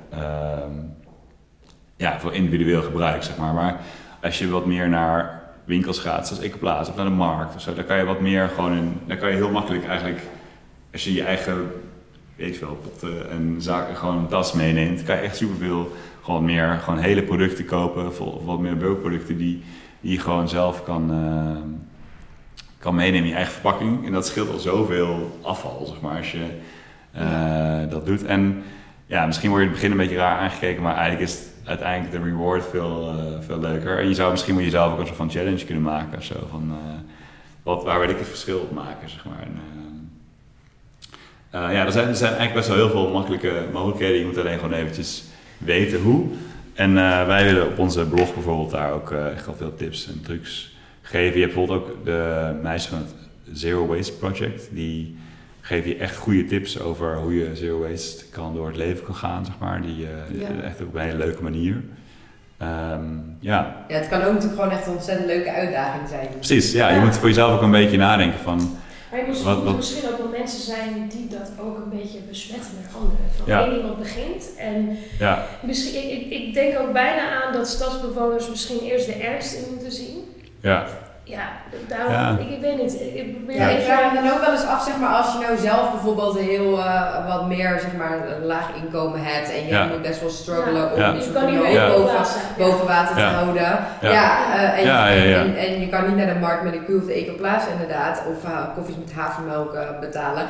ja, 1.97 2.21
voor 2.21 2.35
individueel 2.35 2.83
gebruik, 2.83 3.23
zeg 3.23 3.37
maar. 3.37 3.55
Maar 3.55 3.81
als 4.23 4.38
je 4.38 4.49
wat 4.49 4.66
meer 4.66 4.88
naar 4.88 5.42
winkels 5.64 5.99
gaat, 5.99 6.27
zoals 6.27 6.42
Ecoplaza 6.42 6.90
of 6.90 6.97
naar 6.97 7.05
de 7.05 7.11
markt 7.11 7.55
of 7.55 7.61
zo, 7.61 7.75
dan 7.75 7.85
kan 7.85 7.97
je 7.97 8.05
wat 8.05 8.21
meer 8.21 8.49
gewoon 8.49 8.73
in, 8.73 9.01
dan 9.07 9.16
kan 9.16 9.31
je 9.31 9.37
heel 9.37 9.51
makkelijk 9.51 9.87
eigenlijk, 9.87 10.21
als 10.92 11.05
je 11.05 11.14
je 11.14 11.23
eigen, 11.23 11.73
weet 12.37 12.55
je 12.55 12.61
wel, 12.61 12.75
potten 12.75 13.31
en 13.31 13.57
zaken, 13.59 13.97
gewoon 13.97 14.16
een 14.16 14.29
tas 14.29 14.53
meeneemt, 14.53 15.03
kan 15.03 15.16
je 15.16 15.23
echt 15.23 15.37
superveel, 15.37 15.92
gewoon 16.23 16.44
meer, 16.44 16.79
gewoon 16.83 16.99
hele 16.99 17.23
producten 17.23 17.64
kopen, 17.64 18.07
of 18.07 18.44
wat 18.44 18.59
meer 18.59 18.77
bulkproducten 18.77 19.37
die, 19.37 19.62
die 20.01 20.12
je 20.12 20.18
gewoon 20.18 20.49
zelf 20.49 20.85
kan, 20.85 21.11
uh, 21.11 21.57
kan 22.79 22.94
meenemen 22.94 23.23
in 23.23 23.29
je 23.29 23.35
eigen 23.35 23.53
verpakking. 23.53 24.07
En 24.07 24.12
dat 24.12 24.27
scheelt 24.27 24.51
al 24.51 24.59
zoveel 24.59 25.38
afval, 25.42 25.87
zeg 25.87 26.01
maar, 26.01 26.16
als 26.16 26.33
je 26.33 26.47
uh, 27.16 27.90
dat 27.90 28.07
doet. 28.07 28.25
En 28.25 28.62
ja, 29.09 29.27
misschien 29.27 29.51
word 29.51 29.62
je 29.62 29.66
in 29.66 29.73
het 29.73 29.81
begin 29.81 29.99
een 29.99 30.07
beetje 30.07 30.23
raar 30.23 30.38
aangekeken, 30.38 30.83
maar 30.83 30.94
eigenlijk 30.94 31.31
is 31.31 31.38
uiteindelijk 31.64 32.12
de 32.12 32.31
reward 32.31 32.66
veel, 32.71 33.14
uh, 33.14 33.44
veel 33.47 33.61
leuker. 33.61 33.99
En 33.99 34.09
je 34.09 34.14
zou 34.14 34.31
misschien 34.31 34.55
moet 34.55 34.62
jezelf 34.62 34.92
ook 34.92 34.99
een 34.99 35.07
soort 35.07 35.16
van 35.16 35.31
challenge 35.31 35.64
kunnen 35.64 35.83
maken. 35.83 36.23
Zo, 36.23 36.35
van, 36.51 36.68
uh, 36.68 37.01
wat, 37.62 37.85
waar 37.85 38.01
wil 38.01 38.09
ik 38.09 38.18
het 38.18 38.29
verschil 38.29 38.59
op 38.59 38.73
maken, 38.73 39.11
zeg 39.11 39.25
maar. 39.25 39.42
En, 39.42 39.61
uh, 41.55 41.73
ja, 41.73 41.85
er 41.85 41.92
zijn, 41.92 42.09
er 42.09 42.16
zijn 42.16 42.35
eigenlijk 42.35 42.55
best 42.55 42.68
wel 42.68 42.77
heel 42.77 42.90
veel 42.90 43.11
makkelijke 43.11 43.64
mogelijkheden. 43.73 44.18
Je 44.18 44.27
moet 44.27 44.38
alleen 44.38 44.59
gewoon 44.59 44.73
eventjes 44.73 45.25
weten 45.59 46.01
hoe. 46.01 46.27
En 46.75 46.94
wij 47.27 47.44
willen 47.44 47.66
op 47.66 47.79
onze 47.79 48.07
blog 48.07 48.35
bijvoorbeeld 48.35 48.71
daar 48.71 48.92
ook 48.92 49.11
echt 49.11 49.47
wel 49.47 49.55
veel 49.55 49.75
tips 49.75 50.07
en 50.07 50.23
trucs 50.23 50.77
geven. 51.03 51.38
Je 51.38 51.44
hebt 51.44 51.55
bijvoorbeeld 51.55 51.90
ook 51.90 52.05
de 52.05 52.53
meisje 52.62 52.88
van 52.88 52.99
het 52.99 53.14
Zero 53.53 53.87
Waste 53.87 54.12
Project, 54.12 54.68
die 54.71 55.16
geef 55.68 55.85
je 55.85 55.96
echt 55.96 56.16
goede 56.16 56.44
tips 56.44 56.81
over 56.81 57.16
hoe 57.16 57.35
je 57.38 57.57
zero 57.57 57.78
waste 57.78 58.24
kan 58.31 58.54
door 58.54 58.66
het 58.66 58.76
leven 58.76 59.04
kan 59.04 59.14
gaan, 59.14 59.44
zeg 59.44 59.54
maar. 59.59 59.83
Die, 59.83 60.07
uh, 60.31 60.64
echt 60.64 60.81
op 60.81 60.94
een 60.94 61.00
hele 61.00 61.16
leuke 61.16 61.42
manier. 61.42 61.74
Um, 62.62 63.37
ja. 63.40 63.85
ja, 63.88 63.96
het 63.96 64.09
kan 64.09 64.22
ook 64.22 64.33
natuurlijk 64.33 64.61
gewoon 64.61 64.70
echt 64.70 64.87
een 64.87 64.92
ontzettend 64.92 65.26
leuke 65.26 65.52
uitdaging 65.52 66.09
zijn. 66.09 66.28
Precies, 66.28 66.72
ja, 66.72 66.88
je 66.88 67.00
moet 67.00 67.16
voor 67.16 67.28
jezelf 67.28 67.52
ook 67.52 67.62
een 67.62 67.70
beetje 67.70 67.96
nadenken 67.96 68.38
van... 68.38 68.76
Maar 69.11 69.20
je 69.20 69.26
moet, 69.26 69.42
wat, 69.42 69.62
wat, 69.62 69.76
misschien 69.76 70.09
ook 70.11 70.18
wel 70.18 70.28
mensen 70.28 70.61
zijn 70.61 71.09
die 71.09 71.26
dat 71.28 71.52
ook 71.61 71.76
een 71.76 71.98
beetje 71.98 72.18
besmetten 72.28 72.70
met 72.83 72.94
anderen. 72.94 73.26
Van 73.37 73.46
ja. 73.46 73.64
één 73.64 73.76
iemand 73.76 73.98
begint 73.98 74.57
en 74.59 74.96
ja. 75.18 75.46
misschien, 75.62 76.11
ik, 76.11 76.31
ik 76.31 76.54
denk 76.54 76.78
ook 76.78 76.92
bijna 76.92 77.42
aan 77.42 77.52
dat 77.52 77.68
stadsbewoners 77.68 78.48
misschien 78.48 78.81
eerst 78.81 79.07
de 79.07 79.12
ernst 79.12 79.54
in 79.54 79.72
moeten 79.72 79.92
zien. 79.92 80.18
Ja. 80.61 80.87
Ja, 81.29 81.47
daarom, 81.88 82.38
Ik, 82.38 82.51
ik, 82.51 82.61
weet 82.61 82.83
niet. 82.83 82.95
Ik 83.14 83.37
probeer 83.37 83.57
ja, 83.57 83.69
ik 83.69 83.85
vraag 83.85 84.12
me 84.12 84.21
dan 84.21 84.33
ook 84.33 84.41
wel 84.41 84.53
eens 84.53 84.67
af, 84.67 84.83
zeg 84.83 84.97
maar, 85.01 85.14
als 85.14 85.33
je 85.33 85.38
nou 85.38 85.59
zelf 85.59 85.91
bijvoorbeeld 85.91 86.37
een 86.37 86.45
heel 86.45 86.79
uh, 86.79 87.27
wat 87.27 87.47
meer, 87.47 87.79
zeg 87.81 87.93
maar, 87.97 88.12
een 88.12 88.47
laag 88.47 88.69
inkomen 88.83 89.21
hebt 89.23 89.51
en 89.51 89.67
je 89.67 89.73
ja. 89.73 89.87
moet 89.87 90.03
best 90.03 90.21
wel 90.21 90.31
struggelen 90.31 90.93
om 90.93 91.01
je 91.01 91.59
je 91.73 91.93
boven, 91.97 92.25
boven 92.59 92.87
water 92.87 93.17
te 93.17 93.23
houden. 93.23 93.79
Ja, 94.01 94.38
uh, 94.55 94.79
en, 94.79 94.88
en, 95.35 95.57
en, 95.57 95.81
je 95.81 95.88
kan 95.88 96.07
niet 96.07 96.17
naar 96.17 96.35
de 96.35 96.41
markt 96.41 96.62
met 96.62 96.73
een 96.73 96.85
kuur 96.85 96.99
of 96.99 97.07
de 97.07 97.12
ecoplaats 97.12 97.64
inderdaad, 97.73 98.23
of 98.31 98.51
uh, 98.51 98.59
koffies 98.77 98.97
met 99.05 99.12
havermelk 99.14 99.77
betalen. 100.01 100.47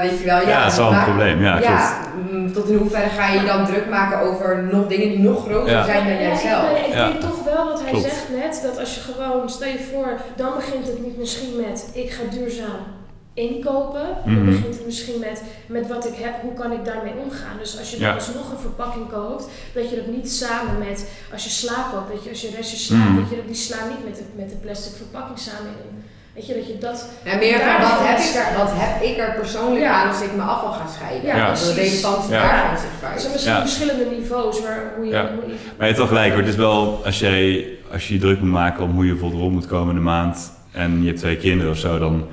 weet 0.00 0.18
je 0.18 0.24
wel, 0.24 0.40
ja, 0.40 0.62
dat 0.62 0.72
is 0.72 0.78
wel 0.78 0.92
een 0.92 1.02
probleem. 1.02 1.42
Ja, 1.42 1.58
ja 1.58 1.90
mm, 2.30 2.52
tot 2.52 2.68
in 2.68 2.76
hoeverre 2.76 3.08
ga 3.08 3.26
je 3.28 3.44
dan 3.44 3.66
druk 3.66 3.88
maken 3.88 4.20
over 4.20 4.62
nog 4.72 4.86
dingen 4.86 5.08
die 5.08 5.18
nog 5.18 5.44
groter 5.44 5.84
zijn 5.84 6.04
dan 6.04 6.18
jijzelf? 6.22 6.70
Ik, 6.70 6.86
ik 6.86 6.92
denk 6.92 7.20
toch 7.20 7.36
wel 7.54 7.64
wat 7.64 7.82
hij 7.82 8.00
zegt 8.00 8.28
net, 8.30 8.60
dat 8.62 8.78
als 8.78 8.94
je 8.94 9.00
gewoon, 9.00 9.50
stel 9.50 9.68
je 9.68 9.78
voor 9.78 10.20
dan 10.36 10.54
begint 10.54 10.86
het 10.86 11.04
niet 11.04 11.18
misschien 11.18 11.56
met 11.56 11.90
ik 11.92 12.10
ga 12.10 12.22
duurzaam 12.30 12.94
inkopen. 13.36 14.06
Dan 14.24 14.34
mhm. 14.34 14.44
begint 14.44 14.74
het 14.76 14.86
misschien 14.86 15.18
met, 15.20 15.42
met 15.66 15.88
wat 15.88 16.06
ik 16.06 16.14
heb, 16.14 16.34
hoe 16.42 16.52
kan 16.52 16.72
ik 16.72 16.84
daarmee 16.84 17.12
omgaan. 17.24 17.58
Dus 17.58 17.78
als 17.78 17.90
je 17.90 17.98
dan 17.98 18.14
alsnog 18.14 18.50
een 18.50 18.58
verpakking 18.58 19.08
koopt, 19.08 19.48
dat 19.74 19.90
je 19.90 19.96
dat 19.96 20.06
niet 20.06 20.32
samen 20.32 20.78
met, 20.78 21.08
als 21.32 21.44
je 21.44 21.50
sla 21.50 21.90
koopt, 21.92 22.12
dat 22.12 22.24
je 22.24 22.30
als 22.30 22.40
je 22.40 22.50
restje 22.50 22.76
sla, 22.76 22.96
mm 22.96 23.20
dat 23.20 23.30
je 23.30 23.42
die 23.46 23.54
sla 23.54 23.88
niet 23.88 24.04
met 24.04 24.16
de, 24.16 24.22
met 24.36 24.50
de 24.50 24.56
plastic 24.56 24.96
verpakking 24.96 25.38
samen 25.38 25.72
in. 25.84 26.04
Weet 26.36 26.46
je, 26.46 26.54
dat 26.54 26.66
je 26.66 26.78
dat... 26.78 27.08
Ja, 27.24 27.36
meer 27.36 27.58
van 27.58 27.80
wat 27.80 27.98
heb, 28.08 28.18
ik 28.18 28.34
er, 28.34 28.58
wat 28.58 28.72
heb 28.74 29.02
ik 29.02 29.18
er 29.18 29.34
persoonlijk 29.34 29.84
aan 29.84 30.08
als 30.08 30.20
ik 30.20 30.36
mijn 30.36 30.48
afval 30.48 30.72
ga 30.72 30.86
scheiden? 30.86 31.36
Ja, 31.36 31.54
De 31.54 31.72
relevantie 31.74 32.32
ja. 32.32 32.42
daarvan 32.42 32.78
zichtbaar 32.78 33.12
Er 33.14 33.20
zijn 33.20 33.32
misschien 33.32 33.56
verschillende 33.56 34.04
niveaus 34.16 34.62
waar, 34.62 34.92
hoe 34.96 35.04
je... 35.04 35.10
Ja. 35.10 35.22
Hoe 35.22 35.46
je 35.46 35.54
maar 35.76 35.86
je 35.88 35.92
hebt 35.92 35.96
toch 35.96 36.08
gelijk 36.08 36.32
hoor, 36.32 36.40
het 36.40 36.48
is 36.48 36.56
wel 36.56 37.00
als 37.04 37.18
jij 37.18 37.66
als 37.92 38.08
je 38.08 38.14
je 38.14 38.20
druk 38.20 38.40
moet 38.40 38.50
maken 38.50 38.84
om 38.84 38.90
hoe 38.90 39.04
je 39.04 39.10
bijvoorbeeld 39.10 39.40
rond 39.40 39.54
moet 39.54 39.66
komen 39.66 39.88
in 39.88 39.94
de 39.94 40.00
maand 40.00 40.52
en 40.72 41.00
je 41.00 41.06
hebt 41.06 41.18
twee 41.18 41.36
kinderen 41.36 41.72
of 41.72 41.78
zo, 41.78 41.98
dan 41.98 42.26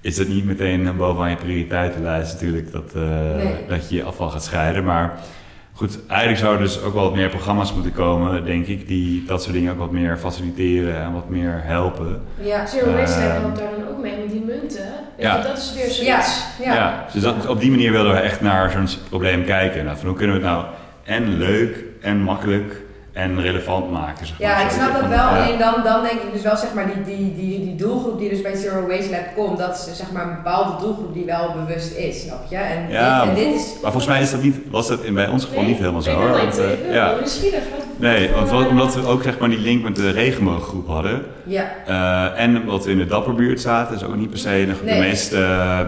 is 0.00 0.18
het 0.18 0.28
niet 0.28 0.44
meteen 0.44 0.96
bovenaan 0.96 1.30
je 1.30 1.36
prioriteitenlijst 1.36 2.32
natuurlijk 2.32 2.72
dat, 2.72 2.92
uh, 2.96 3.02
dat 3.68 3.88
je 3.88 3.96
je 3.96 4.02
afval 4.02 4.30
gaat 4.30 4.44
scheiden. 4.44 4.84
Maar 4.84 5.18
goed, 5.74 5.98
eigenlijk 6.08 6.40
zouden 6.40 6.60
er 6.60 6.66
dus 6.66 6.82
ook 6.82 6.94
wel 6.94 7.02
wat 7.02 7.14
meer 7.14 7.28
programma's 7.28 7.74
moeten 7.74 7.92
komen, 7.92 8.44
denk 8.44 8.66
ik, 8.66 8.88
die 8.88 9.24
dat 9.24 9.42
soort 9.42 9.54
dingen 9.54 9.72
ook 9.72 9.78
wat 9.78 9.90
meer 9.90 10.16
faciliteren 10.18 11.00
en 11.02 11.12
wat 11.12 11.28
meer 11.28 11.60
helpen. 11.64 12.22
Ja, 12.40 12.66
Zero 12.66 12.92
Waste 12.92 13.20
uh, 13.20 13.26
helpt 13.32 13.58
daar 13.58 13.70
dan 13.78 13.88
ook 13.88 14.02
mee 14.02 14.16
met 14.18 14.30
die 14.30 14.44
munten. 14.44 14.88
ja. 15.18 15.42
dat 15.42 15.58
is 15.58 15.74
weer 15.74 15.90
zoiets. 15.90 16.44
Ja, 16.62 16.74
ja. 16.74 17.06
dus 17.12 17.22
dat, 17.22 17.46
op 17.46 17.60
die 17.60 17.70
manier 17.70 17.92
willen 17.92 18.12
we 18.12 18.18
echt 18.18 18.40
naar 18.40 18.70
zo'n 18.70 18.88
probleem 19.08 19.44
kijken. 19.44 19.84
Nou, 19.84 19.96
van 19.96 20.06
hoe 20.08 20.16
kunnen 20.16 20.40
we 20.40 20.42
het 20.42 20.52
nou 20.52 20.64
en 21.04 21.36
leuk 21.36 21.84
en 22.00 22.20
makkelijk 22.20 22.83
en 23.14 23.40
relevant 23.42 23.90
maken. 23.90 24.26
Zeg 24.26 24.40
maar. 24.40 24.48
Ja, 24.48 24.64
ik 24.64 24.70
snap 24.70 25.00
dat 25.00 25.08
wel. 25.08 25.18
Alleen 25.18 25.58
dan, 25.58 25.74
dan 25.84 26.02
denk 26.02 26.20
ik 26.20 26.32
dus 26.32 26.42
wel, 26.42 26.56
zeg 26.56 26.74
maar, 26.74 26.86
die, 26.86 27.16
die, 27.16 27.34
die, 27.34 27.64
die 27.64 27.74
doelgroep 27.74 28.18
die 28.18 28.28
dus 28.28 28.42
bij 28.42 28.54
Zero 28.54 28.86
Waste 28.86 29.10
Lab 29.10 29.34
komt, 29.36 29.58
dat 29.58 29.86
is 29.88 29.96
zeg 29.96 30.12
maar 30.12 30.28
een 30.28 30.34
bepaalde 30.34 30.84
doelgroep 30.84 31.14
die 31.14 31.24
wel 31.24 31.52
bewust 31.52 31.96
is, 31.96 32.22
snap 32.22 32.46
je? 32.48 32.56
En, 32.56 32.90
ja, 32.90 33.20
dit, 33.20 33.28
en 33.28 33.34
dit 33.34 33.54
is... 33.54 33.72
maar 33.82 33.92
volgens 33.92 34.06
mij 34.06 34.22
is 34.22 34.30
dat 34.30 34.42
niet, 34.42 34.56
was 34.70 34.88
dat 34.88 35.02
in, 35.02 35.14
bij 35.14 35.28
ons 35.28 35.44
geval 35.44 35.62
niet 35.62 35.78
helemaal 35.78 36.02
zo 36.02 36.10
hoor. 36.10 36.30
Want, 36.30 36.58
uh, 36.58 36.94
ja. 36.94 37.14
Nee, 37.96 38.30
want 38.30 38.68
omdat 38.68 38.94
we 38.94 39.06
ook 39.06 39.22
zeg 39.22 39.38
maar 39.38 39.48
die 39.48 39.58
link 39.58 39.82
met 39.82 39.96
de 39.96 40.10
regenbooggroep 40.10 40.86
hadden. 40.86 41.22
Ja. 41.44 41.72
Uh, 41.88 42.40
en 42.40 42.64
wat 42.64 42.84
we 42.84 42.90
in 42.90 42.98
de 42.98 43.06
dapperbuurt 43.06 43.60
zaten, 43.60 43.96
is 43.96 44.04
ook 44.04 44.16
niet 44.16 44.30
per 44.30 44.38
se 44.38 44.48
de, 44.48 44.74
nee. 44.84 44.94
de 44.94 45.06
meest 45.06 45.32
uh, 45.32 45.80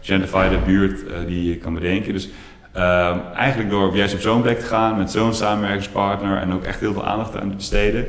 gentrified 0.00 0.64
buurt 0.64 1.00
uh, 1.02 1.08
die 1.26 1.48
je 1.48 1.56
kan 1.56 1.74
bedenken. 1.74 2.12
Dus 2.12 2.28
uh, 2.76 3.16
eigenlijk 3.36 3.70
door 3.70 3.96
juist 3.96 4.14
op 4.14 4.20
zo'n 4.20 4.42
plek 4.42 4.58
te 4.58 4.66
gaan 4.66 4.96
met 4.96 5.10
zo'n 5.10 5.34
samenwerkingspartner 5.34 6.38
en 6.38 6.52
ook 6.52 6.64
echt 6.64 6.80
heel 6.80 6.92
veel 6.92 7.06
aandacht 7.06 7.36
aan 7.36 7.50
te 7.50 7.56
besteden, 7.56 8.06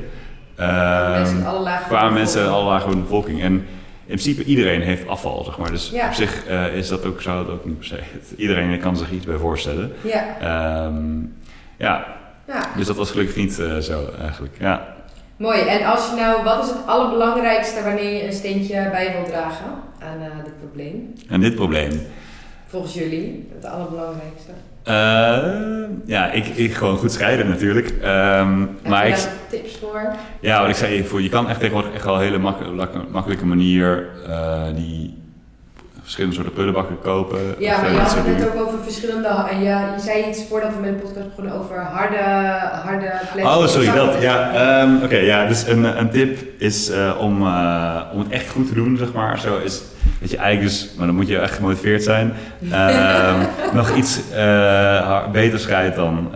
kwamen 0.56 2.14
mensen 2.14 2.42
in 2.42 2.50
alle 2.50 2.66
lagen 2.66 2.90
van 2.90 2.98
de 2.98 3.02
bevolking. 3.02 3.42
En 3.42 3.66
in 4.08 4.18
principe 4.18 4.44
iedereen 4.44 4.82
heeft 4.82 5.08
afval, 5.08 5.44
zeg 5.44 5.58
maar. 5.58 5.72
Dus 5.72 5.92
op 5.92 6.14
zich 6.14 6.50
uh, 6.50 6.76
is 6.76 6.88
dat 6.88 7.06
ook, 7.06 7.22
zou 7.22 7.46
dat 7.46 7.54
ook 7.54 7.66
niet 7.66 7.78
per 7.78 7.88
se. 7.88 8.00
iedereen 8.44 8.80
kan 8.80 8.98
zich 8.98 9.12
iets 9.12 9.26
bij 9.26 9.38
voorstellen. 9.38 9.94
Ja. 10.02 10.86
Um, 10.86 11.36
ja. 11.78 12.06
ja. 12.48 12.70
Dus 12.76 12.88
dat 12.88 12.96
was 12.96 13.12
gelukkig 13.12 13.36
niet 13.36 13.60
uh, 13.60 13.78
zo 13.78 14.10
eigenlijk. 14.22 14.56
Ja. 14.60 14.94
Mooi. 15.38 15.60
En 15.60 15.86
als 15.86 16.10
je 16.10 16.16
nou, 16.16 16.44
wat 16.44 16.64
is 16.64 16.70
het 16.70 16.86
allerbelangrijkste 16.86 17.84
wanneer 17.84 18.14
je 18.14 18.26
een 18.26 18.34
steentje 18.34 18.90
bij 18.92 19.12
wilt 19.12 19.28
dragen 19.28 19.66
aan 20.00 20.18
uh, 20.20 20.44
dit 20.44 20.60
probleem? 20.60 21.14
Aan 21.30 21.40
dit 21.40 21.56
probleem? 21.56 22.02
Volgens 22.76 22.94
jullie 22.94 23.48
het 23.54 23.66
allerbelangrijkste? 23.66 24.52
Uh, 24.88 25.98
ja, 26.06 26.32
ik, 26.32 26.46
ik 26.46 26.74
gewoon 26.74 26.98
goed 26.98 27.12
scheiden 27.12 27.50
natuurlijk. 27.50 27.90
Um, 27.90 28.78
Heb 28.82 28.88
maar 28.88 29.08
je 29.08 29.14
ik, 29.14 29.30
tips 29.50 29.78
voor? 29.78 30.16
Ja, 30.42 30.62
wat 30.62 30.70
ik 30.70 30.76
zei, 30.76 31.04
voor, 31.04 31.22
je 31.22 31.30
kan 31.30 31.50
echt 31.50 31.60
tegenwoordig 31.60 31.94
echt 31.94 32.06
wel 32.06 32.16
een 32.16 32.22
hele 32.22 32.38
makkelijke, 32.38 33.00
makkelijke 33.12 33.46
manier 33.46 34.10
uh, 34.28 34.64
die 34.76 35.14
verschillende 36.06 36.36
soorten 36.36 36.54
prullenbakken 36.54 37.02
kopen. 37.02 37.40
Ja, 37.60 37.82
maar 37.82 37.92
je 37.92 37.98
had 37.98 38.16
het 38.16 38.38
net 38.38 38.48
ook 38.48 38.68
over 38.68 38.80
verschillende. 38.84 39.28
En 39.28 39.62
ja, 39.64 39.94
je 39.96 40.02
zei 40.02 40.30
iets 40.30 40.44
voordat 40.50 40.70
we 40.74 40.80
met 40.82 40.90
de 40.90 41.06
podcast 41.06 41.30
begonnen 41.30 41.54
over 41.54 41.80
harde, 41.80 42.24
harde 42.84 43.12
plastic. 43.34 43.44
Oh, 43.44 43.68
sorry, 43.68 43.92
dat. 43.92 44.22
Ja, 44.22 44.82
um, 44.82 44.96
oké. 44.96 45.06
Okay, 45.06 45.26
ja, 45.26 45.48
dus 45.48 45.68
een, 45.68 46.00
een 46.00 46.10
tip 46.10 46.40
is 46.58 46.90
uh, 46.90 47.12
om, 47.20 47.42
uh, 47.42 48.02
om 48.14 48.20
het 48.20 48.30
echt 48.30 48.50
goed 48.50 48.68
te 48.68 48.74
doen, 48.74 48.98
zeg 48.98 49.14
maar. 49.14 49.40
Zo 49.40 49.58
is 49.58 49.82
dat 50.20 50.32
je 50.32 50.38
eigenlijk 50.38 50.72
dus, 50.72 50.90
maar 50.98 51.06
dan 51.06 51.16
moet 51.16 51.28
je 51.28 51.40
echt 51.40 51.56
gemotiveerd 51.56 52.04
zijn, 52.04 52.34
uh, 52.62 53.36
nog 53.74 53.96
iets 53.96 54.20
beter 55.32 55.60
scheidt 55.60 55.96
dan 55.96 56.32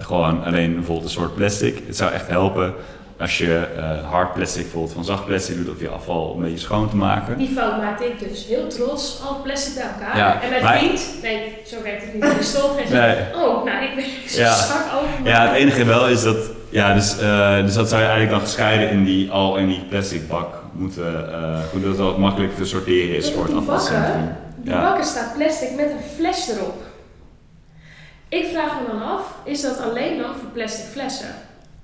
gewoon 0.00 0.44
alleen 0.44 0.74
bijvoorbeeld 0.74 1.04
een 1.04 1.20
soort 1.20 1.34
plastic. 1.34 1.82
Het 1.86 1.96
zou 1.96 2.12
echt 2.12 2.28
helpen 2.28 2.74
als 3.22 3.38
je 3.38 3.68
uh, 3.76 4.10
hard 4.10 4.32
plastic 4.32 4.62
bijvoorbeeld 4.62 4.92
van 4.92 5.04
zacht 5.04 5.24
plastic 5.24 5.56
doet 5.56 5.70
of 5.70 5.80
je 5.80 5.88
afval 5.88 6.34
een 6.34 6.42
beetje 6.42 6.58
schoon 6.58 6.90
te 6.90 6.96
maken. 6.96 7.38
Die 7.38 7.48
fout 7.48 7.76
maakte 7.76 8.04
ik 8.04 8.18
dus. 8.18 8.46
Heel 8.46 8.66
trots, 8.66 9.20
al 9.26 9.42
plastic 9.42 9.74
bij 9.74 9.82
elkaar. 9.82 10.16
Ja, 10.16 10.42
en 10.42 10.50
mijn 10.50 10.62
maar, 10.62 10.78
vriend, 10.78 11.02
nee, 11.22 11.58
zo 11.66 11.82
werkt 11.82 12.02
het 12.02 12.14
niet. 12.14 12.22
Die 12.22 12.42
stond 12.42 12.78
en 12.78 12.88
zei, 12.88 13.18
oh, 13.34 13.64
nou, 13.64 13.84
ik 13.84 13.94
ben 13.94 14.04
zo 14.28 14.40
ja. 14.40 14.52
strak 14.52 14.84
over. 14.94 15.30
Ja, 15.30 15.46
het 15.46 15.56
enige 15.56 15.84
wel 15.84 16.08
is 16.08 16.22
dat, 16.22 16.36
ja, 16.68 16.94
dus, 16.94 17.20
uh, 17.20 17.64
dus 17.64 17.74
dat 17.74 17.88
zou 17.88 18.00
je 18.00 18.06
eigenlijk 18.08 18.30
dan 18.30 18.40
gescheiden 18.40 18.90
in 18.90 19.04
die, 19.04 19.30
al 19.30 19.56
in 19.56 19.66
die 19.66 19.84
plastic 19.88 20.28
bak 20.28 20.54
moeten, 20.72 21.28
uh, 21.30 21.58
hoe 21.70 21.80
dat 21.80 22.06
het 22.06 22.16
makkelijk 22.16 22.56
te 22.56 22.64
sorteren 22.64 23.16
is 23.16 23.32
voor 23.32 23.44
het 23.44 23.54
afvalcentrum. 23.54 24.36
Die 24.56 24.72
ja. 24.72 24.80
bakken 24.80 25.04
staat 25.04 25.34
plastic 25.36 25.74
met 25.76 25.90
een 25.90 26.16
fles 26.16 26.48
erop. 26.48 26.82
Ik 28.28 28.46
vraag 28.52 28.80
me 28.80 28.86
dan 28.92 29.02
af, 29.02 29.34
is 29.44 29.62
dat 29.62 29.80
alleen 29.80 30.18
dan 30.18 30.34
voor 30.34 30.48
plastic 30.52 30.84
flessen? 30.84 31.34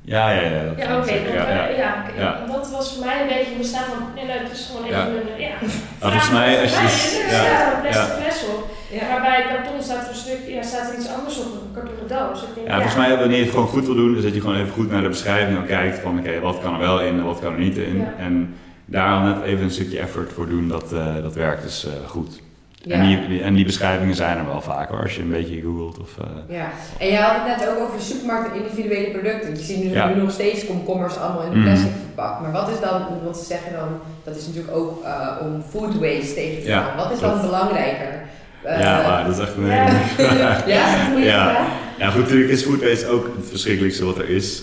Ja, 0.01 0.31
ja, 0.31 0.41
ja. 0.41 0.63
Ja, 0.77 0.97
oké. 0.97 1.03
Okay, 1.03 1.33
ja, 1.33 1.49
ja, 1.51 1.69
ja. 1.69 2.05
ja, 2.19 2.47
dat 2.47 2.71
was 2.71 2.95
voor 2.95 3.05
mij 3.05 3.21
een 3.21 3.29
beetje, 3.29 3.57
we 3.57 3.65
staan 3.65 3.85
van, 3.85 3.99
nee, 4.15 4.27
leuk, 4.27 4.51
is 4.53 4.71
gewoon 4.71 4.85
even 4.85 5.33
een, 5.33 5.41
ja. 5.41 5.55
Nou, 6.01 6.13
volgens 6.13 6.31
mij, 6.31 6.61
als 6.61 6.71
je... 6.71 6.83
Er 6.83 7.31
staat 7.31 7.75
een 7.75 7.81
plastic 7.81 8.15
fles 8.23 8.45
op. 8.49 8.77
Ja. 8.91 9.21
bij 9.21 9.45
karton 9.49 9.83
staat 9.83 10.03
er 10.03 10.09
een 10.09 10.15
stuk, 10.15 10.41
ja, 10.47 10.63
staat 10.63 10.91
er 10.91 10.99
iets 10.99 11.09
anders 11.09 11.39
op, 11.39 11.45
een 11.45 11.73
kartonnen 11.75 12.09
doos. 12.09 12.43
Ik 12.43 12.55
denk, 12.55 12.67
ja, 12.67 12.75
volgens 12.75 12.97
mij 12.97 13.19
wanneer 13.19 13.37
je 13.37 13.43
het 13.43 13.53
gewoon 13.53 13.69
goed 13.69 13.87
wil 13.87 13.95
doen, 13.95 14.17
is 14.17 14.23
dat 14.23 14.35
je 14.35 14.41
gewoon 14.41 14.57
even 14.57 14.73
goed 14.73 14.91
naar 14.91 15.03
de 15.03 15.09
beschrijving 15.09 15.67
kijkt 15.67 15.99
van 15.99 16.19
oké, 16.19 16.29
okay, 16.29 16.41
wat 16.41 16.61
kan 16.61 16.73
er 16.73 16.81
wel 16.81 17.01
in 17.01 17.19
en 17.19 17.25
wat 17.25 17.41
kan 17.41 17.53
er 17.53 17.59
niet 17.59 17.77
in. 17.77 18.07
En 18.19 18.55
daar 18.85 19.23
net 19.23 19.43
even 19.43 19.65
een 19.65 19.71
stukje 19.71 19.99
effort 19.99 20.33
voor 20.33 20.49
doen, 20.49 20.69
dat, 20.69 20.93
uh, 20.93 21.23
dat 21.23 21.35
werkt 21.35 21.63
dus 21.63 21.87
uh, 21.87 22.09
goed. 22.09 22.41
Ja. 22.83 22.95
En, 22.95 23.29
die, 23.29 23.43
en 23.43 23.55
die 23.55 23.65
beschrijvingen 23.65 24.15
zijn 24.15 24.39
er 24.39 24.47
wel 24.47 24.61
vaker 24.61 25.01
als 25.03 25.15
je 25.15 25.23
een 25.23 25.31
beetje 25.31 25.61
googelt. 25.61 25.99
Of, 25.99 26.17
uh, 26.21 26.57
ja, 26.57 26.71
en 26.99 27.07
je 27.07 27.17
had 27.17 27.33
het 27.35 27.59
net 27.59 27.69
ook 27.69 27.79
over 27.89 28.01
supermarkt 28.01 28.51
en 28.51 28.57
individuele 28.57 29.11
producten. 29.11 29.51
Je 29.51 29.63
ziet 29.63 29.85
nu, 29.85 29.91
ja. 29.91 30.09
nu 30.09 30.21
nog 30.21 30.31
steeds 30.31 30.67
komkommers 30.67 31.17
allemaal 31.17 31.43
in 31.43 31.51
de 31.51 31.63
plastic 31.63 31.91
mm. 31.91 32.01
verpakt. 32.05 32.41
Maar 32.41 32.53
wat 32.53 32.69
is 32.69 32.81
dan, 32.81 33.03
want 33.25 33.37
ze 33.37 33.45
zeggen 33.45 33.73
dan, 33.73 33.89
dat 34.25 34.37
is 34.37 34.47
natuurlijk 34.47 34.77
ook 34.77 35.05
uh, 35.05 35.29
om 35.43 35.63
food 35.69 35.99
waste 35.99 36.35
tegen 36.35 36.63
te 36.63 36.71
gaan. 36.71 36.97
wat 36.97 37.13
is 37.13 37.21
dan 37.21 37.41
belangrijker? 37.41 38.27
Uh, 38.67 38.81
ja, 38.81 39.09
maar 39.09 39.25
dat 39.25 39.35
is 39.35 39.41
echt 39.41 39.57
een 39.57 39.71
hele 39.71 40.39
ja, 40.39 40.63
ja, 40.67 41.17
ja. 41.17 41.67
ja, 41.99 42.11
goed, 42.11 42.23
natuurlijk 42.23 42.51
is 42.51 42.63
food 42.63 42.83
waste 42.83 43.09
ook 43.09 43.25
het 43.37 43.49
verschrikkelijkste 43.49 44.05
wat 44.05 44.19
er 44.19 44.29
is. 44.29 44.63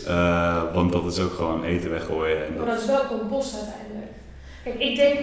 want 0.73 0.91
dat 0.91 1.05
is 1.05 1.19
ook 1.19 1.33
gewoon 1.33 1.63
eten 1.63 1.89
weggooien. 1.89 2.45
En 2.45 2.53
dat... 2.55 2.65
Maar 2.65 2.73
dat 2.73 2.83
is 2.83 2.89
wel 2.89 3.07
compost 3.07 3.55
uiteindelijk. 3.55 4.11
Kijk, 4.63 4.79
ik 4.79 4.95
denk, 4.95 5.19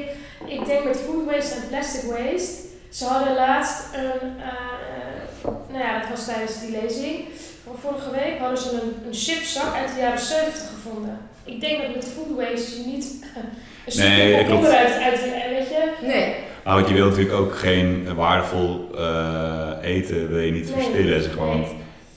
ik 0.47 0.67
denk 0.67 0.85
met 0.85 1.01
food 1.07 1.25
waste 1.25 1.55
en 1.55 1.69
plastic 1.69 2.11
waste 2.11 2.71
ze 2.93 3.05
hadden 3.05 3.35
laatst 3.35 3.85
een, 3.95 4.29
uh, 4.39 5.53
nou 5.69 5.85
ja, 5.85 5.99
dat 6.01 6.09
was 6.09 6.25
tijdens 6.25 6.61
die 6.61 6.81
lezing 6.81 7.19
van 7.65 7.77
vorige 7.81 8.11
week, 8.11 8.39
hadden 8.39 8.59
ze 8.59 8.73
een, 8.73 9.07
een 9.07 9.15
chipzak 9.15 9.75
uit 9.75 9.95
de 9.95 10.01
jaren 10.01 10.19
70 10.19 10.69
gevonden. 10.75 11.19
Ik 11.45 11.61
denk 11.61 11.83
dat 11.83 11.95
met 11.95 12.13
food 12.15 12.37
waste 12.37 12.81
je 12.81 12.87
niet 12.87 13.05
een 13.87 13.93
stukje 13.93 14.11
nee, 14.11 14.45
klopt. 14.45 14.67
uit, 14.67 15.03
uit, 15.03 15.21
weet 15.51 15.69
je? 15.69 15.93
Nee. 16.03 16.35
Nou, 16.65 16.77
want 16.77 16.89
je 16.89 16.95
wilt 16.95 17.11
natuurlijk 17.11 17.37
ook 17.41 17.57
geen 17.57 18.15
waardevol 18.15 18.91
uh, 18.95 19.71
eten, 19.83 20.29
wil 20.29 20.39
je 20.39 20.53
niet 20.53 20.65
nee, 20.65 20.75
verspillen, 20.75 21.23
zeg 21.23 21.39
maar. 21.39 21.57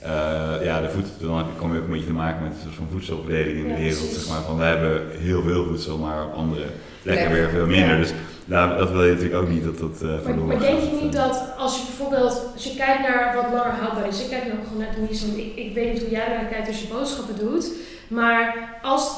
Uh, 0.06 0.64
ja, 0.64 0.80
de 0.80 0.90
voedsel, 0.90 1.28
dan 1.28 1.44
kom 1.58 1.72
je 1.72 1.78
ook 1.78 1.84
een 1.84 1.90
beetje 1.90 2.06
te 2.06 2.12
maken 2.12 2.42
met 2.42 2.52
een 2.52 2.62
soort 2.62 2.74
van 2.74 2.88
voedselverdeling 2.92 3.56
in 3.56 3.68
de 3.68 3.80
wereld. 3.80 4.10
Zeg 4.10 4.28
maar, 4.28 4.42
van, 4.42 4.56
we 4.56 4.64
hebben 4.64 5.02
heel 5.10 5.42
veel 5.42 5.64
voedsel, 5.64 5.98
maar 5.98 6.24
op 6.24 6.34
andere 6.34 6.64
plekken 7.02 7.32
weer 7.32 7.48
veel 7.48 7.66
minder. 7.66 7.94
Ja. 7.94 8.00
Dus 8.00 8.12
nou, 8.44 8.78
dat 8.78 8.90
wil 8.90 9.04
je 9.04 9.12
natuurlijk 9.12 9.42
ook 9.42 9.48
niet 9.48 9.64
dat 9.64 9.78
dat 9.78 10.02
uh, 10.02 10.24
maar, 10.24 10.36
maar 10.36 10.58
denk 10.58 10.80
je 10.80 10.98
niet 11.02 11.12
dat 11.12 11.42
als 11.58 11.76
je 11.76 11.82
bijvoorbeeld, 11.84 12.42
als 12.54 12.64
je 12.64 12.76
kijkt 12.76 13.08
naar 13.08 13.34
wat 13.34 13.52
langer 13.52 13.78
houdbaar 13.80 14.08
is, 14.08 14.22
ik 14.22 14.30
kijk 14.30 14.44
nog 14.46 14.66
gewoon 14.66 14.82
naar 14.82 14.94
Denise, 14.94 15.26
want 15.26 15.38
ik, 15.38 15.56
ik 15.56 15.74
weet 15.74 15.92
niet 15.92 16.02
hoe 16.02 16.10
jij 16.10 16.28
daar 16.28 16.44
kijkt 16.44 16.68
als 16.68 16.80
je 16.80 16.88
boodschappen 16.88 17.38
doet, 17.38 17.72
maar 18.08 18.70
als 18.82 19.16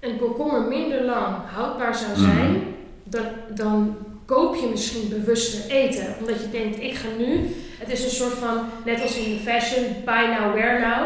een 0.00 0.18
komkommer 0.18 0.60
minder 0.60 1.04
lang 1.04 1.36
houdbaar 1.54 1.94
zou 1.94 2.10
mhm. 2.10 2.20
zijn, 2.20 2.62
dan, 3.04 3.24
dan 3.54 3.96
koop 4.24 4.54
je 4.54 4.68
misschien 4.70 5.08
bewuster 5.08 5.70
eten. 5.70 6.14
Omdat 6.20 6.40
je 6.40 6.50
denkt, 6.50 6.80
ik 6.80 6.94
ga 6.94 7.08
nu, 7.18 7.54
het 7.82 7.90
is 7.92 8.04
een 8.04 8.16
soort 8.20 8.38
van, 8.44 8.56
net 8.84 9.02
als 9.02 9.16
in 9.16 9.38
fashion, 9.44 9.84
buy 10.04 10.24
now, 10.34 10.54
wear 10.54 10.80
now 10.80 11.02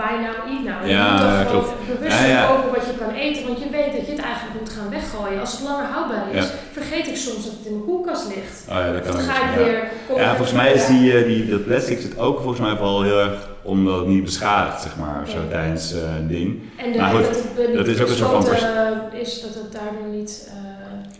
buy 0.00 0.14
now, 0.26 0.38
eat 0.52 0.64
now. 0.64 0.80
Je 0.86 0.92
ja, 0.92 1.38
moet 1.38 1.52
toch 1.52 1.66
gewoon 1.66 1.96
bewust 1.96 2.18
ja, 2.26 2.46
kopen 2.46 2.70
wat 2.70 2.86
je 2.86 2.94
kan 3.04 3.14
eten, 3.14 3.46
want 3.46 3.58
je 3.58 3.68
weet 3.70 3.92
dat 3.96 4.06
je 4.06 4.12
het 4.12 4.24
eigenlijk 4.30 4.60
moet 4.60 4.70
gaan 4.70 4.90
weggooien. 4.90 5.40
Als 5.40 5.52
het 5.52 5.62
langer 5.68 5.84
houdbaar 5.84 6.26
is, 6.32 6.46
vergeet 6.72 7.06
ik 7.06 7.16
soms 7.16 7.44
dat 7.44 7.54
het 7.58 7.66
in 7.66 7.72
mijn 7.72 7.84
koelkast 7.84 8.26
ligt. 8.34 8.56
Oh 8.68 8.74
ja, 8.74 8.92
dat 8.92 9.02
kan 9.02 9.12
dan 9.12 9.22
ga 9.22 9.48
ik 9.48 9.54
weer... 9.56 9.88
Ja, 10.16 10.28
volgens 10.28 10.56
mij 10.56 10.72
is 10.72 10.86
die, 10.86 11.12
uh, 11.12 11.26
die, 11.26 11.48
dat 11.48 11.64
plastic 11.64 12.00
zit 12.00 12.18
ook 12.18 12.38
volgens 12.38 12.60
mij 12.60 12.76
vooral 12.76 13.02
heel 13.02 13.20
erg 13.20 13.48
omdat 13.62 13.98
het 13.98 14.06
niet 14.06 14.24
beschadigt, 14.24 14.82
zeg 14.82 14.96
maar, 14.96 15.28
zo 15.28 15.38
tijdens 15.50 15.94
uh, 15.94 16.00
een 16.18 16.28
ding. 16.28 16.60
En 16.76 16.92
de, 16.92 16.98
maar 16.98 17.10
goed, 17.10 17.24
dat, 17.56 17.74
dat 17.74 17.86
is 17.86 18.00
ook 18.00 18.08
een 18.08 18.14
soort 18.14 18.30
van... 18.30 18.68
Uh, 19.12 19.20
is 19.20 19.40
dat 19.42 19.54
het 19.54 19.72
daardoor 19.72 20.08
niet... 20.12 20.50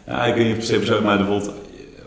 ja, 0.06 0.24
ik 0.24 0.34
weet 0.34 0.46
niet 0.46 0.54
precies 0.54 0.86
zo, 0.86 1.02
maar 1.02 1.16
bijvoorbeeld... 1.16 1.52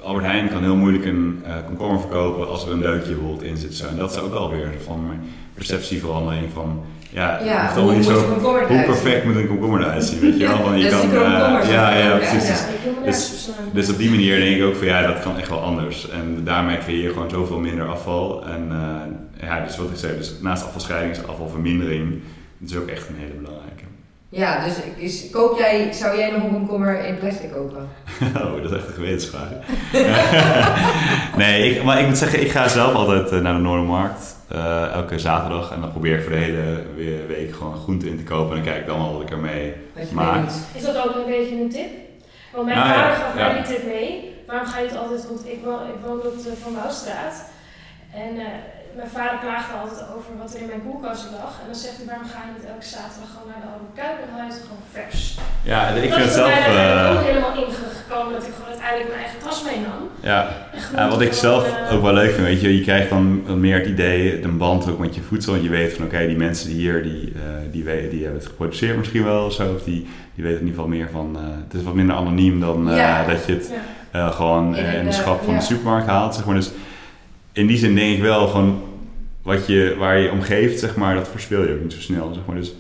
Albert 0.03 0.25
Heijn 0.25 0.49
kan 0.49 0.63
heel 0.63 0.75
moeilijk 0.75 1.05
een 1.05 1.43
komkommer 1.65 1.99
verkopen 1.99 2.47
als 2.47 2.65
er 2.65 2.71
een 2.71 2.79
deukje 2.79 3.13
bijvoorbeeld 3.13 3.43
in 3.43 3.57
zit. 3.57 3.73
Zo. 3.75 3.87
En 3.87 3.95
dat 3.95 4.11
is 4.11 4.19
ook 4.19 4.33
alweer 4.33 4.71
van 4.85 5.11
perceptieverandering 5.53 6.51
van 6.53 6.83
ja, 7.09 7.39
ja 7.43 7.73
hoe, 7.73 7.93
niet 7.93 8.05
zo, 8.05 8.39
hoe 8.67 8.83
perfect 8.85 9.25
moet 9.25 9.35
een 9.35 9.47
komkommer 9.47 9.81
eruit 9.81 10.03
zien, 10.03 10.19
weet 10.19 10.39
je 10.39 10.47
wel? 10.47 10.61
Want 10.61 10.81
je 10.81 10.89
kan, 10.89 11.05
uh, 11.05 11.71
ja, 11.71 11.97
ja, 11.97 12.17
precies. 12.17 12.47
Ja, 12.47 13.05
dus, 13.05 13.49
dus 13.73 13.89
op 13.89 13.97
die 13.97 14.09
manier 14.09 14.39
denk 14.39 14.57
ik 14.57 14.63
ook 14.63 14.75
van 14.75 14.87
ja, 14.87 15.07
dat 15.07 15.19
kan 15.19 15.37
echt 15.37 15.49
wel 15.49 15.61
anders. 15.61 16.09
En 16.09 16.43
daarmee 16.43 16.77
creëer 16.77 17.03
je 17.03 17.09
gewoon 17.09 17.29
zoveel 17.29 17.59
minder 17.59 17.87
afval. 17.87 18.45
En 18.45 18.69
uh, 18.71 19.47
ja, 19.47 19.65
dus 19.65 19.77
wat 19.77 19.89
ik 19.89 19.97
zei, 19.97 20.17
dus 20.17 20.33
naast 20.41 20.65
afvalscheiding 20.65 21.11
is 21.11 21.27
afvalvermindering, 21.27 22.21
dat 22.57 22.69
is 22.69 22.77
ook 22.77 22.87
echt 22.87 23.09
een 23.09 23.15
hele 23.17 23.33
belangrijke. 23.33 23.83
Ja, 24.33 24.63
dus 24.65 24.73
is, 24.95 25.29
koop 25.29 25.57
jij, 25.57 25.91
zou 25.91 26.17
jij 26.17 26.31
nog 26.31 26.43
een 26.43 26.51
komkommer 26.51 27.05
in 27.05 27.17
plastic 27.17 27.51
kopen? 27.51 27.89
oh, 28.43 28.61
dat 28.61 28.71
is 28.71 28.77
echt 28.77 28.87
een 28.87 28.93
gewetensvraag. 28.93 29.49
nee, 31.43 31.69
ik, 31.69 31.83
maar 31.83 31.99
ik 31.99 32.07
moet 32.07 32.17
zeggen, 32.17 32.41
ik 32.41 32.51
ga 32.51 32.67
zelf 32.67 32.93
altijd 32.93 33.31
eh, 33.31 33.39
naar 33.39 33.53
de 33.53 33.59
Noordermarkt. 33.59 34.35
Uh, 34.51 34.93
elke 34.93 35.19
zaterdag. 35.19 35.71
En 35.71 35.81
dan 35.81 35.91
probeer 35.91 36.17
ik 36.17 36.21
voor 36.21 36.31
de 36.31 36.37
hele 36.37 36.83
week 37.27 37.55
gewoon 37.55 37.75
groente 37.75 38.09
in 38.09 38.17
te 38.17 38.23
kopen. 38.23 38.49
En 38.49 38.63
dan 38.63 38.71
kijk 38.71 38.81
ik 38.81 38.87
dan 38.87 38.99
al 38.99 39.13
wat 39.13 39.21
ik 39.21 39.29
ermee 39.29 39.73
maak. 40.11 40.49
Is 40.73 40.83
dat 40.83 40.97
ook 40.97 41.15
een 41.15 41.25
beetje 41.25 41.61
een 41.61 41.69
tip? 41.69 41.89
Want 42.53 42.65
mijn 42.65 42.77
nou, 42.77 42.93
vader 42.93 43.15
gaf 43.15 43.35
mij 43.35 43.53
die 43.53 43.75
tip 43.75 43.85
mee. 43.85 44.35
Waarom 44.47 44.67
ga 44.67 44.79
je 44.79 44.87
het 44.87 44.97
altijd... 44.97 45.27
Want 45.27 45.47
ik 45.47 45.59
woon, 45.63 45.79
ik 45.79 46.05
woon 46.05 46.17
op 46.17 46.43
de 46.43 46.53
Van 46.63 46.75
Wouwstraat. 46.75 47.49
En 48.13 48.35
uh, 48.35 48.45
mijn 49.01 49.13
vader 49.19 49.37
klaagde 49.45 49.73
altijd 49.81 50.01
over 50.15 50.31
wat 50.41 50.53
er 50.53 50.61
in 50.63 50.69
mijn 50.73 50.83
koelkast 50.85 51.23
lag. 51.39 51.53
En 51.61 51.67
dan 51.71 51.79
zegt 51.85 51.97
hij, 51.97 52.05
waarom 52.11 52.27
ga 52.33 52.39
je 52.45 52.51
niet 52.55 52.67
elke 52.73 52.87
zaterdag 52.95 53.29
gewoon 53.33 53.49
naar 53.51 53.61
de 53.63 53.69
Albert 53.73 53.95
Kuip 53.99 54.17
en 54.23 54.29
haal 54.33 54.45
je 54.47 54.53
het 54.57 54.65
gewoon 54.67 54.87
vers? 54.97 55.19
Ja, 55.71 55.79
ik 55.87 56.09
dat 56.09 56.17
vind 56.17 56.29
het 56.29 56.39
zelf... 56.41 56.51
Dat 56.55 56.67
is 56.67 56.81
uh, 56.81 57.15
ook 57.15 57.27
helemaal 57.31 57.55
ingekomen 57.63 58.31
dat 58.37 58.45
ik 58.47 58.53
gewoon 58.55 58.71
uiteindelijk 58.75 59.09
mijn 59.13 59.23
eigen 59.25 59.39
tas 59.45 59.59
meenam. 59.69 60.01
Ja, 60.31 60.39
ja 60.95 61.03
wat 61.13 61.21
ik 61.27 61.33
zelf 61.47 61.63
uh, 61.67 61.93
ook 61.93 62.03
wel 62.07 62.17
leuk 62.21 62.33
vind, 62.33 62.47
weet 62.51 62.61
je, 62.61 62.77
je 62.79 62.85
krijgt 62.89 63.09
dan 63.09 63.59
meer 63.65 63.77
het 63.81 63.89
idee, 63.95 64.43
een 64.47 64.57
band 64.63 64.81
ook 64.91 65.03
met 65.05 65.15
je 65.15 65.21
voedsel. 65.29 65.53
En 65.57 65.63
je 65.67 65.73
weet 65.79 65.93
van, 65.93 66.05
oké, 66.05 66.13
okay, 66.13 66.27
die 66.27 66.41
mensen 66.47 66.67
die 66.67 66.77
hier, 66.83 67.03
die, 67.03 67.23
uh, 67.35 67.41
die, 67.71 67.83
die, 67.83 68.09
die 68.09 68.21
hebben 68.23 68.39
het 68.39 68.49
geproduceerd 68.53 68.97
misschien 68.97 69.23
wel 69.23 69.45
of 69.45 69.53
zo. 69.53 69.73
Of 69.73 69.83
die, 69.83 70.07
die 70.35 70.43
weten 70.43 70.59
in 70.59 70.65
ieder 70.67 70.75
geval 70.75 70.95
meer 70.97 71.09
van, 71.11 71.37
het 71.63 71.73
is 71.73 71.83
wat 71.83 71.93
minder 71.93 72.15
anoniem 72.15 72.59
dan 72.59 72.87
ja. 72.95 73.25
dat 73.25 73.45
je 73.45 73.53
het... 73.53 73.69
Ja 73.71 73.79
gewoon 74.13 74.75
in, 74.75 75.05
de 75.05 75.11
schap 75.11 75.43
van 75.43 75.55
de 75.55 75.61
supermarkt 75.61 76.07
haalt. 76.07 76.35
Zeg 76.35 76.45
maar. 76.45 76.55
Dus 76.55 76.71
in 77.53 77.67
die 77.67 77.77
zin 77.77 77.95
denk 77.95 78.15
ik 78.15 78.21
wel 78.21 78.47
gewoon 78.47 78.83
wat 79.41 79.67
je, 79.67 79.95
waar 79.97 80.17
je 80.17 80.31
om 80.31 80.41
geeft, 80.41 80.79
zeg 80.79 80.95
maar, 80.95 81.15
dat 81.15 81.27
verspil 81.27 81.63
je 81.63 81.73
ook 81.73 81.81
niet 81.81 81.93
zo 81.93 81.99
snel. 81.99 82.33
Zeg 82.33 82.43
maar. 82.45 82.55
Dus 82.55 82.73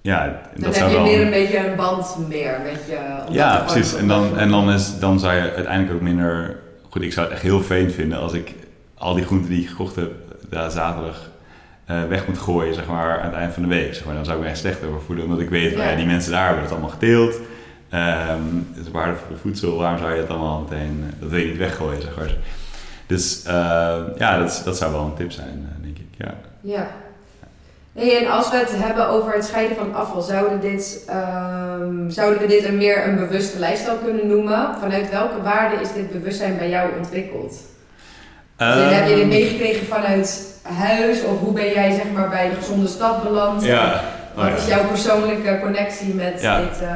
ja, 0.00 0.42
dan 0.54 0.62
dat 0.64 0.78
heb 0.78 0.90
je 0.90 1.00
meer 1.00 1.22
een 1.22 1.30
beetje 1.30 1.66
een 1.66 1.76
band 1.76 2.16
meer 2.28 2.60
met 2.62 2.80
je. 2.88 2.98
Ja, 3.30 3.58
precies. 3.58 3.94
En 3.94 4.08
dan, 4.08 4.38
en 4.38 4.50
dan, 4.50 4.70
is, 4.70 4.98
dan 4.98 5.20
zou 5.20 5.34
je 5.34 5.52
uiteindelijk 5.52 5.94
ook 5.94 6.00
minder. 6.00 6.58
Goed, 6.88 7.02
ik 7.02 7.12
zou 7.12 7.26
het 7.26 7.34
echt 7.34 7.44
heel 7.44 7.60
fijn 7.60 7.90
vinden 7.90 8.18
als 8.18 8.32
ik 8.32 8.54
al 8.94 9.14
die 9.14 9.24
groenten 9.24 9.50
die 9.50 9.62
ik 9.62 9.68
gekocht 9.68 9.96
heb, 9.96 10.12
daar 10.50 10.70
zaterdag 10.70 11.30
uh, 11.90 12.04
weg 12.08 12.26
moet 12.26 12.38
gooien, 12.38 12.74
zeg 12.74 12.86
maar, 12.86 13.20
aan 13.20 13.26
het 13.26 13.34
eind 13.34 13.52
van 13.52 13.62
de 13.62 13.68
week. 13.68 13.94
Zeg 13.94 14.04
maar. 14.04 14.14
Dan 14.14 14.24
zou 14.24 14.36
ik 14.36 14.42
me 14.42 14.50
echt 14.50 14.58
slecht 14.58 14.84
over 14.84 15.00
voelen, 15.00 15.24
omdat 15.24 15.40
ik 15.40 15.50
weet, 15.50 15.70
ja. 15.70 15.76
Van, 15.76 15.86
ja, 15.86 15.96
die 15.96 16.06
mensen 16.06 16.32
daar 16.32 16.44
hebben 16.44 16.62
het 16.62 16.72
allemaal 16.72 16.90
gedeeld. 16.90 17.34
Um, 17.94 18.68
het 18.74 18.86
is 18.86 18.92
waardevol 18.92 19.36
voedsel, 19.40 19.76
waarom 19.76 19.98
zou 19.98 20.12
je 20.12 20.20
het 20.20 20.30
allemaal 20.30 20.66
meteen, 20.70 21.04
dat 21.20 21.30
wil 21.30 21.38
je 21.38 21.46
niet 21.46 21.56
weggooien, 21.56 22.02
zeg 22.02 22.16
maar. 22.16 22.36
Dus 23.06 23.42
uh, 23.46 23.52
ja, 24.16 24.38
dat, 24.38 24.62
dat 24.64 24.76
zou 24.76 24.92
wel 24.92 25.04
een 25.04 25.14
tip 25.14 25.32
zijn, 25.32 25.78
denk 25.82 25.98
ik. 25.98 26.06
Ja. 26.16 26.34
ja. 26.60 26.86
Hey, 27.92 28.24
en 28.24 28.30
als 28.30 28.50
we 28.50 28.56
het 28.56 28.72
hebben 28.76 29.08
over 29.08 29.32
het 29.32 29.44
scheiden 29.44 29.76
van 29.76 29.94
afval, 29.94 30.22
zouden, 30.22 30.60
dit, 30.60 31.08
um, 31.80 32.10
zouden 32.10 32.40
we 32.40 32.46
dit 32.46 32.64
een 32.64 32.76
meer 32.76 33.08
een 33.08 33.16
bewuste 33.16 33.58
lifestyle 33.58 33.98
kunnen 34.04 34.26
noemen? 34.26 34.74
Vanuit 34.80 35.10
welke 35.10 35.42
waarde 35.42 35.80
is 35.80 35.92
dit 35.92 36.12
bewustzijn 36.12 36.56
bij 36.56 36.68
jou 36.68 36.90
ontwikkeld? 36.98 37.52
Um, 38.58 38.74
dus 38.74 38.94
heb 38.94 39.08
je 39.08 39.14
dit 39.14 39.26
meegekregen 39.26 39.86
vanuit 39.86 40.58
huis 40.62 41.24
of 41.24 41.40
hoe 41.40 41.52
ben 41.52 41.72
jij 41.72 41.92
zeg 41.92 42.12
maar, 42.14 42.28
bij 42.28 42.48
de 42.48 42.54
gezonde 42.54 42.86
stad 42.86 43.22
beland? 43.22 43.64
Ja. 43.64 44.00
Wat 44.34 44.44
oh, 44.44 44.50
ja. 44.50 44.56
is 44.56 44.66
jouw 44.66 44.86
persoonlijke 44.86 45.58
connectie 45.62 46.14
met 46.14 46.40
ja. 46.40 46.60
dit? 46.60 46.82
Uh, 46.82 46.88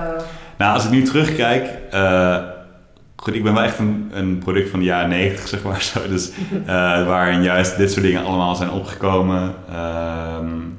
nou, 0.58 0.74
als 0.74 0.84
ik 0.84 0.90
nu 0.90 1.02
terugkijk, 1.02 1.68
uh, 1.94 2.36
goed, 3.20 3.34
ik 3.34 3.42
ben 3.42 3.54
wel 3.54 3.62
echt 3.62 3.78
een, 3.78 4.38
product 4.38 4.70
van 4.70 4.78
de 4.78 4.84
jaren 4.84 5.08
90, 5.08 5.48
zeg 5.48 5.62
maar 5.62 5.82
zo. 5.92 6.08
Dus 6.08 6.30
uh, 6.60 6.66
waarin 7.06 7.42
juist 7.42 7.76
dit 7.76 7.92
soort 7.92 8.04
dingen 8.04 8.24
allemaal 8.24 8.54
zijn 8.54 8.70
opgekomen. 8.70 9.54
Um, 10.38 10.74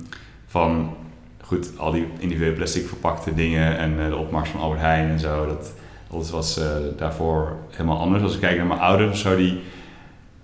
van, 0.48 0.96
goed, 1.42 1.72
al 1.78 1.92
die 1.92 2.08
individuele 2.20 2.56
plastic 2.56 2.88
verpakte 2.88 3.34
dingen 3.34 3.78
en 3.78 3.92
uh, 4.00 4.08
de 4.08 4.16
opmars 4.16 4.50
van 4.50 4.60
Albert 4.60 4.82
Heijn 4.82 5.10
en 5.10 5.20
zo. 5.20 5.46
Dat, 5.46 5.74
dat 6.10 6.30
was 6.30 6.60
daarvoor 6.98 7.58
helemaal 7.70 8.00
anders. 8.00 8.24
Als 8.24 8.34
ik 8.34 8.40
kijk 8.40 8.58
naar 8.58 8.66
mijn 8.66 8.80
ouders 8.80 9.12
of 9.12 9.18
zo, 9.18 9.36
die, 9.36 9.60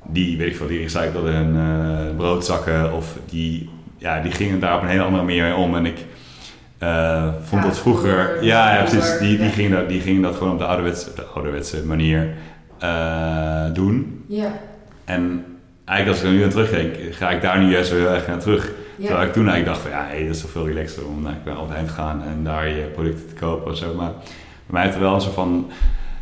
die 0.04 0.38
weet 0.38 0.48
ik 0.48 0.56
veel, 0.56 0.68
die 0.68 0.90
hun 1.10 2.16
broodzakken 2.16 2.94
of 2.94 3.18
die, 3.30 3.70
ja, 3.98 4.22
die 4.22 4.32
gingen 4.32 4.60
daar 4.60 4.76
op 4.76 4.82
een 4.82 4.88
hele 4.88 5.04
andere 5.04 5.24
manier 5.24 5.44
mee 5.44 5.56
om. 5.56 5.76
En 5.76 5.86
ik 5.86 6.06
uh, 6.84 7.28
vond 7.42 7.64
dat 7.64 7.80
vroeger. 7.80 8.44
Ja, 8.44 8.76
ja, 8.76 8.84
precies. 8.84 9.18
Die, 9.18 9.38
die, 9.38 9.50
gingen 9.50 9.72
dat, 9.72 9.90
die 9.90 10.02
gingen 10.02 10.22
dat 10.22 10.36
gewoon 10.36 10.54
op 10.54 10.60
de 10.60 10.66
ouderwetse, 10.66 11.10
de 11.16 11.24
ouderwetse 11.24 11.86
manier 11.86 12.28
uh, 12.84 13.74
doen. 13.74 14.24
Ja. 14.28 14.52
En 15.06 15.46
eigenlijk 15.86 16.08
als 16.08 16.18
ik 16.18 16.24
er 16.24 16.38
nu 16.38 16.44
aan 16.44 16.50
terugdenk, 16.50 16.96
ga 17.12 17.30
ik 17.30 17.42
daar 17.42 17.60
nu 17.60 17.72
juist 17.72 17.92
weer 17.92 18.08
erg 18.08 18.28
naar 18.28 18.40
terug. 18.40 18.72
Ja. 18.96 19.06
Terwijl 19.06 19.28
ik 19.28 19.34
toen 19.34 19.50
eigenlijk 19.50 19.66
dacht 19.66 19.82
van 19.82 19.92
ja, 19.92 20.08
hey, 20.08 20.26
dat 20.26 20.36
is 20.36 20.42
toch 20.42 20.52
veel 20.52 20.68
relaxer 20.68 21.06
om 21.06 21.22
naar 21.22 21.56
Albert 21.56 21.88
te 21.88 21.94
gaan 21.94 22.24
en 22.24 22.44
daar 22.44 22.68
je 22.68 22.82
producten 22.82 23.28
te 23.28 23.34
kopen 23.34 23.72
of 23.72 23.78
zo. 23.78 23.94
Maar 23.94 24.12
bij 24.12 24.26
mij 24.66 24.84
heeft 24.84 24.96
er 24.96 25.02
wel 25.02 25.14
een 25.14 25.22
soort 25.22 25.34
van 25.34 25.72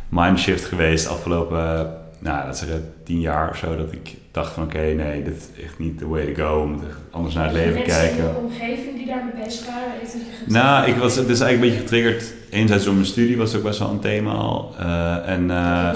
mindshift 0.08 0.64
geweest 0.64 1.08
afgelopen, 1.08 1.94
nou 2.18 2.46
dat 2.46 2.58
zeggen 2.58 2.92
tien 3.04 3.20
jaar 3.20 3.50
of 3.50 3.56
zo, 3.56 3.76
dat 3.76 3.92
ik 3.92 4.14
dacht 4.30 4.52
van 4.52 4.62
oké, 4.62 4.76
okay, 4.76 4.92
nee, 4.92 5.22
dit 5.22 5.36
is 5.36 5.64
echt 5.64 5.78
niet 5.78 5.98
the 5.98 6.08
way 6.08 6.34
to 6.34 6.44
go. 6.44 6.62
We 6.62 6.68
moeten 6.68 6.88
anders 7.10 7.34
naar 7.34 7.44
het 7.44 7.54
leven 7.54 7.82
kijken. 7.82 8.16
in 8.16 8.32
de 8.32 8.38
omgeving 8.38 8.96
die 8.96 9.06
daarmee 9.06 9.44
bezig 9.44 9.66
waren? 9.66 9.90
Heeft 9.98 10.12
het 10.12 10.22
je 10.46 10.52
nou, 10.52 10.88
ik 10.88 10.96
was, 10.96 11.16
het 11.16 11.28
is 11.28 11.40
eigenlijk 11.40 11.54
een 11.54 11.60
beetje 11.60 11.96
getriggerd. 11.96 12.34
Enerzijds 12.50 12.84
door 12.84 12.94
mijn 12.94 13.06
studie 13.06 13.36
was 13.36 13.54
ook 13.54 13.62
best 13.62 13.78
wel 13.78 13.90
een 13.90 14.00
thema 14.00 14.32
al. 14.32 14.74
Uh, 14.80 15.28
en, 15.28 15.50
uh, 15.50 15.94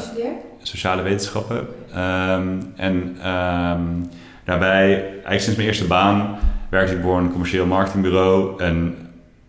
sociale 0.62 1.02
wetenschappen. 1.02 1.58
Um, 1.96 2.72
en 2.76 2.94
um, 3.28 4.08
daarbij, 4.44 4.94
eigenlijk 5.02 5.40
sinds 5.40 5.56
mijn 5.56 5.68
eerste 5.68 5.86
baan, 5.86 6.38
werkte 6.68 6.94
ik 6.94 7.02
voor 7.02 7.18
een 7.18 7.30
commercieel 7.30 7.66
marketingbureau. 7.66 8.62
En 8.62 8.96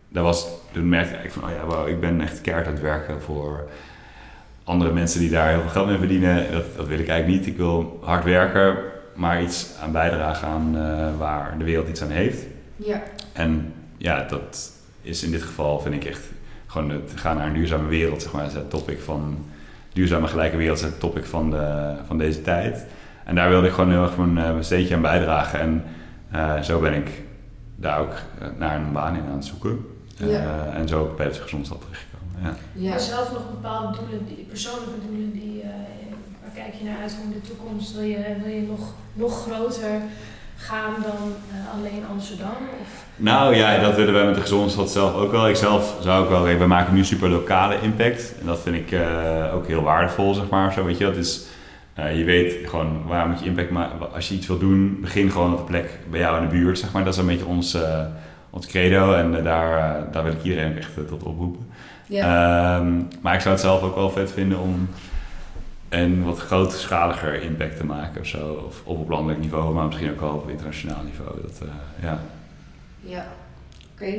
daar 0.09 0.23
was, 0.23 0.47
toen 0.71 0.89
merkte 0.89 1.15
ik 1.23 1.31
van, 1.31 1.43
oh 1.43 1.49
ja, 1.49 1.65
wow, 1.65 1.87
ik 1.87 1.99
ben 1.99 2.21
echt 2.21 2.41
keihard 2.41 2.67
aan 2.67 2.73
het 2.73 2.81
werken 2.81 3.21
voor 3.21 3.69
andere 4.63 4.91
mensen 4.91 5.19
die 5.19 5.29
daar 5.29 5.49
heel 5.49 5.61
veel 5.61 5.69
geld 5.69 5.87
mee 5.87 5.97
verdienen, 5.97 6.51
dat, 6.51 6.63
dat 6.75 6.87
wil 6.87 6.99
ik 6.99 7.07
eigenlijk 7.07 7.39
niet. 7.39 7.53
Ik 7.53 7.57
wil 7.57 7.99
hard 8.03 8.23
werken, 8.23 8.77
maar 9.15 9.43
iets 9.43 9.69
aan 9.81 9.91
bijdragen 9.91 10.47
aan 10.47 10.75
uh, 10.75 11.07
waar 11.17 11.55
de 11.57 11.63
wereld 11.63 11.87
iets 11.87 12.01
aan 12.01 12.09
heeft. 12.09 12.45
Ja. 12.75 13.03
En 13.33 13.73
ja, 13.97 14.23
dat 14.23 14.71
is 15.01 15.23
in 15.23 15.31
dit 15.31 15.41
geval, 15.41 15.79
vind 15.79 15.95
ik 15.95 16.05
echt, 16.05 16.21
gewoon 16.67 16.89
het 16.89 17.11
gaan 17.15 17.37
naar 17.37 17.47
een 17.47 17.53
duurzame 17.53 17.87
wereld, 17.87 18.21
zeg 18.21 18.31
maar, 18.31 18.45
is 18.45 18.53
het 18.53 18.69
topic 18.69 18.99
van, 18.99 19.45
duurzame 19.93 20.27
gelijke 20.27 20.57
wereld 20.57 20.77
is 20.77 20.83
het 20.83 20.99
topic 20.99 21.25
van, 21.25 21.49
de, 21.49 21.93
van 22.07 22.17
deze 22.17 22.41
tijd. 22.41 22.85
En 23.23 23.35
daar 23.35 23.49
wilde 23.49 23.67
ik 23.67 23.73
gewoon 23.73 23.91
heel 23.91 24.03
erg 24.03 24.17
mijn, 24.17 24.33
mijn 24.33 24.63
steentje 24.63 24.95
aan 24.95 25.01
bijdragen. 25.01 25.59
En 25.59 25.83
uh, 26.33 26.61
zo 26.61 26.79
ben 26.79 26.93
ik 26.93 27.09
daar 27.75 27.99
ook 27.99 28.13
naar 28.57 28.75
een 28.75 28.91
baan 28.91 29.15
in 29.15 29.23
aan 29.29 29.35
het 29.35 29.45
zoeken. 29.45 29.85
Ja. 30.15 30.73
en 30.73 30.87
zo 30.87 30.99
ook 30.99 31.17
bij 31.17 31.27
de 31.27 31.33
gezondheid 31.33 31.81
terecht 31.81 32.10
ja. 32.41 32.55
ja. 32.73 32.97
zelf 32.97 33.31
nog 33.31 33.49
bepaalde 33.49 33.97
doelen, 33.97 34.25
die, 34.25 34.45
persoonlijke 34.49 35.07
doelen, 35.07 35.31
die, 35.31 35.61
uh, 35.63 35.69
waar 36.41 36.63
kijk 36.63 36.73
je 36.73 36.85
naar 36.85 37.01
uit 37.01 37.13
voor 37.13 37.33
de 37.33 37.41
toekomst? 37.41 37.93
Wil 37.93 38.03
je, 38.03 38.35
wil 38.43 38.53
je 38.53 38.61
nog, 38.61 38.93
nog 39.13 39.41
groter 39.41 40.01
gaan 40.55 40.93
dan 41.01 41.33
uh, 41.51 41.73
alleen 41.73 42.03
Amsterdam? 42.11 42.55
Of? 42.81 43.05
Nou 43.15 43.55
ja, 43.55 43.79
dat 43.79 43.95
willen 43.95 44.13
wij 44.13 44.25
met 44.25 44.35
de 44.35 44.41
gezondheid 44.41 44.89
zelf 44.89 45.13
ook 45.13 45.31
wel. 45.31 45.49
Ik 45.49 45.55
zelf 45.55 45.97
zou 46.01 46.23
ook 46.23 46.29
wel, 46.29 46.57
we 46.57 46.67
maken 46.67 46.93
nu 46.93 47.05
super 47.05 47.29
lokale 47.29 47.81
impact. 47.81 48.33
En 48.39 48.45
dat 48.45 48.59
vind 48.59 48.75
ik 48.75 48.91
uh, 48.91 49.55
ook 49.55 49.67
heel 49.67 49.81
waardevol, 49.81 50.33
zeg 50.33 50.49
maar. 50.49 50.73
Zo, 50.73 50.85
weet 50.85 50.97
je, 50.97 51.05
dat 51.05 51.15
is, 51.15 51.45
je 51.93 52.23
weet 52.23 52.69
gewoon 52.69 53.03
waar 53.07 53.27
moet 53.27 53.39
je 53.39 53.45
impact 53.45 53.69
maken. 53.69 54.13
Als 54.13 54.29
je 54.29 54.35
iets 54.35 54.47
wil 54.47 54.57
doen, 54.57 54.97
begin 55.01 55.31
gewoon 55.31 55.51
op 55.51 55.57
de 55.57 55.63
plek 55.63 55.99
bij 56.09 56.19
jou 56.19 56.37
in 56.41 56.49
de 56.49 56.55
buurt, 56.55 56.79
zeg 56.79 56.91
maar. 56.91 57.03
Dat 57.03 57.13
is 57.13 57.19
een 57.19 57.25
beetje 57.25 57.45
ons, 57.45 57.77
ons 58.49 58.67
credo 58.67 59.13
en 59.13 59.43
daar, 59.43 60.07
daar 60.11 60.23
wil 60.23 60.31
ik 60.31 60.43
iedereen 60.43 60.77
echt 60.77 61.07
tot 61.07 61.23
oproepen. 61.23 61.70
Ja. 62.11 62.77
Um, 62.77 63.07
maar 63.21 63.33
ik 63.33 63.41
zou 63.41 63.53
het 63.53 63.63
zelf 63.63 63.81
ook 63.81 63.95
wel 63.95 64.09
vet 64.09 64.31
vinden 64.31 64.59
om 64.59 64.89
een 65.89 66.23
wat 66.23 66.39
grootschaliger 66.39 67.41
impact 67.41 67.77
te 67.77 67.85
maken 67.85 68.21
of 68.21 68.27
zo. 68.27 68.63
Of 68.67 68.81
op, 68.83 68.97
op 68.97 69.09
landelijk 69.09 69.39
niveau, 69.39 69.73
maar 69.73 69.85
misschien 69.85 70.11
ook 70.11 70.19
wel 70.19 70.33
op 70.33 70.49
internationaal 70.49 71.03
niveau. 71.03 71.41
Dat, 71.41 71.59
uh, 71.63 71.69
ja. 72.01 72.19
Ja, 72.99 73.25
oké. 73.93 74.03
Okay. 74.03 74.13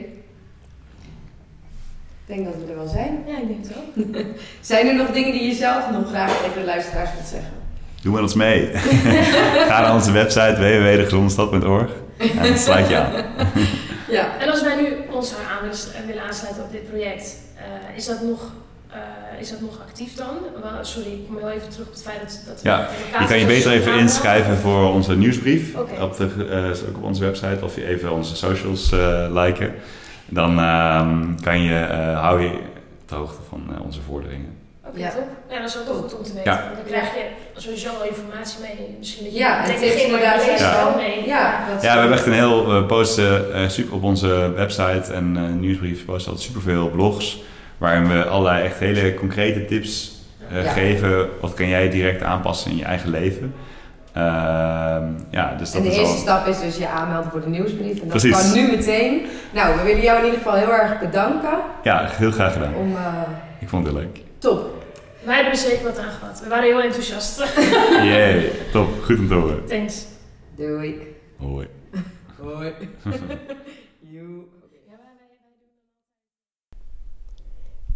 Ik 2.27 2.35
denk 2.35 2.45
dat 2.45 2.55
we 2.55 2.71
er 2.71 2.77
wel 2.77 2.87
zijn. 2.87 3.25
Ja, 3.27 3.39
ik 3.39 3.47
denk 3.47 3.65
het 3.65 3.77
ook. 3.77 4.27
zijn 4.61 4.87
er 4.87 4.95
nog 4.95 5.11
dingen 5.11 5.33
die 5.33 5.43
je 5.43 5.55
zelf 5.55 5.91
nog 5.91 6.09
graag 6.09 6.37
tegen 6.37 6.61
de 6.61 6.65
luisteraars 6.65 7.11
wilt 7.15 7.27
zeggen? 7.27 7.53
Doe 8.03 8.13
met 8.13 8.23
ons 8.23 8.35
mee. 8.35 8.67
Ga 9.69 9.81
naar 9.81 9.95
onze 9.95 10.13
website 10.13 10.57
www.gezondestad.org 10.59 11.91
en 12.39 12.59
sluit 12.59 12.89
je 12.89 12.97
aan. 12.97 13.13
ja. 14.13 14.39
En 14.39 14.51
als 14.51 14.63
wij 14.63 14.77
nu 14.77 14.97
ons 15.11 15.35
aan 15.35 16.07
willen 16.07 16.23
aansluiten 16.23 16.63
op 16.63 16.73
dit 16.73 16.89
project, 16.89 17.37
uh, 17.57 17.97
is 17.97 18.07
dat 18.07 18.23
nog 18.23 18.53
uh, 18.91 19.41
is 19.41 19.51
dat 19.51 19.61
nog 19.61 19.81
actief 19.81 20.15
dan? 20.15 20.37
Sorry, 20.83 21.13
ik 21.13 21.27
kom 21.27 21.37
heel 21.37 21.51
even 21.51 21.69
terug 21.69 21.87
op 21.87 21.93
het 21.93 22.03
feit 22.03 22.21
dat... 22.21 22.43
dat 22.47 22.63
ja, 22.63 22.89
je 23.21 23.27
kan 23.27 23.39
je 23.39 23.47
beter 23.47 23.73
even 23.73 23.99
inschrijven 23.99 24.57
voor 24.57 24.93
onze 24.93 25.17
nieuwsbrief. 25.17 25.77
Okay. 25.77 25.99
Op, 25.99 26.17
de, 26.17 26.29
uh, 26.37 26.89
ook 26.89 26.97
op 26.97 27.03
onze 27.03 27.25
website. 27.25 27.65
Of 27.65 27.77
je 27.77 27.87
even 27.87 28.13
onze 28.13 28.37
socials 28.37 28.93
uh, 28.93 29.27
liken. 29.31 29.75
Dan 30.29 30.59
uh, 30.59 31.11
kan 31.41 31.63
je, 31.63 31.75
hou 32.15 32.43
je 32.43 32.49
op 33.03 33.09
de 33.09 33.15
hoogte 33.15 33.43
van 33.49 33.83
onze 33.85 34.01
vorderingen. 34.01 34.62
Ja. 34.95 35.11
Ja, 35.49 35.59
dat 35.61 35.69
is 35.69 35.79
ook 35.79 35.87
wel 35.87 35.95
goed 35.95 36.17
om 36.17 36.23
te 36.23 36.35
weten. 36.35 36.53
Ja. 36.53 36.71
Dan 36.75 36.85
krijg 36.85 37.15
je 37.15 37.61
sowieso 37.61 37.89
al 37.89 38.05
informatie 38.05 38.61
mee. 38.61 38.97
Misschien 38.99 39.25
dat 39.25 39.33
je 39.33 39.39
ja, 39.39 39.65
en 39.65 39.77
tips 39.77 40.05
inderdaad. 40.05 40.45
Ja. 40.59 40.95
Mee. 40.97 41.27
Ja, 41.27 41.65
dat 41.73 41.83
ja, 41.83 41.93
we 41.93 42.01
hebben 42.01 42.17
echt 42.17 42.27
een 42.27 42.33
heel... 42.33 42.75
We 42.75 42.85
posten 42.85 43.71
super 43.71 43.95
op 43.95 44.03
onze 44.03 44.53
website 44.57 45.13
en 45.13 45.61
nieuwsbrief 45.61 46.05
posten 46.05 46.33
altijd 46.33 46.51
superveel 46.51 46.89
blogs 46.89 47.43
waarin 47.79 48.09
we 48.09 48.25
allerlei 48.25 48.65
echt 48.65 48.79
hele 48.79 49.15
concrete 49.15 49.65
tips 49.65 50.13
uh, 50.53 50.73
geven. 50.73 51.29
Wat 51.41 51.55
kan 51.55 51.69
jij 51.69 51.91
direct 51.91 52.23
aanpassen 52.23 52.71
in 52.71 52.77
je 52.77 52.85
eigen 52.85 53.11
leven? 53.11 53.55
Uh, 54.17 54.23
ja, 55.31 55.55
dus 55.59 55.73
dat 55.73 55.83
en 55.83 55.89
de 55.89 55.95
eerste 55.95 56.17
stap 56.17 56.47
is 56.47 56.61
dus 56.61 56.77
je 56.77 56.89
aanmelden 56.89 57.31
voor 57.31 57.41
de 57.41 57.49
nieuwsbrief. 57.49 58.01
En 58.01 58.09
dat 58.09 58.09
Precies. 58.09 58.51
kan 58.51 58.53
nu 58.53 58.71
meteen. 58.71 59.27
Nou, 59.53 59.77
we 59.77 59.83
willen 59.83 60.03
jou 60.03 60.19
in 60.19 60.25
ieder 60.25 60.39
geval 60.39 60.55
heel 60.55 60.73
erg 60.73 61.01
bedanken. 61.01 61.59
Ja, 61.83 62.09
heel 62.11 62.31
graag 62.31 62.53
gedaan. 62.53 62.75
Om, 62.75 62.91
uh, 62.91 62.99
Ik 63.61 63.69
vond 63.69 63.87
het 63.87 63.95
heel 63.95 64.03
leuk. 64.03 64.21
Top. 64.39 64.82
Wij 65.25 65.35
hebben 65.35 65.53
er 65.53 65.59
zeker 65.59 65.85
wat 65.85 65.99
aan 65.99 66.11
gehad. 66.11 66.41
We 66.41 66.49
waren 66.49 66.65
heel 66.65 66.83
enthousiast. 66.83 67.39
Jee, 68.13 68.51
top. 68.73 68.89
Goed 69.03 69.19
om 69.19 69.29
te 69.29 69.35
horen. 69.35 69.67
Thanks. 69.67 70.07
Doei. 70.57 71.17
Hoi. 71.37 71.69
Hoi. 72.39 72.73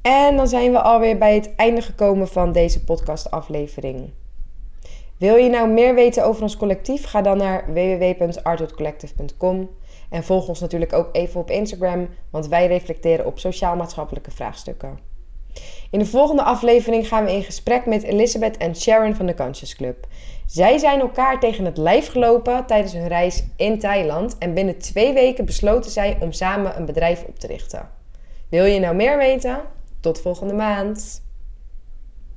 En 0.07 0.37
dan 0.37 0.49
zijn 0.49 0.73
we 0.73 0.83
alweer 0.83 1.19
bij 1.19 1.35
het 1.35 1.55
einde 1.57 1.83
gekomen 1.83 2.29
van 2.29 2.53
deze 2.53 2.85
podcastaflevering. 2.85 4.11
Wil 5.19 5.37
je 5.37 5.49
nou 5.49 5.69
meer 5.69 5.95
weten 5.95 6.25
over 6.25 6.43
ons 6.43 6.57
collectief? 6.57 7.05
Ga 7.05 7.23
dan 7.23 7.37
naar 7.37 7.73
www.artwoodcollective.com 7.73 9.71
en 10.11 10.25
volg 10.25 10.49
ons 10.49 10.61
natuurlijk 10.61 10.93
ook 10.93 11.09
even 11.13 11.41
op 11.41 11.51
Instagram, 11.51 12.09
want 12.31 12.49
wij 12.49 12.67
reflecteren 12.67 13.27
op 13.27 13.39
sociaal-maatschappelijke 13.39 14.31
vraagstukken. 14.31 14.99
In 15.91 15.99
de 15.99 16.07
volgende 16.07 16.43
aflevering 16.43 17.09
gaan 17.09 17.25
we 17.25 17.33
in 17.33 17.43
gesprek 17.43 17.87
met 17.87 18.03
Elizabeth 18.03 18.57
en 18.57 18.77
Sharon 18.77 19.15
van 19.15 19.27
de 19.27 19.35
Conscious 19.35 19.77
Club. 19.77 20.07
Zij 20.47 20.79
zijn 20.79 21.01
elkaar 21.01 21.41
tegen 21.41 21.65
het 21.65 21.77
lijf 21.77 22.09
gelopen 22.09 22.67
tijdens 22.67 22.93
hun 22.93 23.09
reis 23.09 23.45
in 23.57 23.79
Thailand 23.79 24.39
en 24.39 24.55
binnen 24.55 24.79
twee 24.79 25.13
weken 25.13 25.45
besloten 25.45 25.91
zij 25.91 26.19
om 26.21 26.33
samen 26.33 26.77
een 26.77 26.87
bedrijf 26.87 27.25
op 27.25 27.39
te 27.39 27.47
richten. 27.47 27.89
Wil 28.49 28.65
je 28.65 28.81
nou 28.81 28.95
meer 28.95 29.19
weten? 29.19 29.61
Tot 30.01 30.21
volgende 30.21 30.55
maand! 30.55 31.25